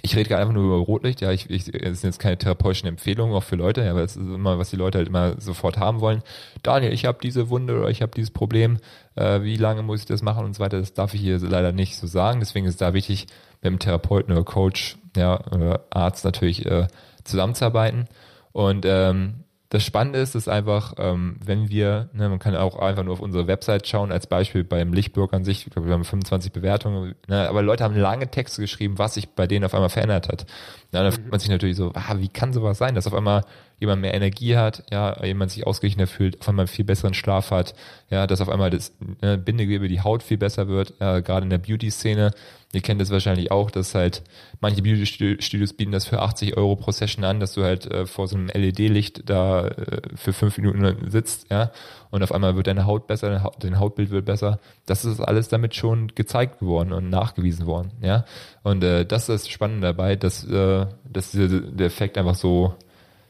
ich 0.02 0.16
rede 0.16 0.30
gerade 0.30 0.42
einfach 0.42 0.54
nur 0.54 0.66
über 0.66 0.78
Rotlicht, 0.78 1.22
ja, 1.22 1.32
ich, 1.32 1.50
ich, 1.50 1.74
es 1.74 2.02
sind 2.02 2.10
jetzt 2.10 2.20
keine 2.20 2.38
therapeutischen 2.38 2.88
Empfehlungen 2.88 3.36
auch 3.36 3.44
für 3.44 3.56
Leute, 3.56 3.84
ja, 3.84 3.92
aber 3.92 4.04
es 4.04 4.16
ist 4.16 4.22
immer, 4.22 4.60
was 4.60 4.70
die 4.70 4.76
Leute 4.76 5.00
halt 5.00 5.08
immer 5.08 5.40
sofort 5.42 5.78
haben 5.78 6.00
wollen. 6.00 6.22
Daniel, 6.62 6.94
ich 6.94 7.06
habe 7.06 7.18
diese 7.24 7.50
Wunde 7.50 7.80
oder 7.80 7.90
ich 7.90 8.04
habe 8.04 8.12
dieses 8.16 8.30
Problem, 8.30 8.78
äh, 9.16 9.42
wie 9.42 9.58
lange 9.58 9.82
muss 9.82 10.02
ich 10.02 10.06
das 10.06 10.22
machen 10.22 10.46
und 10.46 10.56
so 10.56 10.60
weiter, 10.60 10.80
das 10.80 10.94
darf 10.94 11.14
ich 11.16 11.22
hier 11.22 11.40
leider 11.40 11.72
nicht 11.72 11.98
so 11.98 12.06
sagen. 12.06 12.40
Deswegen 12.40 12.68
ist 12.68 12.82
da 12.82 12.94
wichtig, 12.94 13.28
mit 13.62 13.72
dem 13.72 13.80
Therapeuten 13.80 14.32
oder 14.34 14.44
Coach, 14.44 14.98
ja, 15.16 15.40
oder 15.52 15.86
Arzt 15.90 16.24
natürlich 16.24 16.66
äh, 16.66 16.88
zusammenzuarbeiten. 17.24 18.06
Und 18.52 18.86
ähm, 18.88 19.45
das 19.76 19.84
Spannende 19.84 20.20
ist, 20.20 20.36
ist 20.36 20.48
einfach, 20.48 20.94
ähm, 20.98 21.36
wenn 21.44 21.70
wir, 21.70 22.08
ne, 22.14 22.30
man 22.30 22.40
kann 22.40 22.56
auch 22.56 22.80
einfach 22.80 23.04
nur 23.04 23.12
auf 23.12 23.20
unsere 23.20 23.46
Website 23.46 23.86
schauen, 23.88 24.10
als 24.10 24.26
Beispiel 24.26 24.64
beim 24.64 24.94
Lichtburg 24.94 25.34
an 25.34 25.44
sich, 25.44 25.68
ich 25.68 25.74
glaube, 25.74 25.90
wir 25.90 25.94
haben 25.94 26.06
25 26.06 26.54
Bewertungen, 26.54 27.16
ne, 27.28 27.50
aber 27.50 27.62
Leute 27.62 27.84
haben 27.84 27.96
lange 27.96 28.32
Texte 28.32 28.62
geschrieben, 28.62 28.98
was 28.98 29.16
sich 29.16 29.30
bei 29.30 29.48
denen 29.48 29.66
auf 29.66 29.74
einmal 29.74 29.90
verändert 29.90 30.30
hat. 30.30 30.46
Ja, 30.94 31.04
da 31.04 31.12
fühlt 31.12 31.30
man 31.30 31.42
sich 31.42 31.50
natürlich 31.50 31.76
so, 31.76 31.92
ah, 31.94 32.16
wie 32.20 32.30
kann 32.30 32.54
sowas 32.54 32.78
sein, 32.78 32.96
dass 32.96 33.06
auf 33.06 33.14
einmal 33.14 33.44
jemand 33.80 34.02
mehr 34.02 34.14
Energie 34.14 34.56
hat, 34.56 34.84
ja, 34.92 35.24
jemand 35.24 35.52
sich 35.52 35.68
ausgeglichener 35.68 36.08
fühlt, 36.08 36.40
auf 36.40 36.48
einmal 36.48 36.64
einen 36.64 36.74
viel 36.74 36.86
besseren 36.86 37.14
Schlaf 37.14 37.52
hat, 37.52 37.74
ja, 38.10 38.26
dass 38.26 38.42
auf 38.42 38.50
einmal 38.50 38.70
das 38.70 38.94
ne, 39.22 39.38
Bindegewebe, 39.38 39.88
die 39.88 40.02
Haut 40.02 40.24
viel 40.24 40.38
besser 40.38 40.68
wird, 40.68 40.94
ja, 41.00 41.20
gerade 41.20 41.44
in 41.44 41.50
der 41.50 41.58
Beauty-Szene. 41.58 42.32
Ihr 42.74 42.82
kennt 42.82 43.00
das 43.00 43.10
wahrscheinlich 43.10 43.52
auch, 43.52 43.72
dass 43.72 43.96
halt 43.96 44.24
manche 44.60 44.82
Beauty-Studios 44.82 45.74
bieten 45.74 45.92
das 45.92 46.06
für 46.06 46.22
80 46.22 46.58
Euro 46.58 46.76
pro 46.76 46.92
Session 46.92 47.24
an, 47.24 47.40
dass 47.40 47.54
du 47.54 47.64
halt 47.64 47.86
äh, 47.86 48.06
vor 48.06 48.28
so 48.28 48.36
einem 48.36 48.48
LED-Licht 48.48 49.30
da 49.30 49.68
äh, 49.68 50.02
für 50.16 50.34
fünf 50.34 50.58
Minuten 50.58 51.10
sitzt, 51.10 51.52
ja, 51.52 51.72
und 52.12 52.24
auf 52.24 52.32
einmal 52.32 52.56
wird 52.56 52.68
deine 52.68 52.86
Haut 52.86 53.08
besser, 53.08 53.52
dein 53.60 53.80
Hautbild 53.80 54.10
wird 54.10 54.26
besser. 54.26 54.60
Das 54.86 55.04
ist 55.04 55.20
alles 55.20 55.50
damit 55.50 55.76
schon 55.76 56.10
gezeigt 56.16 56.60
geworden 56.60 56.94
und 56.94 57.10
nachgewiesen 57.10 57.66
worden, 57.66 57.92
ja. 58.02 58.26
Und 58.64 58.84
äh, 58.84 59.06
das 59.06 59.24
ist 59.24 59.46
das 59.46 59.50
Spannende 59.50 59.88
dabei, 59.88 60.16
dass, 60.16 60.46
äh, 60.46 60.86
dass 61.10 61.32
dieser, 61.32 61.60
der 61.60 61.88
Effekt 61.88 62.18
einfach 62.18 62.36
so 62.36 62.76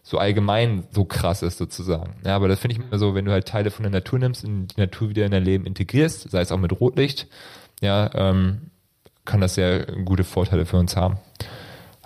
so 0.08 0.20
allgemein 0.20 0.84
so 0.92 1.04
krass 1.04 1.42
ist 1.42 1.58
sozusagen. 1.58 2.14
Ja, 2.24 2.36
aber 2.36 2.48
das 2.48 2.60
finde 2.60 2.76
ich 2.76 2.82
immer 2.82 3.00
so, 3.00 3.16
wenn 3.16 3.26
du 3.26 3.32
halt 3.32 3.48
Teile 3.48 3.72
von 3.72 3.82
der 3.84 3.92
Natur 3.92 4.20
nimmst 4.20 4.46
und 4.46 4.68
die 4.68 4.80
Natur 4.80 5.10
wieder 5.10 5.26
in 5.26 5.32
dein 5.32 5.44
Leben 5.44 5.66
integrierst, 5.66 6.30
sei 6.30 6.42
es 6.42 6.52
auch 6.52 6.60
mit 6.60 6.80
Rotlicht, 6.80 7.28
ja, 7.82 8.12
ähm, 8.14 8.70
kann 9.26 9.42
das 9.42 9.56
sehr 9.56 9.88
gute 10.06 10.24
Vorteile 10.24 10.68
für 10.68 10.78
uns 10.78 10.96
haben. 10.96 11.18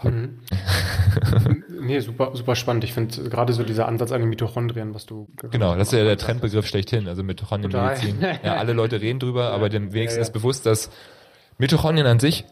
Mhm. 0.02 0.40
nee, 1.82 2.00
super, 2.00 2.32
super 2.36 2.56
spannend. 2.56 2.86
Ich 2.86 2.94
finde 2.94 3.30
gerade 3.30 3.52
so 3.52 3.64
dieser 3.64 3.86
Ansatz 3.90 4.14
an 4.14 4.22
den 4.22 4.30
Mitochondrien, 4.30 4.94
was 4.94 5.06
du. 5.06 5.28
Genau, 5.52 5.76
das 5.76 5.90
ist 5.90 6.00
ja 6.00 6.06
der 6.06 6.18
Trendbegriff 6.18 6.68
schlechthin, 6.68 7.10
also 7.10 7.22
Mitochondrienmedizin. 7.22 8.22
Ja, 8.22 8.54
alle 8.54 8.72
Leute 8.72 9.02
reden 9.02 9.20
drüber, 9.20 9.50
aber 9.52 9.68
dem 9.68 9.92
wenigstens 9.92 10.28
ja, 10.28 10.34
ja. 10.34 10.40
bewusst, 10.40 10.66
dass 10.66 10.90
Mitochondrien 11.58 12.08
an 12.08 12.22
sich 12.22 12.46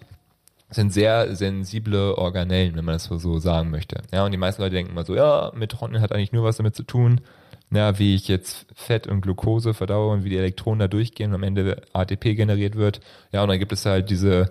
sind 0.70 0.92
sehr 0.92 1.36
sensible 1.36 2.18
Organellen, 2.18 2.76
wenn 2.76 2.86
man 2.86 2.96
das 2.96 3.06
so 3.06 3.40
sagen 3.40 3.70
möchte. 3.70 4.02
Ja, 4.12 4.26
und 4.26 4.32
die 4.32 4.38
meisten 4.38 4.62
Leute 4.62 4.76
denken 4.76 4.92
immer 4.92 5.06
so, 5.06 5.16
ja, 5.16 5.52
Mitochondrien 5.56 6.02
hat 6.02 6.12
eigentlich 6.12 6.34
nur 6.34 6.44
was 6.44 6.58
damit 6.58 6.76
zu 6.76 6.84
tun, 6.84 7.22
ja, 7.72 8.00
wie 8.00 8.16
ich 8.16 8.28
jetzt 8.28 8.66
Fett 8.74 9.08
und 9.08 9.22
Glucose 9.22 9.74
verdaue 9.74 10.14
und 10.14 10.24
wie 10.24 10.30
die 10.30 10.38
Elektronen 10.38 10.80
da 10.80 10.88
durchgehen 10.88 11.32
und 11.32 11.36
am 11.36 11.44
Ende 11.44 11.82
ATP 11.94 12.36
generiert 12.36 12.76
wird. 12.76 13.00
Ja, 13.32 13.44
und 13.44 13.50
dann 13.50 13.60
gibt 13.60 13.72
es 13.72 13.86
halt 13.86 14.10
diese 14.10 14.50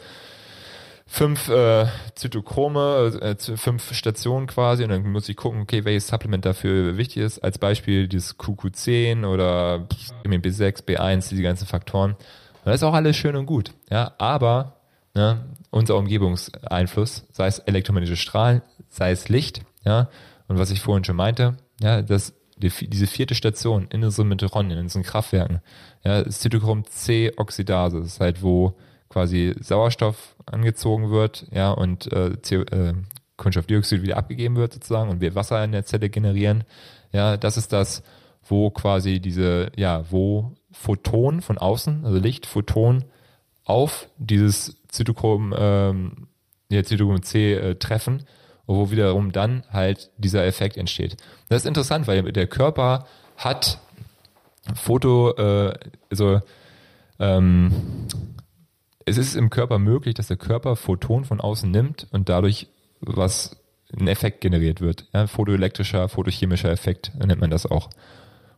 fünf 1.06 1.48
äh, 1.48 1.86
Zytochrome, 2.14 3.18
äh, 3.20 3.56
fünf 3.56 3.94
Stationen 3.94 4.46
quasi 4.46 4.84
und 4.84 4.90
dann 4.90 5.10
muss 5.10 5.28
ich 5.28 5.36
gucken, 5.36 5.62
okay, 5.62 5.84
welches 5.84 6.08
Supplement 6.08 6.44
dafür 6.44 6.96
wichtig 6.96 7.18
ist. 7.18 7.38
Als 7.38 7.58
Beispiel 7.58 8.08
dieses 8.08 8.38
QQ10 8.38 9.24
oder 9.26 9.86
B6, 10.24 10.84
B1, 10.84 11.28
diese 11.28 11.42
ganzen 11.42 11.66
Faktoren. 11.66 12.12
Und 12.12 12.18
das 12.64 12.76
ist 12.76 12.82
auch 12.82 12.94
alles 12.94 13.16
schön 13.16 13.36
und 13.36 13.46
gut. 13.46 13.72
Ja, 13.90 14.14
aber 14.18 14.76
ne, 15.16 15.44
unser 15.70 15.96
Umgebungseinfluss, 15.96 17.24
sei 17.32 17.46
es 17.46 17.58
elektromagnetische 17.58 18.20
Strahlen, 18.20 18.62
sei 18.88 19.10
es 19.10 19.28
Licht, 19.28 19.62
ja, 19.84 20.08
und 20.46 20.58
was 20.58 20.70
ich 20.70 20.80
vorhin 20.80 21.04
schon 21.04 21.16
meinte, 21.16 21.56
ja, 21.80 22.02
das 22.02 22.34
die, 22.56 22.70
diese 22.88 23.06
vierte 23.06 23.34
Station 23.34 23.86
in 23.90 24.04
unseren 24.04 24.28
Mitochondrien, 24.28 24.78
in 24.78 24.84
unseren 24.86 25.02
Kraftwerken, 25.02 25.60
ja, 26.04 26.20
ist 26.20 26.40
Cytochrom-C-Oxidase. 26.40 27.98
Das 27.98 28.06
ist 28.06 28.20
halt, 28.20 28.42
wo 28.42 28.74
quasi 29.08 29.54
Sauerstoff 29.60 30.36
angezogen 30.46 31.10
wird, 31.10 31.46
ja, 31.50 31.70
und 31.70 32.10
äh, 32.12 32.36
CO, 32.48 32.62
äh, 32.62 32.94
Kohlenstoffdioxid 33.36 34.02
wieder 34.02 34.16
abgegeben 34.16 34.56
wird 34.56 34.72
sozusagen 34.72 35.10
und 35.10 35.20
wir 35.20 35.34
Wasser 35.34 35.62
in 35.62 35.72
der 35.72 35.84
Zelle 35.84 36.08
generieren. 36.08 36.64
Ja, 37.12 37.36
das 37.36 37.58
ist 37.58 37.72
das, 37.72 38.02
wo 38.42 38.70
quasi 38.70 39.20
diese, 39.20 39.70
ja, 39.76 40.04
wo 40.10 40.54
Photon 40.72 41.42
von 41.42 41.58
außen, 41.58 42.06
also 42.06 42.18
Licht, 42.18 42.46
Photon 42.46 43.04
auf 43.64 44.08
dieses 44.16 44.76
Zytochrom, 44.96 45.54
ähm, 45.56 46.28
ja, 46.70 46.82
Zytochrom 46.82 47.22
C 47.22 47.54
äh, 47.54 47.74
treffen, 47.76 48.24
wo 48.66 48.90
wiederum 48.90 49.32
dann 49.32 49.62
halt 49.70 50.10
dieser 50.16 50.44
Effekt 50.44 50.76
entsteht. 50.76 51.16
Das 51.48 51.62
ist 51.62 51.68
interessant, 51.68 52.06
weil 52.06 52.32
der 52.32 52.46
Körper 52.46 53.06
hat 53.36 53.78
Foto, 54.74 55.34
äh, 55.36 55.74
also 56.10 56.40
ähm, 57.18 57.72
es 59.04 59.18
ist 59.18 59.36
im 59.36 59.50
Körper 59.50 59.78
möglich, 59.78 60.14
dass 60.14 60.26
der 60.26 60.36
Körper 60.36 60.74
Photon 60.74 61.24
von 61.24 61.40
außen 61.40 61.70
nimmt 61.70 62.08
und 62.10 62.28
dadurch 62.28 62.66
was 63.00 63.56
ein 63.96 64.08
Effekt 64.08 64.40
generiert 64.40 64.80
wird. 64.80 65.06
Ja, 65.14 65.28
photoelektrischer, 65.28 66.08
photochemischer 66.08 66.70
Effekt 66.70 67.12
nennt 67.24 67.40
man 67.40 67.50
das 67.50 67.66
auch. 67.66 67.90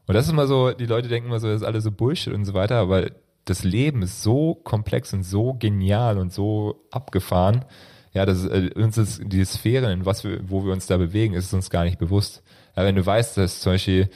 Und 0.06 0.14
das 0.14 0.24
ist 0.24 0.32
immer 0.32 0.46
so, 0.46 0.72
die 0.72 0.86
Leute 0.86 1.08
denken 1.08 1.28
immer 1.28 1.40
so, 1.40 1.48
das 1.48 1.60
ist 1.60 1.66
alles 1.66 1.84
so 1.84 1.92
Bullshit 1.92 2.32
und 2.32 2.46
so 2.46 2.54
weiter, 2.54 2.76
aber 2.76 3.10
das 3.48 3.64
Leben 3.64 4.02
ist 4.02 4.22
so 4.22 4.54
komplex 4.54 5.12
und 5.12 5.22
so 5.22 5.54
genial 5.54 6.18
und 6.18 6.32
so 6.32 6.86
abgefahren. 6.90 7.64
Ja, 8.12 8.26
das 8.26 8.44
äh, 8.44 8.70
uns 8.74 8.98
ist 8.98 9.22
die 9.24 9.44
Sphären, 9.44 9.90
in 9.90 10.06
was 10.06 10.24
wir, 10.24 10.40
wo 10.48 10.64
wir 10.64 10.72
uns 10.72 10.86
da 10.86 10.96
bewegen, 10.96 11.34
ist 11.34 11.52
uns 11.52 11.70
gar 11.70 11.84
nicht 11.84 11.98
bewusst. 11.98 12.42
Ja, 12.76 12.84
wenn 12.84 12.96
du 12.96 13.04
weißt, 13.04 13.36
dass 13.36 13.54
es 13.54 13.60
zum 13.60 13.72
Beispiel, 13.72 14.10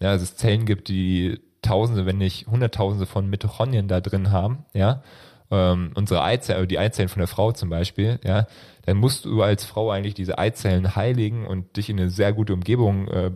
ja, 0.00 0.12
dass 0.12 0.22
es 0.22 0.36
Zellen 0.36 0.66
gibt, 0.66 0.88
die 0.88 1.40
Tausende, 1.62 2.06
wenn 2.06 2.18
nicht 2.18 2.46
Hunderttausende 2.46 3.06
von 3.06 3.28
Mitochondrien 3.28 3.88
da 3.88 4.00
drin 4.00 4.30
haben, 4.30 4.64
ja, 4.72 5.02
ähm, 5.50 5.92
unsere 5.94 6.22
Eizellen, 6.22 6.68
die 6.68 6.78
Eizellen 6.78 7.08
von 7.08 7.20
der 7.20 7.28
Frau 7.28 7.52
zum 7.52 7.70
Beispiel, 7.70 8.20
ja, 8.24 8.46
dann 8.84 8.96
musst 8.98 9.24
du 9.24 9.42
als 9.42 9.64
Frau 9.64 9.90
eigentlich 9.90 10.14
diese 10.14 10.38
Eizellen 10.38 10.94
heiligen 10.94 11.46
und 11.46 11.76
dich 11.76 11.88
in 11.88 11.98
eine 11.98 12.10
sehr 12.10 12.32
gute 12.32 12.52
Umgebung 12.52 13.08
äh, 13.08 13.30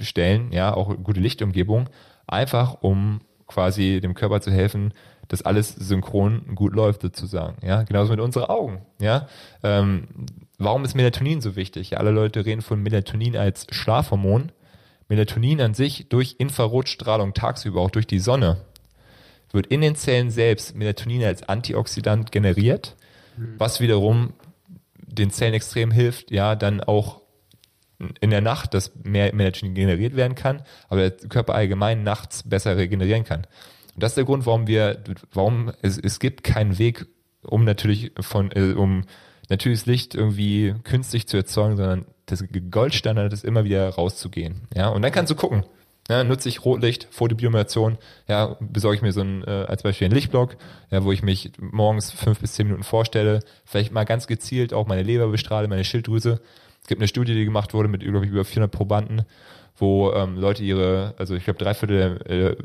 stellen, 0.00 0.52
ja, 0.52 0.74
auch 0.74 0.94
gute 1.02 1.20
Lichtumgebung, 1.20 1.88
einfach 2.26 2.82
um 2.82 3.20
quasi 3.48 4.00
dem 4.00 4.14
Körper 4.14 4.40
zu 4.40 4.52
helfen, 4.52 4.94
dass 5.26 5.42
alles 5.42 5.74
synchron 5.74 6.54
gut 6.54 6.74
läuft 6.74 7.02
sozusagen, 7.02 7.56
ja, 7.66 7.82
genauso 7.82 8.12
mit 8.12 8.20
unseren 8.20 8.44
Augen, 8.44 8.82
ja. 9.00 9.28
Ähm, 9.62 10.08
warum 10.58 10.84
ist 10.84 10.94
Melatonin 10.94 11.40
so 11.40 11.56
wichtig? 11.56 11.90
Ja, 11.90 11.98
alle 11.98 12.10
Leute 12.10 12.46
reden 12.46 12.62
von 12.62 12.82
Melatonin 12.82 13.36
als 13.36 13.66
Schlafhormon. 13.70 14.52
Melatonin 15.08 15.60
an 15.62 15.74
sich 15.74 16.08
durch 16.10 16.36
Infrarotstrahlung 16.38 17.32
tagsüber, 17.32 17.80
auch 17.80 17.90
durch 17.90 18.06
die 18.06 18.18
Sonne, 18.18 18.58
wird 19.50 19.66
in 19.66 19.80
den 19.80 19.96
Zellen 19.96 20.30
selbst 20.30 20.76
Melatonin 20.76 21.24
als 21.24 21.48
Antioxidant 21.48 22.30
generiert, 22.30 22.96
mhm. 23.36 23.54
was 23.56 23.80
wiederum 23.80 24.34
den 24.96 25.30
Zellen 25.30 25.54
extrem 25.54 25.90
hilft, 25.90 26.30
ja, 26.30 26.54
dann 26.54 26.82
auch 26.82 27.22
in 28.20 28.30
der 28.30 28.40
Nacht, 28.40 28.74
dass 28.74 28.92
mehr 29.02 29.34
Melatonin 29.34 29.74
generiert 29.74 30.14
werden 30.16 30.34
kann, 30.34 30.62
aber 30.88 31.10
der 31.10 31.28
Körper 31.28 31.54
allgemein 31.54 32.02
nachts 32.02 32.42
besser 32.42 32.76
regenerieren 32.76 33.24
kann. 33.24 33.46
Und 33.94 34.02
das 34.02 34.12
ist 34.12 34.16
der 34.16 34.24
Grund, 34.24 34.46
warum 34.46 34.66
wir, 34.66 35.02
warum 35.32 35.72
es, 35.82 35.98
es 35.98 36.20
gibt 36.20 36.44
keinen 36.44 36.78
Weg, 36.78 37.06
um 37.42 37.64
natürlich 37.64 38.12
von, 38.20 38.52
äh, 38.52 38.74
um 38.74 39.04
natürliches 39.48 39.86
Licht 39.86 40.14
irgendwie 40.14 40.74
künstlich 40.84 41.26
zu 41.26 41.36
erzeugen, 41.36 41.76
sondern 41.76 42.06
das 42.26 42.44
Goldstandard 42.70 43.32
ist 43.32 43.44
immer 43.44 43.64
wieder 43.64 43.88
rauszugehen. 43.88 44.68
Ja, 44.74 44.88
und 44.88 45.02
dann 45.02 45.12
kannst 45.12 45.30
du 45.30 45.34
gucken. 45.34 45.64
Ja, 46.10 46.24
nutze 46.24 46.48
ich 46.48 46.64
Rotlicht, 46.64 47.06
Photobiomation, 47.10 47.98
ja, 48.28 48.56
besorge 48.60 48.96
ich 48.96 49.02
mir 49.02 49.12
so 49.12 49.20
ein, 49.20 49.44
äh, 49.44 49.66
als 49.68 49.82
Beispiel 49.82 50.06
einen 50.06 50.14
Lichtblock, 50.14 50.56
ja, 50.90 51.04
wo 51.04 51.12
ich 51.12 51.22
mich 51.22 51.52
morgens 51.58 52.10
fünf 52.10 52.40
bis 52.40 52.54
zehn 52.54 52.66
Minuten 52.66 52.82
vorstelle, 52.82 53.40
vielleicht 53.66 53.92
mal 53.92 54.04
ganz 54.04 54.26
gezielt 54.26 54.72
auch 54.72 54.86
meine 54.86 55.02
Leber 55.02 55.28
bestrahle, 55.28 55.68
meine 55.68 55.84
Schilddrüse. 55.84 56.40
Es 56.88 56.90
gibt 56.90 57.02
eine 57.02 57.08
Studie, 57.08 57.34
die 57.34 57.44
gemacht 57.44 57.74
wurde 57.74 57.86
mit, 57.86 58.00
glaube 58.00 58.24
ich, 58.24 58.30
über 58.30 58.46
400 58.46 58.70
Probanden, 58.70 59.26
wo 59.76 60.10
ähm, 60.12 60.38
Leute 60.38 60.64
ihre, 60.64 61.12
also 61.18 61.34
ich 61.34 61.44
glaube 61.44 61.58
drei 61.58 61.74
Viertel 61.74 62.18
der, 62.26 62.30
äh, 62.30 62.56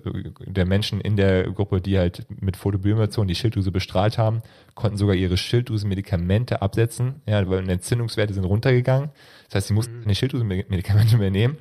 der 0.45 0.65
Menschen 0.65 1.01
in 1.01 1.17
der 1.17 1.51
Gruppe, 1.51 1.81
die 1.81 1.97
halt 1.97 2.25
mit 2.29 2.55
Photobiomation 2.55 3.27
die 3.27 3.36
Schilddrüse 3.36 3.73
bestrahlt 3.73 4.17
haben, 4.17 4.41
konnten 4.75 4.95
sogar 4.95 5.13
ihre 5.13 5.36
Schilddrüsenmedikamente 5.36 6.62
absetzen, 6.62 7.15
ja, 7.27 7.45
weil 7.49 7.69
Entzündungswerte 7.69 8.33
sind 8.33 8.45
runtergegangen. 8.45 9.09
Das 9.47 9.55
heißt, 9.55 9.67
sie 9.67 9.73
mussten 9.73 10.03
keine 10.03 10.15
Schilddrüsenmedikamente 10.15 11.17
mehr 11.17 11.29
nehmen 11.29 11.57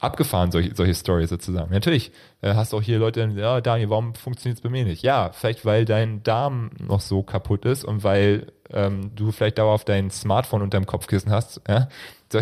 abgefahren, 0.00 0.50
solche, 0.50 0.74
solche 0.74 0.94
Stories 0.94 1.28
sozusagen. 1.28 1.72
Natürlich 1.72 2.10
äh, 2.40 2.54
hast 2.54 2.72
du 2.72 2.78
auch 2.78 2.82
hier 2.82 2.98
Leute, 2.98 3.30
ja, 3.36 3.60
Daniel, 3.60 3.90
warum 3.90 4.14
funktioniert 4.14 4.58
es 4.58 4.62
bei 4.62 4.70
mir 4.70 4.84
nicht? 4.84 5.02
Ja, 5.02 5.30
vielleicht 5.32 5.64
weil 5.64 5.84
dein 5.84 6.22
Darm 6.22 6.70
noch 6.78 7.00
so 7.00 7.22
kaputt 7.22 7.66
ist 7.66 7.84
und 7.84 8.02
weil 8.02 8.46
ähm, 8.72 9.12
du 9.14 9.30
vielleicht 9.30 9.58
dauerhaft 9.58 9.88
dein 9.88 10.10
Smartphone 10.10 10.62
unter 10.62 10.78
dem 10.78 10.86
Kopfkissen 10.86 11.30
hast. 11.30 11.60
Ja, 11.68 11.88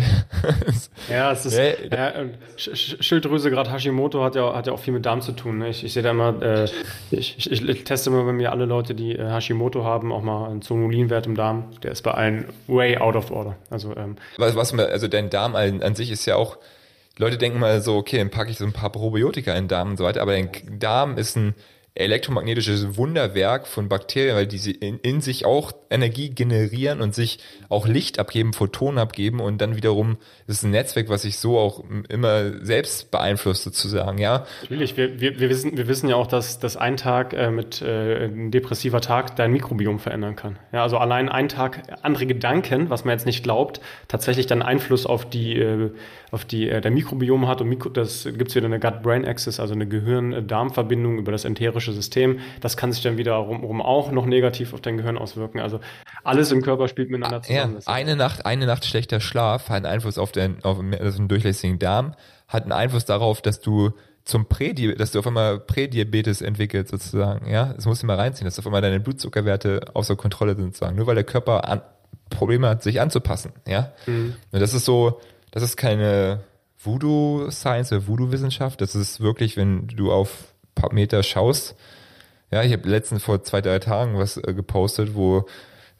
ja 1.09 1.31
es 1.31 1.47
ist 1.47 1.57
ja, 1.57 2.13
Schilddrüse, 2.55 3.49
gerade 3.49 3.71
Hashimoto 3.71 4.23
hat 4.23 4.35
ja, 4.35 4.53
hat 4.53 4.67
ja 4.67 4.73
auch 4.73 4.79
viel 4.79 4.93
mit 4.93 5.05
Darm 5.05 5.21
zu 5.21 5.31
tun. 5.31 5.57
Ne? 5.57 5.69
Ich, 5.69 5.83
ich 5.83 5.93
sehe 5.93 6.03
da 6.03 6.11
immer, 6.11 6.39
äh, 6.41 6.65
ich, 7.09 7.37
ich, 7.37 7.67
ich, 7.67 7.83
teste 7.83 8.11
immer 8.11 8.23
bei 8.23 8.33
mir 8.33 8.51
alle 8.51 8.65
Leute, 8.65 8.93
die 8.93 9.15
äh, 9.15 9.25
Hashimoto 9.25 9.83
haben, 9.83 10.11
auch 10.11 10.21
mal 10.21 10.47
einen 10.47 10.61
Zonulinwert 10.61 11.25
im 11.25 11.35
Darm. 11.35 11.71
Der 11.81 11.91
ist 11.91 12.03
bei 12.03 12.11
allen 12.11 12.45
way 12.67 12.99
out 12.99 13.15
of 13.15 13.31
order. 13.31 13.55
Also, 13.71 13.95
ähm, 13.97 14.17
was, 14.37 14.55
was, 14.55 14.73
also 14.77 15.07
dein 15.07 15.31
Darm 15.31 15.55
an, 15.55 15.81
an 15.81 15.95
sich 15.95 16.11
ist 16.11 16.25
ja 16.27 16.35
auch 16.35 16.57
Leute 17.19 17.37
denken 17.37 17.59
mal 17.59 17.81
so, 17.81 17.97
okay, 17.97 18.17
dann 18.17 18.31
packe 18.31 18.49
ich 18.49 18.57
so 18.57 18.65
ein 18.65 18.71
paar 18.71 18.91
Probiotika 18.91 19.51
in 19.51 19.65
den 19.65 19.67
Darm 19.67 19.91
und 19.91 19.97
so 19.97 20.05
weiter, 20.05 20.21
aber 20.21 20.31
dein 20.31 20.49
Darm 20.79 21.17
ist 21.17 21.35
ein 21.35 21.53
elektromagnetisches 21.95 22.95
Wunderwerk 22.95 23.67
von 23.67 23.89
Bakterien, 23.89 24.35
weil 24.35 24.47
diese 24.47 24.71
in, 24.71 24.99
in, 24.99 25.19
sich 25.19 25.45
auch 25.45 25.73
Energie 25.89 26.29
generieren 26.29 27.01
und 27.01 27.13
sich 27.13 27.39
auch 27.67 27.87
Licht 27.87 28.19
abgeben, 28.19 28.53
Photonen 28.53 28.99
abgeben 28.99 29.41
und 29.41 29.59
dann 29.59 29.75
wiederum 29.75 30.17
ist 30.47 30.63
ein 30.63 30.71
Netzwerk, 30.71 31.09
was 31.09 31.23
sich 31.23 31.39
so 31.39 31.59
auch 31.59 31.83
immer 32.07 32.63
selbst 32.63 33.11
beeinflusst 33.11 33.63
sozusagen, 33.63 34.17
ja. 34.17 34.45
Natürlich, 34.61 34.95
wir, 34.95 35.19
wir, 35.19 35.39
wir, 35.39 35.49
wissen, 35.49 35.77
wir 35.77 35.89
wissen 35.89 36.07
ja 36.07 36.15
auch, 36.15 36.27
dass, 36.27 36.59
dass 36.59 36.77
ein 36.77 36.95
Tag 36.95 37.33
äh, 37.33 37.51
mit 37.51 37.81
äh, 37.81 38.27
ein 38.27 38.51
depressiver 38.51 39.01
Tag 39.01 39.35
dein 39.35 39.51
Mikrobiom 39.51 39.99
verändern 39.99 40.37
kann. 40.37 40.57
Ja, 40.71 40.83
also 40.83 40.97
allein 40.97 41.27
ein 41.27 41.49
Tag 41.49 41.81
andere 42.01 42.27
Gedanken, 42.27 42.89
was 42.89 43.03
man 43.03 43.11
jetzt 43.11 43.25
nicht 43.25 43.43
glaubt, 43.43 43.81
tatsächlich 44.07 44.47
dann 44.47 44.61
Einfluss 44.61 45.05
auf 45.05 45.29
die, 45.29 45.57
äh, 45.59 45.91
auf 46.31 46.45
die 46.45 46.69
äh, 46.69 46.81
der 46.81 46.91
Mikrobiom 46.91 47.47
hat 47.47 47.61
und 47.61 47.69
Mikro, 47.69 47.89
das 47.89 48.23
gibt's 48.23 48.55
wieder 48.55 48.65
eine 48.65 48.79
Gut-Brain-Axis, 48.79 49.59
also 49.59 49.73
eine 49.73 49.87
Gehirn-Darm-Verbindung 49.87 51.17
über 51.17 51.31
das 51.31 51.45
enterische 51.45 51.93
System. 51.93 52.39
Das 52.61 52.77
kann 52.77 52.91
sich 52.91 53.03
dann 53.03 53.17
wiederum 53.17 53.81
auch 53.81 54.11
noch 54.11 54.25
negativ 54.25 54.73
auf 54.73 54.81
dein 54.81 54.97
Gehirn 54.97 55.17
auswirken. 55.17 55.59
Also 55.59 55.79
alles 56.23 56.51
im 56.51 56.61
Körper 56.61 56.87
spielt 56.87 57.09
miteinander 57.09 57.41
zusammen. 57.41 57.77
Ja, 57.85 57.93
eine 57.93 58.15
Nacht, 58.15 58.45
eine 58.45 58.65
Nacht 58.65 58.85
schlechter 58.85 59.19
Schlaf 59.19 59.69
hat 59.69 59.77
einen 59.77 59.85
Einfluss 59.85 60.17
auf 60.17 60.31
den, 60.31 60.63
auf 60.63 60.79
den 60.79 61.27
durchlässigen 61.27 61.79
Darm, 61.79 62.13
hat 62.47 62.63
einen 62.63 62.71
Einfluss 62.71 63.05
darauf, 63.05 63.41
dass 63.41 63.61
du 63.61 63.91
zum 64.25 64.45
Prädi, 64.45 64.93
dass 64.95 65.11
du 65.11 65.19
auf 65.19 65.27
einmal 65.27 65.59
Prädiabetes 65.59 66.41
entwickelst 66.41 66.91
sozusagen, 66.91 67.49
ja. 67.49 67.73
Das 67.73 67.85
musst 67.85 68.03
du 68.03 68.07
mal 68.07 68.17
reinziehen, 68.17 68.45
dass 68.45 68.59
auf 68.59 68.65
einmal 68.65 68.81
deine 68.81 68.99
Blutzuckerwerte 68.99 69.81
außer 69.93 70.15
Kontrolle 70.15 70.55
sind 70.55 70.65
sozusagen. 70.65 70.95
Nur 70.95 71.07
weil 71.07 71.15
der 71.15 71.23
Körper 71.23 71.67
an, 71.67 71.81
Probleme 72.29 72.69
hat, 72.69 72.83
sich 72.83 73.01
anzupassen, 73.01 73.53
ja. 73.67 73.91
Mhm. 74.05 74.35
Und 74.51 74.59
das 74.59 74.73
ist 74.73 74.85
so, 74.85 75.19
das 75.51 75.63
ist 75.63 75.77
keine 75.77 76.43
Voodoo-Science 76.83 77.91
oder 77.91 78.07
Voodoo-Wissenschaft. 78.07 78.81
Das 78.81 78.95
ist 78.95 79.19
wirklich, 79.19 79.57
wenn 79.57 79.87
du 79.87 80.11
auf 80.11 80.53
paar 80.75 80.93
Meter 80.93 81.23
schaust. 81.23 81.75
Ja, 82.51 82.63
ich 82.63 82.73
habe 82.73 82.87
letztens 82.89 83.23
vor 83.23 83.43
zwei, 83.43 83.61
drei 83.61 83.79
Tagen 83.79 84.17
was 84.17 84.37
äh, 84.37 84.53
gepostet, 84.53 85.13
wo 85.15 85.45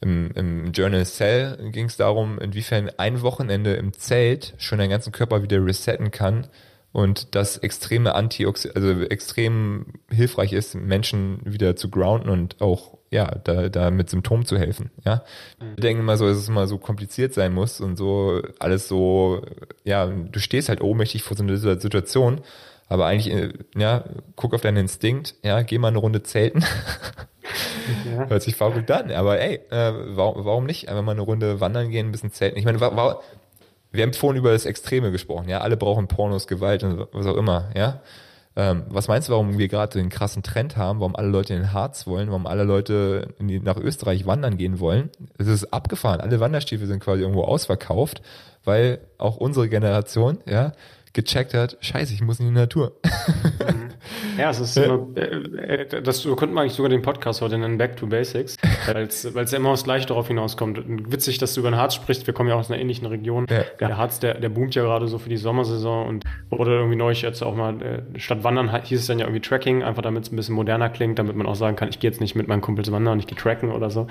im, 0.01 0.31
im 0.31 0.71
Journal 0.71 1.05
Cell 1.05 1.71
ging 1.71 1.85
es 1.85 1.97
darum, 1.97 2.39
inwiefern 2.39 2.89
ein 2.97 3.21
Wochenende 3.21 3.73
im 3.73 3.93
Zelt 3.93 4.53
schon 4.57 4.79
deinen 4.79 4.89
ganzen 4.89 5.11
Körper 5.11 5.43
wieder 5.43 5.63
resetten 5.63 6.11
kann 6.11 6.47
und 6.91 7.35
das 7.35 7.57
extreme 7.57 8.15
Antioxid, 8.15 8.75
also 8.75 9.01
extrem 9.01 9.87
hilfreich 10.09 10.53
ist, 10.53 10.75
Menschen 10.75 11.41
wieder 11.43 11.75
zu 11.75 11.89
grounden 11.89 12.29
und 12.29 12.61
auch 12.61 12.97
ja, 13.11 13.25
da, 13.43 13.69
da 13.69 13.91
mit 13.91 14.09
Symptomen 14.09 14.45
zu 14.45 14.57
helfen. 14.57 14.91
Ja, 15.05 15.23
mhm. 15.59 15.75
wir 15.75 15.81
denken 15.81 16.01
immer 16.01 16.17
so, 16.17 16.27
dass 16.27 16.37
es 16.37 16.49
immer 16.49 16.67
so 16.67 16.77
kompliziert 16.77 17.33
sein 17.33 17.53
muss 17.53 17.81
und 17.81 17.95
so 17.97 18.41
alles 18.59 18.87
so, 18.87 19.41
ja, 19.83 20.05
du 20.05 20.39
stehst 20.39 20.69
halt 20.69 20.81
ohnmächtig 20.81 21.23
vor 21.23 21.35
so 21.35 21.43
einer 21.43 21.57
Situation 21.57 22.41
aber 22.89 23.05
eigentlich, 23.05 23.33
äh, 23.33 23.53
ja, 23.77 24.03
guck 24.35 24.53
auf 24.53 24.61
deinen 24.61 24.77
Instinkt, 24.77 25.35
ja, 25.43 25.61
geh 25.61 25.77
mal 25.77 25.89
eine 25.89 25.99
Runde 25.99 26.23
zelten. 26.23 26.65
Ja. 28.05 28.29
Hört 28.29 28.43
sich 28.43 28.55
verrückt 28.55 28.91
an, 28.91 29.11
aber 29.11 29.39
ey, 29.39 29.55
äh, 29.71 29.93
warum, 30.15 30.45
warum 30.45 30.65
nicht? 30.67 30.89
Einfach 30.89 31.01
mal 31.01 31.13
eine 31.13 31.21
Runde 31.21 31.59
wandern 31.59 31.89
gehen, 31.89 32.07
ein 32.07 32.11
bisschen 32.11 32.31
zelten. 32.31 32.59
Ich 32.59 32.65
meine, 32.65 32.79
warum, 32.79 33.17
wir 33.91 34.03
haben 34.03 34.13
vorhin 34.13 34.37
über 34.37 34.51
das 34.51 34.67
Extreme 34.67 35.11
gesprochen, 35.11 35.49
ja, 35.49 35.61
alle 35.61 35.75
brauchen 35.75 36.07
Pornos, 36.07 36.47
Gewalt 36.47 36.83
und 36.83 37.07
was 37.11 37.25
auch 37.25 37.37
immer, 37.37 37.71
ja. 37.75 38.01
Ähm, 38.59 38.83
was 38.89 39.07
meinst 39.07 39.29
du, 39.29 39.31
warum 39.31 39.57
wir 39.57 39.69
gerade 39.69 39.97
den 39.97 40.09
krassen 40.09 40.43
Trend 40.43 40.75
haben, 40.75 40.99
warum 40.99 41.15
alle 41.15 41.29
Leute 41.29 41.53
in 41.53 41.61
den 41.61 41.71
Harz 41.71 42.07
wollen, 42.07 42.27
warum 42.27 42.45
alle 42.45 42.65
Leute 42.65 43.33
die, 43.39 43.61
nach 43.61 43.77
Österreich 43.77 44.25
wandern 44.25 44.57
gehen 44.57 44.81
wollen? 44.81 45.11
Es 45.37 45.47
ist 45.47 45.71
abgefahren, 45.71 46.19
alle 46.19 46.41
Wanderstiefel 46.41 46.85
sind 46.85 46.99
quasi 46.99 47.21
irgendwo 47.21 47.43
ausverkauft, 47.43 48.21
weil 48.65 48.99
auch 49.17 49.37
unsere 49.37 49.69
Generation, 49.69 50.39
ja, 50.45 50.73
gecheckt 51.13 51.53
hat, 51.53 51.77
scheiße, 51.79 52.13
ich 52.13 52.21
muss 52.21 52.41
in 52.41 52.47
die 52.47 52.51
Natur. 52.51 52.97
Ja, 54.39 54.49
es 54.51 54.59
ist 54.59 54.77
immer, 54.77 55.05
äh, 55.15 55.83
äh, 55.83 56.01
das 56.01 56.19
so 56.19 56.35
könnte 56.35 56.55
man 56.55 56.63
eigentlich 56.63 56.73
sogar 56.73 56.89
den 56.89 57.01
Podcast 57.01 57.41
heute 57.41 57.57
nennen, 57.57 57.77
Back 57.77 57.97
to 57.97 58.07
Basics, 58.07 58.55
weil 59.33 59.43
es 59.43 59.53
immer 59.53 59.69
aufs 59.69 59.83
Gleiche 59.83 60.07
darauf 60.07 60.27
hinauskommt. 60.27 60.81
Witzig, 61.11 61.37
dass 61.39 61.53
du 61.53 61.61
über 61.61 61.71
den 61.71 61.77
Harz 61.77 61.95
sprichst, 61.95 62.25
wir 62.25 62.33
kommen 62.33 62.49
ja 62.49 62.55
aus 62.55 62.71
einer 62.71 62.79
ähnlichen 62.79 63.05
Region. 63.07 63.45
Ja. 63.49 63.63
Der 63.79 63.97
Harz, 63.97 64.19
der, 64.19 64.35
der 64.35 64.49
boomt 64.49 64.75
ja 64.75 64.83
gerade 64.83 65.07
so 65.07 65.17
für 65.17 65.29
die 65.29 65.37
Sommersaison 65.37 66.07
und 66.07 66.23
wurde 66.49 66.71
irgendwie 66.71 66.95
neulich 66.95 67.21
jetzt 67.21 67.41
auch 67.41 67.55
mal, 67.55 67.81
äh, 67.81 68.19
statt 68.19 68.43
Wandern 68.43 68.83
hieß 68.83 68.99
es 68.99 69.07
dann 69.07 69.19
ja 69.19 69.25
irgendwie 69.25 69.41
Tracking, 69.41 69.83
einfach 69.83 70.01
damit 70.01 70.23
es 70.23 70.31
ein 70.31 70.35
bisschen 70.35 70.55
moderner 70.55 70.89
klingt, 70.89 71.19
damit 71.19 71.35
man 71.35 71.45
auch 71.45 71.55
sagen 71.55 71.75
kann, 71.75 71.89
ich 71.89 71.99
gehe 71.99 72.09
jetzt 72.09 72.21
nicht 72.21 72.35
mit 72.35 72.47
meinen 72.47 72.61
Kumpels 72.61 72.91
wandern 72.91 73.13
und 73.13 73.19
ich 73.19 73.27
gehe 73.27 73.37
tracken 73.37 73.71
oder 73.71 73.89
so. 73.89 74.07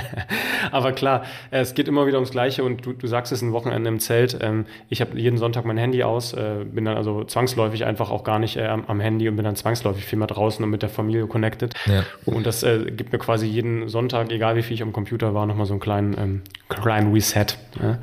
Aber 0.72 0.92
klar, 0.92 1.24
es 1.50 1.74
geht 1.74 1.88
immer 1.88 2.06
wieder 2.06 2.18
ums 2.18 2.30
Gleiche 2.30 2.64
und 2.64 2.84
du, 2.84 2.92
du 2.92 3.06
sagst 3.06 3.32
es 3.32 3.42
ein 3.42 3.52
Wochenende 3.52 3.88
im 3.88 4.00
Zelt. 4.00 4.38
Ähm, 4.40 4.66
ich 4.88 5.00
habe 5.00 5.18
jeden 5.18 5.38
Sonntag 5.38 5.64
mein 5.64 5.78
Handy 5.78 6.02
aus, 6.02 6.32
äh, 6.32 6.64
bin 6.64 6.84
dann 6.84 6.96
also 6.96 7.24
zwangsläufig 7.24 7.84
einfach 7.84 8.10
auch 8.10 8.24
gar 8.24 8.38
nicht 8.38 8.56
äh, 8.56 8.66
am, 8.66 8.84
am, 8.86 9.00
Handy 9.00 9.28
und 9.28 9.36
bin 9.36 9.44
dann 9.44 9.56
zwangsläufig 9.60 10.04
viel 10.04 10.18
mehr 10.18 10.28
draußen 10.28 10.62
und 10.64 10.70
mit 10.70 10.82
der 10.82 10.88
Familie 10.88 11.26
connected. 11.26 11.74
Ja. 11.86 12.04
Und 12.24 12.46
das 12.46 12.62
äh, 12.62 12.90
gibt 12.90 13.12
mir 13.12 13.18
quasi 13.18 13.46
jeden 13.46 13.88
Sonntag, 13.88 14.30
egal 14.30 14.56
wie 14.56 14.62
viel 14.62 14.74
ich 14.74 14.82
am 14.82 14.92
Computer 14.92 15.34
war, 15.34 15.46
nochmal 15.46 15.66
so 15.66 15.74
einen 15.74 15.80
kleinen, 15.80 16.16
ähm, 16.18 16.42
kleinen 16.68 17.12
Reset. 17.12 17.46
Ja. 17.80 17.98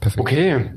Perfekt. 0.00 0.20
Okay. 0.20 0.70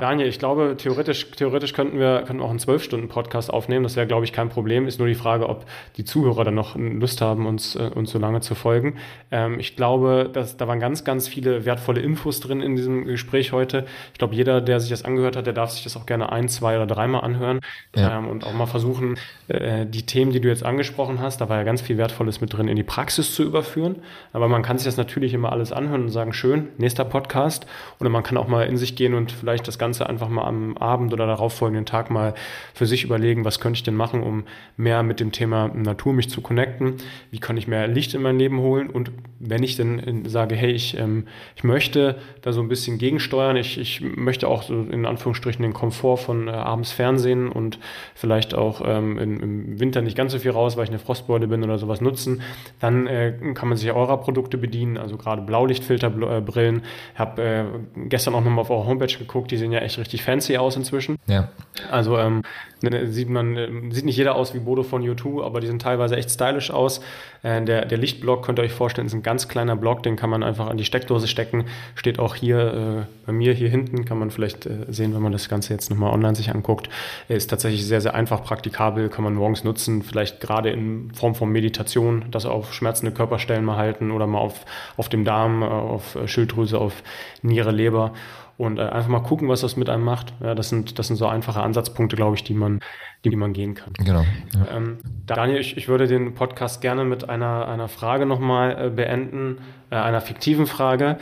Daniel, 0.00 0.28
ich 0.28 0.38
glaube, 0.38 0.76
theoretisch, 0.76 1.30
theoretisch 1.32 1.72
könnten 1.72 1.98
wir, 1.98 2.22
könnten 2.26 2.42
auch 2.42 2.50
einen 2.50 2.58
Zwölf-Stunden-Podcast 2.58 3.52
aufnehmen. 3.52 3.82
Das 3.82 3.96
wäre, 3.96 4.06
glaube 4.06 4.24
ich, 4.24 4.32
kein 4.32 4.48
Problem. 4.48 4.86
Ist 4.86 4.98
nur 4.98 5.08
die 5.08 5.14
Frage, 5.14 5.48
ob 5.48 5.64
die 5.96 6.04
Zuhörer 6.04 6.44
dann 6.44 6.54
noch 6.54 6.76
Lust 6.76 7.20
haben, 7.20 7.46
uns, 7.46 7.76
äh, 7.76 7.90
uns 7.94 8.10
so 8.10 8.18
lange 8.18 8.40
zu 8.40 8.54
folgen. 8.54 8.96
Ähm, 9.30 9.58
ich 9.58 9.76
glaube, 9.76 10.30
dass, 10.32 10.56
da 10.56 10.68
waren 10.68 10.80
ganz, 10.80 11.04
ganz 11.04 11.28
viele 11.28 11.64
wertvolle 11.64 12.00
Infos 12.00 12.40
drin 12.40 12.60
in 12.60 12.76
diesem 12.76 13.04
Gespräch 13.04 13.52
heute. 13.52 13.86
Ich 14.12 14.18
glaube, 14.18 14.34
jeder, 14.34 14.60
der 14.60 14.80
sich 14.80 14.90
das 14.90 15.04
angehört 15.04 15.36
hat, 15.36 15.46
der 15.46 15.52
darf 15.52 15.70
sich 15.70 15.84
das 15.84 15.96
auch 15.96 16.06
gerne 16.06 16.32
ein, 16.32 16.48
zwei 16.48 16.76
oder 16.76 16.86
dreimal 16.86 17.22
anhören 17.22 17.60
ja. 17.94 18.18
ähm, 18.18 18.28
und 18.28 18.44
auch 18.44 18.52
mal 18.52 18.66
versuchen, 18.66 19.18
äh, 19.48 19.86
die 19.86 20.04
Themen, 20.04 20.32
die 20.32 20.40
du 20.40 20.48
jetzt 20.48 20.64
angesprochen 20.64 21.20
hast, 21.20 21.40
da 21.40 21.48
war 21.48 21.58
ja 21.58 21.62
ganz 21.62 21.80
viel 21.82 21.98
Wertvolles 21.98 22.40
mit 22.40 22.52
drin, 22.52 22.68
in 22.68 22.76
die 22.76 22.82
Praxis 22.82 23.34
zu 23.34 23.42
überführen. 23.42 23.96
Aber 24.32 24.48
man 24.48 24.62
kann 24.62 24.78
sich 24.78 24.86
das 24.86 24.96
natürlich 24.96 25.34
immer 25.34 25.52
alles 25.52 25.72
anhören 25.72 26.02
und 26.02 26.10
sagen, 26.10 26.32
schön, 26.32 26.68
nächster 26.78 27.04
Podcast. 27.04 27.66
Oder 28.00 28.10
man 28.10 28.22
kann 28.22 28.36
auch 28.36 28.48
mal 28.48 28.66
in 28.66 28.76
sich 28.76 28.96
gehen 28.96 29.14
und 29.14 29.32
vielleicht 29.32 29.68
das 29.68 29.78
Ganze 29.82 30.08
einfach 30.08 30.28
mal 30.28 30.44
am 30.44 30.76
Abend 30.76 31.12
oder 31.12 31.26
darauf 31.26 31.54
folgenden 31.54 31.86
Tag 31.86 32.08
mal 32.08 32.34
für 32.72 32.86
sich 32.86 33.02
überlegen, 33.02 33.44
was 33.44 33.58
könnte 33.58 33.78
ich 33.78 33.82
denn 33.82 33.96
machen, 33.96 34.22
um 34.22 34.44
mehr 34.76 35.02
mit 35.02 35.18
dem 35.18 35.32
Thema 35.32 35.66
Natur 35.74 36.12
mich 36.12 36.30
zu 36.30 36.40
connecten? 36.40 36.98
Wie 37.32 37.40
kann 37.40 37.56
ich 37.56 37.66
mehr 37.66 37.88
Licht 37.88 38.14
in 38.14 38.22
mein 38.22 38.38
Leben 38.38 38.60
holen? 38.60 38.88
Und 38.90 39.10
wenn 39.40 39.64
ich 39.64 39.76
dann 39.76 40.24
sage, 40.26 40.54
hey, 40.54 40.70
ich, 40.70 40.96
ähm, 40.96 41.26
ich 41.56 41.64
möchte 41.64 42.20
da 42.42 42.52
so 42.52 42.60
ein 42.60 42.68
bisschen 42.68 42.98
gegensteuern, 42.98 43.56
ich, 43.56 43.76
ich 43.76 44.00
möchte 44.00 44.46
auch 44.46 44.62
so 44.62 44.82
in 44.82 45.04
Anführungsstrichen 45.04 45.62
den 45.62 45.72
Komfort 45.72 46.18
von 46.18 46.46
äh, 46.46 46.52
abends 46.52 46.92
Fernsehen 46.92 47.48
und 47.48 47.80
vielleicht 48.14 48.54
auch 48.54 48.82
ähm, 48.86 49.18
in, 49.18 49.40
im 49.40 49.80
Winter 49.80 50.00
nicht 50.00 50.16
ganz 50.16 50.30
so 50.30 50.38
viel 50.38 50.52
raus, 50.52 50.76
weil 50.76 50.84
ich 50.84 50.90
eine 50.90 51.00
Frostbeule 51.00 51.48
bin 51.48 51.64
oder 51.64 51.78
sowas 51.78 52.00
nutzen, 52.00 52.42
dann 52.78 53.08
äh, 53.08 53.32
kann 53.54 53.68
man 53.68 53.76
sich 53.76 53.90
eurer 53.90 54.18
Produkte 54.18 54.58
bedienen, 54.58 54.96
also 54.96 55.16
gerade 55.16 55.42
Blaulichtfilterbrillen. 55.42 56.82
Ich 57.14 57.18
habe 57.18 57.42
äh, 57.42 57.64
gestern 58.08 58.36
auch 58.36 58.44
nochmal 58.44 58.60
auf 58.60 58.70
eure 58.70 58.86
Homepage 58.86 59.18
geguckt, 59.18 59.50
die 59.50 59.56
sehen 59.56 59.71
ja 59.72 59.80
echt 59.80 59.98
richtig 59.98 60.22
fancy 60.22 60.56
aus 60.56 60.76
inzwischen. 60.76 61.16
Ja. 61.26 61.48
Also 61.90 62.18
ähm, 62.18 62.42
ne, 62.82 63.08
sieht 63.08 63.28
man, 63.28 63.56
äh, 63.56 63.68
sieht 63.90 64.04
nicht 64.04 64.16
jeder 64.16 64.34
aus 64.34 64.54
wie 64.54 64.58
Bodo 64.58 64.82
von 64.82 65.02
U2, 65.02 65.42
aber 65.42 65.60
die 65.60 65.66
sind 65.66 65.82
teilweise 65.82 66.16
echt 66.16 66.30
stylisch 66.30 66.70
aus. 66.70 67.00
Äh, 67.42 67.62
der, 67.62 67.86
der 67.86 67.98
Lichtblock 67.98 68.44
könnt 68.44 68.58
ihr 68.58 68.62
euch 68.62 68.72
vorstellen, 68.72 69.06
ist 69.06 69.14
ein 69.14 69.22
ganz 69.22 69.48
kleiner 69.48 69.76
Block, 69.76 70.02
den 70.02 70.16
kann 70.16 70.30
man 70.30 70.42
einfach 70.42 70.68
an 70.68 70.76
die 70.76 70.84
Steckdose 70.84 71.28
stecken. 71.28 71.64
Steht 71.94 72.18
auch 72.18 72.34
hier 72.34 73.06
äh, 73.06 73.26
bei 73.26 73.32
mir 73.32 73.52
hier 73.52 73.68
hinten, 73.68 74.04
kann 74.04 74.18
man 74.18 74.30
vielleicht 74.30 74.66
äh, 74.66 74.86
sehen, 74.88 75.14
wenn 75.14 75.22
man 75.22 75.32
das 75.32 75.48
Ganze 75.48 75.72
jetzt 75.72 75.90
nochmal 75.90 76.12
online 76.12 76.34
sich 76.34 76.50
anguckt. 76.50 76.88
Ist 77.28 77.50
tatsächlich 77.50 77.86
sehr, 77.86 78.00
sehr 78.00 78.14
einfach 78.14 78.42
praktikabel, 78.42 79.08
kann 79.08 79.24
man 79.24 79.34
morgens 79.34 79.64
nutzen, 79.64 80.02
vielleicht 80.02 80.40
gerade 80.40 80.70
in 80.70 81.12
Form 81.14 81.34
von 81.34 81.50
Meditation, 81.50 82.26
das 82.30 82.46
auf 82.46 82.74
schmerzende 82.74 83.12
Körperstellen 83.12 83.64
mal 83.64 83.76
halten 83.76 84.10
oder 84.10 84.26
mal 84.26 84.38
auf, 84.38 84.64
auf 84.96 85.08
dem 85.08 85.24
Darm, 85.24 85.62
äh, 85.62 85.66
auf 85.66 86.18
Schilddrüse, 86.26 86.78
auf 86.78 87.02
Niere, 87.42 87.72
Leber 87.72 88.12
und 88.58 88.78
äh, 88.78 88.82
einfach 88.82 89.08
mal 89.08 89.22
gucken, 89.22 89.48
was 89.48 89.60
das 89.60 89.76
mit 89.76 89.88
einem 89.88 90.04
macht. 90.04 90.34
Ja, 90.42 90.54
das 90.54 90.68
sind, 90.68 90.98
das 90.98 91.08
sind 91.08 91.16
so 91.16 91.26
einfache 91.26 91.60
Ansatzpunkte, 91.60 92.16
glaube 92.16 92.36
ich, 92.36 92.44
die 92.44 92.54
man, 92.54 92.80
die, 93.24 93.30
die 93.30 93.36
man 93.36 93.52
gehen 93.52 93.74
kann. 93.74 93.92
Genau. 93.94 94.24
Ja. 94.54 94.76
Ähm, 94.76 94.98
Daniel, 95.26 95.58
ich, 95.58 95.76
ich 95.76 95.88
würde 95.88 96.06
den 96.06 96.34
Podcast 96.34 96.80
gerne 96.80 97.04
mit 97.04 97.28
einer, 97.28 97.68
einer 97.68 97.88
Frage 97.88 98.26
nochmal 98.26 98.86
äh, 98.86 98.90
beenden, 98.90 99.58
äh, 99.90 99.96
einer 99.96 100.20
fiktiven 100.20 100.66
Frage. 100.66 101.18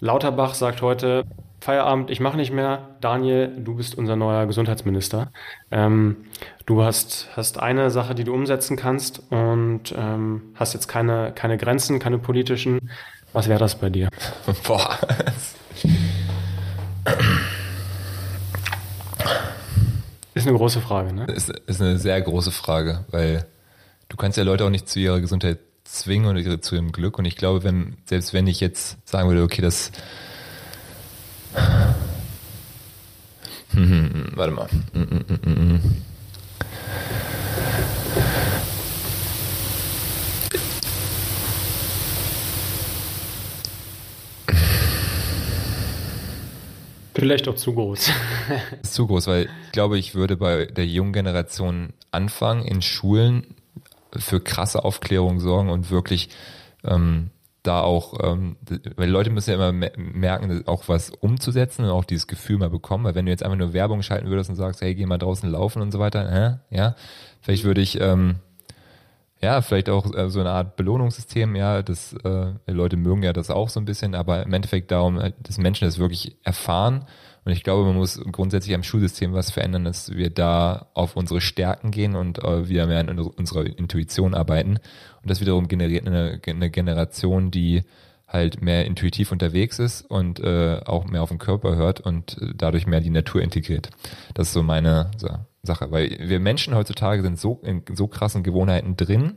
Lauterbach 0.00 0.54
sagt 0.54 0.82
heute, 0.82 1.24
Feierabend, 1.64 2.10
ich 2.10 2.20
mache 2.20 2.36
nicht 2.36 2.52
mehr. 2.52 2.90
Daniel, 3.00 3.50
du 3.56 3.76
bist 3.76 3.96
unser 3.96 4.16
neuer 4.16 4.44
Gesundheitsminister. 4.44 5.32
Ähm, 5.70 6.16
du 6.66 6.82
hast, 6.82 7.28
hast 7.36 7.58
eine 7.58 7.88
Sache, 7.88 8.14
die 8.14 8.24
du 8.24 8.34
umsetzen 8.34 8.76
kannst 8.76 9.22
und 9.30 9.94
ähm, 9.96 10.42
hast 10.56 10.74
jetzt 10.74 10.88
keine, 10.88 11.32
keine 11.34 11.56
Grenzen, 11.56 12.00
keine 12.00 12.18
politischen. 12.18 12.90
Was 13.32 13.48
wäre 13.48 13.58
das 13.58 13.76
bei 13.76 13.88
dir? 13.88 14.10
Boah. 14.66 14.98
Ist 20.34 20.46
eine 20.46 20.56
große 20.56 20.80
Frage, 20.80 21.12
ne? 21.12 21.26
Ist, 21.26 21.48
ist 21.50 21.80
eine 21.80 21.98
sehr 21.98 22.20
große 22.20 22.50
Frage, 22.50 23.04
weil 23.10 23.46
du 24.08 24.16
kannst 24.16 24.36
ja 24.36 24.44
Leute 24.44 24.64
auch 24.64 24.70
nicht 24.70 24.88
zu 24.88 24.98
ihrer 24.98 25.20
Gesundheit 25.20 25.58
zwingen 25.84 26.26
oder 26.26 26.60
zu 26.60 26.74
ihrem 26.74 26.92
Glück. 26.92 27.18
Und 27.18 27.24
ich 27.24 27.36
glaube, 27.36 27.62
wenn, 27.62 27.96
selbst 28.06 28.32
wenn 28.32 28.46
ich 28.46 28.60
jetzt 28.60 28.96
sagen 29.08 29.28
würde, 29.28 29.42
okay, 29.42 29.62
das. 29.62 29.92
Hm, 33.74 33.88
hm, 33.88 34.34
hm, 35.42 36.02
Vielleicht 47.14 47.48
auch 47.48 47.54
zu 47.54 47.74
groß. 47.74 48.10
zu 48.82 49.06
groß, 49.06 49.26
weil 49.28 49.48
ich 49.66 49.72
glaube, 49.72 49.98
ich 49.98 50.14
würde 50.14 50.36
bei 50.36 50.66
der 50.66 50.86
jungen 50.86 51.12
Generation 51.12 51.92
anfangen, 52.10 52.64
in 52.64 52.82
Schulen 52.82 53.54
für 54.16 54.40
krasse 54.40 54.84
Aufklärung 54.84 55.40
sorgen 55.40 55.70
und 55.70 55.90
wirklich 55.90 56.28
ähm, 56.84 57.30
da 57.62 57.80
auch, 57.80 58.14
ähm, 58.22 58.56
weil 58.96 59.08
Leute 59.08 59.30
müssen 59.30 59.50
ja 59.50 59.56
immer 59.56 59.88
merken, 59.96 60.62
auch 60.66 60.88
was 60.88 61.10
umzusetzen 61.10 61.84
und 61.84 61.90
auch 61.90 62.04
dieses 62.04 62.26
Gefühl 62.26 62.58
mal 62.58 62.68
bekommen, 62.68 63.04
weil 63.04 63.14
wenn 63.14 63.26
du 63.26 63.32
jetzt 63.32 63.42
einfach 63.42 63.56
nur 63.56 63.72
Werbung 63.72 64.02
schalten 64.02 64.28
würdest 64.28 64.50
und 64.50 64.56
sagst, 64.56 64.82
hey, 64.82 64.94
geh 64.94 65.06
mal 65.06 65.18
draußen 65.18 65.48
laufen 65.48 65.80
und 65.80 65.90
so 65.90 65.98
weiter, 65.98 66.60
äh, 66.70 66.76
ja, 66.76 66.94
vielleicht 67.40 67.64
würde 67.64 67.80
ich 67.80 68.00
ähm, 68.00 68.36
ja, 69.44 69.60
vielleicht 69.60 69.88
auch 69.88 70.12
äh, 70.14 70.30
so 70.30 70.40
eine 70.40 70.50
Art 70.50 70.76
Belohnungssystem, 70.76 71.54
ja, 71.54 71.82
das 71.82 72.14
äh, 72.24 72.52
Leute 72.66 72.96
mögen 72.96 73.22
ja 73.22 73.32
das 73.32 73.50
auch 73.50 73.68
so 73.68 73.78
ein 73.78 73.84
bisschen, 73.84 74.14
aber 74.14 74.42
im 74.42 74.52
Endeffekt 74.52 74.90
darum, 74.90 75.20
äh, 75.20 75.32
dass 75.42 75.58
Menschen 75.58 75.84
das 75.84 75.98
wirklich 75.98 76.36
erfahren. 76.42 77.04
Und 77.44 77.52
ich 77.52 77.62
glaube, 77.62 77.84
man 77.84 77.96
muss 77.96 78.18
grundsätzlich 78.32 78.74
am 78.74 78.82
Schulsystem 78.82 79.34
was 79.34 79.50
verändern, 79.50 79.84
dass 79.84 80.10
wir 80.10 80.30
da 80.30 80.86
auf 80.94 81.14
unsere 81.14 81.42
Stärken 81.42 81.90
gehen 81.90 82.16
und 82.16 82.42
äh, 82.42 82.68
wieder 82.68 82.86
mehr 82.86 83.00
an 83.00 83.18
unserer 83.18 83.66
Intuition 83.66 84.34
arbeiten. 84.34 84.78
Und 85.22 85.30
das 85.30 85.42
wiederum 85.42 85.68
generiert 85.68 86.06
eine, 86.06 86.40
eine 86.46 86.70
Generation, 86.70 87.50
die 87.50 87.82
halt 88.26 88.62
mehr 88.62 88.86
intuitiv 88.86 89.30
unterwegs 89.30 89.78
ist 89.78 90.02
und 90.02 90.40
äh, 90.40 90.80
auch 90.86 91.04
mehr 91.04 91.22
auf 91.22 91.28
den 91.28 91.38
Körper 91.38 91.76
hört 91.76 92.00
und 92.00 92.38
äh, 92.40 92.54
dadurch 92.56 92.86
mehr 92.86 93.00
die 93.00 93.10
Natur 93.10 93.42
integriert. 93.42 93.90
Das 94.32 94.48
ist 94.48 94.54
so 94.54 94.62
meine 94.62 95.10
so, 95.18 95.28
Sache, 95.66 95.90
weil 95.90 96.16
wir 96.20 96.40
Menschen 96.40 96.74
heutzutage 96.74 97.22
sind 97.22 97.38
so 97.38 97.60
in 97.62 97.82
so 97.94 98.06
krassen 98.06 98.42
Gewohnheiten 98.42 98.96
drin. 98.96 99.34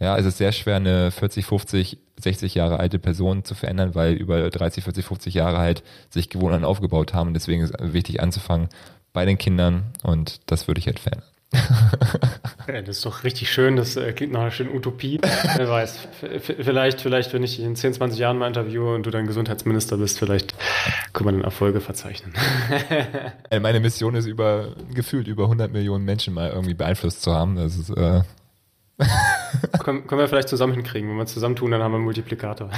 Ja, 0.00 0.16
es 0.16 0.26
ist 0.26 0.38
sehr 0.38 0.52
schwer, 0.52 0.76
eine 0.76 1.10
40, 1.10 1.44
50, 1.46 1.98
60 2.20 2.54
Jahre 2.54 2.78
alte 2.78 2.98
Person 2.98 3.44
zu 3.44 3.54
verändern, 3.54 3.94
weil 3.94 4.14
über 4.14 4.48
30, 4.48 4.84
40, 4.84 5.04
50 5.04 5.34
Jahre 5.34 5.58
halt 5.58 5.82
sich 6.10 6.30
Gewohnheiten 6.30 6.64
aufgebaut 6.64 7.14
haben. 7.14 7.28
Und 7.28 7.34
deswegen 7.34 7.62
ist 7.62 7.74
es 7.76 7.92
wichtig 7.92 8.20
anzufangen 8.20 8.68
bei 9.12 9.24
den 9.24 9.38
Kindern 9.38 9.86
und 10.02 10.40
das 10.46 10.68
würde 10.68 10.78
ich 10.78 10.86
halt 10.86 11.00
verändern. 11.00 11.28
Ja, 11.52 12.82
das 12.82 12.98
ist 12.98 13.06
doch 13.06 13.24
richtig 13.24 13.50
schön, 13.50 13.76
das 13.76 13.96
äh, 13.96 14.12
klingt 14.12 14.32
nach 14.32 14.40
einer 14.40 14.50
schönen 14.50 14.74
Utopie. 14.74 15.18
Wer 15.56 15.68
weiß, 15.68 16.08
vielleicht, 16.40 17.00
vielleicht, 17.00 17.32
wenn 17.32 17.42
ich 17.42 17.60
in 17.60 17.74
10, 17.74 17.94
20 17.94 18.18
Jahren 18.18 18.38
mal 18.38 18.48
interviewe 18.48 18.94
und 18.94 19.06
du 19.06 19.10
dann 19.10 19.26
Gesundheitsminister 19.26 19.96
bist, 19.96 20.18
vielleicht 20.18 20.54
können 21.12 21.28
wir 21.28 21.32
dann 21.32 21.44
Erfolge 21.44 21.80
verzeichnen. 21.80 22.34
Meine 23.60 23.80
Mission 23.80 24.14
ist 24.14 24.26
über, 24.26 24.74
gefühlt 24.92 25.26
über 25.26 25.44
100 25.44 25.72
Millionen 25.72 26.04
Menschen 26.04 26.34
mal 26.34 26.50
irgendwie 26.50 26.74
beeinflusst 26.74 27.22
zu 27.22 27.32
haben. 27.32 27.56
Das 27.56 27.76
ist, 27.76 27.90
äh 27.90 28.22
können, 29.84 30.06
können 30.06 30.20
wir 30.20 30.28
vielleicht 30.28 30.48
zusammen 30.48 30.74
hinkriegen. 30.74 31.08
Wenn 31.08 31.16
wir 31.16 31.26
zusammentun, 31.26 31.70
dann 31.70 31.82
haben 31.82 31.92
wir 31.92 31.96
einen 31.96 32.04
Multiplikator. 32.04 32.70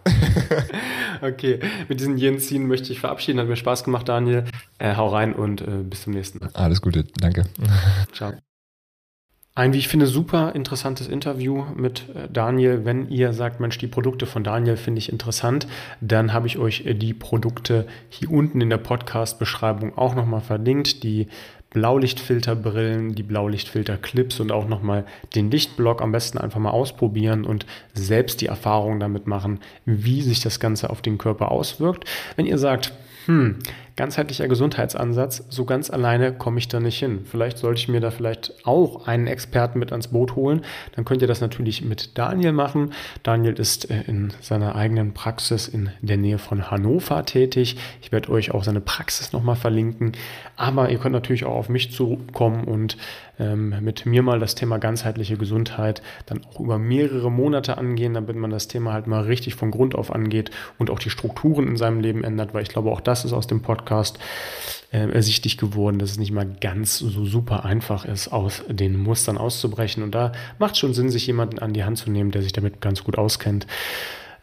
okay, 1.22 1.60
mit 1.88 2.00
diesen 2.00 2.16
Jenziehen 2.16 2.66
möchte 2.66 2.92
ich 2.92 3.00
verabschieden. 3.00 3.40
Hat 3.40 3.48
mir 3.48 3.56
Spaß 3.56 3.84
gemacht, 3.84 4.08
Daniel. 4.08 4.44
Äh, 4.78 4.96
hau 4.96 5.08
rein 5.08 5.34
und 5.34 5.60
äh, 5.62 5.82
bis 5.82 6.02
zum 6.02 6.12
nächsten 6.12 6.38
Mal. 6.38 6.50
Alles 6.54 6.80
Gute, 6.80 7.04
danke. 7.20 7.44
Ciao. 8.12 8.32
Ein, 9.56 9.72
wie 9.72 9.78
ich 9.78 9.86
finde, 9.86 10.08
super 10.08 10.52
interessantes 10.56 11.06
Interview 11.06 11.64
mit 11.76 12.08
äh, 12.08 12.28
Daniel. 12.28 12.84
Wenn 12.84 13.08
ihr 13.08 13.32
sagt, 13.32 13.60
Mensch, 13.60 13.78
die 13.78 13.86
Produkte 13.86 14.26
von 14.26 14.42
Daniel 14.42 14.76
finde 14.76 14.98
ich 14.98 15.12
interessant, 15.12 15.68
dann 16.00 16.32
habe 16.32 16.48
ich 16.48 16.58
euch 16.58 16.86
äh, 16.86 16.94
die 16.94 17.14
Produkte 17.14 17.86
hier 18.08 18.32
unten 18.32 18.60
in 18.60 18.68
der 18.68 18.78
Podcast-Beschreibung 18.78 19.96
auch 19.96 20.16
nochmal 20.16 20.40
verlinkt. 20.40 21.04
Die 21.04 21.28
Blaulichtfilterbrillen, 21.74 23.14
die 23.14 23.24
Blaulichtfilterclips 23.24 24.40
und 24.40 24.52
auch 24.52 24.68
nochmal 24.68 25.04
den 25.34 25.50
Lichtblock 25.50 26.00
am 26.00 26.12
besten 26.12 26.38
einfach 26.38 26.60
mal 26.60 26.70
ausprobieren 26.70 27.44
und 27.44 27.66
selbst 27.92 28.40
die 28.40 28.46
Erfahrung 28.46 29.00
damit 29.00 29.26
machen, 29.26 29.60
wie 29.84 30.22
sich 30.22 30.40
das 30.40 30.60
Ganze 30.60 30.88
auf 30.88 31.02
den 31.02 31.18
Körper 31.18 31.50
auswirkt. 31.50 32.08
Wenn 32.36 32.46
ihr 32.46 32.58
sagt, 32.58 32.92
hm, 33.26 33.58
ganzheitlicher 33.96 34.48
Gesundheitsansatz, 34.48 35.44
so 35.50 35.64
ganz 35.64 35.90
alleine 35.90 36.32
komme 36.32 36.58
ich 36.58 36.68
da 36.68 36.80
nicht 36.80 36.98
hin. 36.98 37.24
Vielleicht 37.30 37.58
sollte 37.58 37.80
ich 37.80 37.88
mir 37.88 38.00
da 38.00 38.10
vielleicht 38.10 38.52
auch 38.64 39.06
einen 39.06 39.26
Experten 39.26 39.78
mit 39.78 39.92
ans 39.92 40.08
Boot 40.08 40.34
holen. 40.34 40.62
Dann 40.96 41.04
könnt 41.04 41.22
ihr 41.22 41.28
das 41.28 41.40
natürlich 41.40 41.84
mit 41.84 42.18
Daniel 42.18 42.52
machen. 42.52 42.92
Daniel 43.22 43.54
ist 43.54 43.90
äh, 43.90 44.02
in 44.06 44.32
seiner 44.40 44.74
eigenen 44.74 45.14
Praxis 45.14 45.68
in 45.68 45.90
der 46.02 46.16
Nähe 46.16 46.38
von 46.38 46.70
Hannover 46.70 47.24
tätig. 47.24 47.76
Ich 48.02 48.10
werde 48.10 48.30
euch 48.30 48.50
auch 48.50 48.64
seine 48.64 48.80
Praxis 48.80 49.32
nochmal 49.32 49.56
verlinken. 49.56 50.12
Aber 50.56 50.90
ihr 50.90 50.98
könnt 50.98 51.14
natürlich 51.14 51.44
auch 51.44 51.54
auf 51.54 51.68
mich 51.68 51.92
zukommen 51.92 52.64
und 52.64 52.96
ähm, 53.38 53.74
mit 53.80 54.06
mir 54.06 54.22
mal 54.22 54.38
das 54.38 54.54
Thema 54.54 54.78
ganzheitliche 54.78 55.36
Gesundheit 55.36 56.02
dann 56.26 56.40
auch 56.44 56.60
über 56.60 56.78
mehrere 56.78 57.30
Monate 57.30 57.78
angehen, 57.78 58.14
damit 58.14 58.36
man 58.36 58.50
das 58.50 58.68
Thema 58.68 58.92
halt 58.92 59.06
mal 59.06 59.22
richtig 59.22 59.54
von 59.54 59.70
Grund 59.70 59.94
auf 59.94 60.12
angeht 60.12 60.50
und 60.78 60.90
auch 60.90 60.98
die 60.98 61.10
Strukturen 61.10 61.68
in 61.68 61.76
seinem 61.76 62.00
Leben 62.00 62.24
ändert, 62.24 62.54
weil 62.54 62.62
ich 62.62 62.68
glaube, 62.68 62.90
auch 62.90 63.00
das 63.00 63.24
ist 63.24 63.32
aus 63.32 63.46
dem 63.46 63.62
Podcast 63.62 64.18
äh, 64.92 65.10
ersichtlich 65.10 65.58
geworden, 65.58 65.98
dass 65.98 66.12
es 66.12 66.18
nicht 66.18 66.32
mal 66.32 66.46
ganz 66.60 66.98
so 66.98 67.24
super 67.24 67.64
einfach 67.64 68.04
ist, 68.04 68.28
aus 68.28 68.62
den 68.68 68.96
Mustern 68.96 69.38
auszubrechen. 69.38 70.02
Und 70.02 70.14
da 70.14 70.32
macht 70.58 70.74
es 70.74 70.78
schon 70.78 70.94
Sinn, 70.94 71.10
sich 71.10 71.26
jemanden 71.26 71.58
an 71.58 71.72
die 71.72 71.84
Hand 71.84 71.98
zu 71.98 72.10
nehmen, 72.10 72.30
der 72.30 72.42
sich 72.42 72.52
damit 72.52 72.80
ganz 72.80 73.02
gut 73.02 73.18
auskennt. 73.18 73.66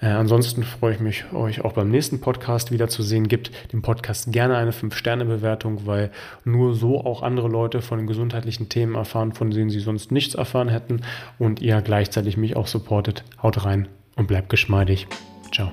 Äh, 0.01 0.07
ansonsten 0.07 0.63
freue 0.63 0.95
ich 0.95 0.99
mich, 0.99 1.25
euch 1.33 1.63
auch 1.63 1.73
beim 1.73 1.89
nächsten 1.89 2.19
Podcast 2.19 2.71
wiederzusehen. 2.71 3.27
Gibt 3.27 3.51
dem 3.71 3.81
Podcast 3.81 4.31
gerne 4.31 4.57
eine 4.57 4.71
5-Sterne-Bewertung, 4.71 5.85
weil 5.85 6.11
nur 6.43 6.73
so 6.73 7.03
auch 7.05 7.21
andere 7.21 7.47
Leute 7.47 7.81
von 7.81 8.07
gesundheitlichen 8.07 8.69
Themen 8.69 8.95
erfahren, 8.95 9.33
von 9.33 9.51
denen 9.51 9.69
sie 9.69 9.79
sonst 9.79 10.11
nichts 10.11 10.35
erfahren 10.35 10.69
hätten 10.69 11.01
und 11.37 11.61
ihr 11.61 11.81
gleichzeitig 11.81 12.35
mich 12.37 12.55
auch 12.55 12.67
supportet. 12.67 13.23
Haut 13.41 13.63
rein 13.63 13.87
und 14.15 14.27
bleibt 14.27 14.49
geschmeidig. 14.49 15.07
Ciao. 15.53 15.71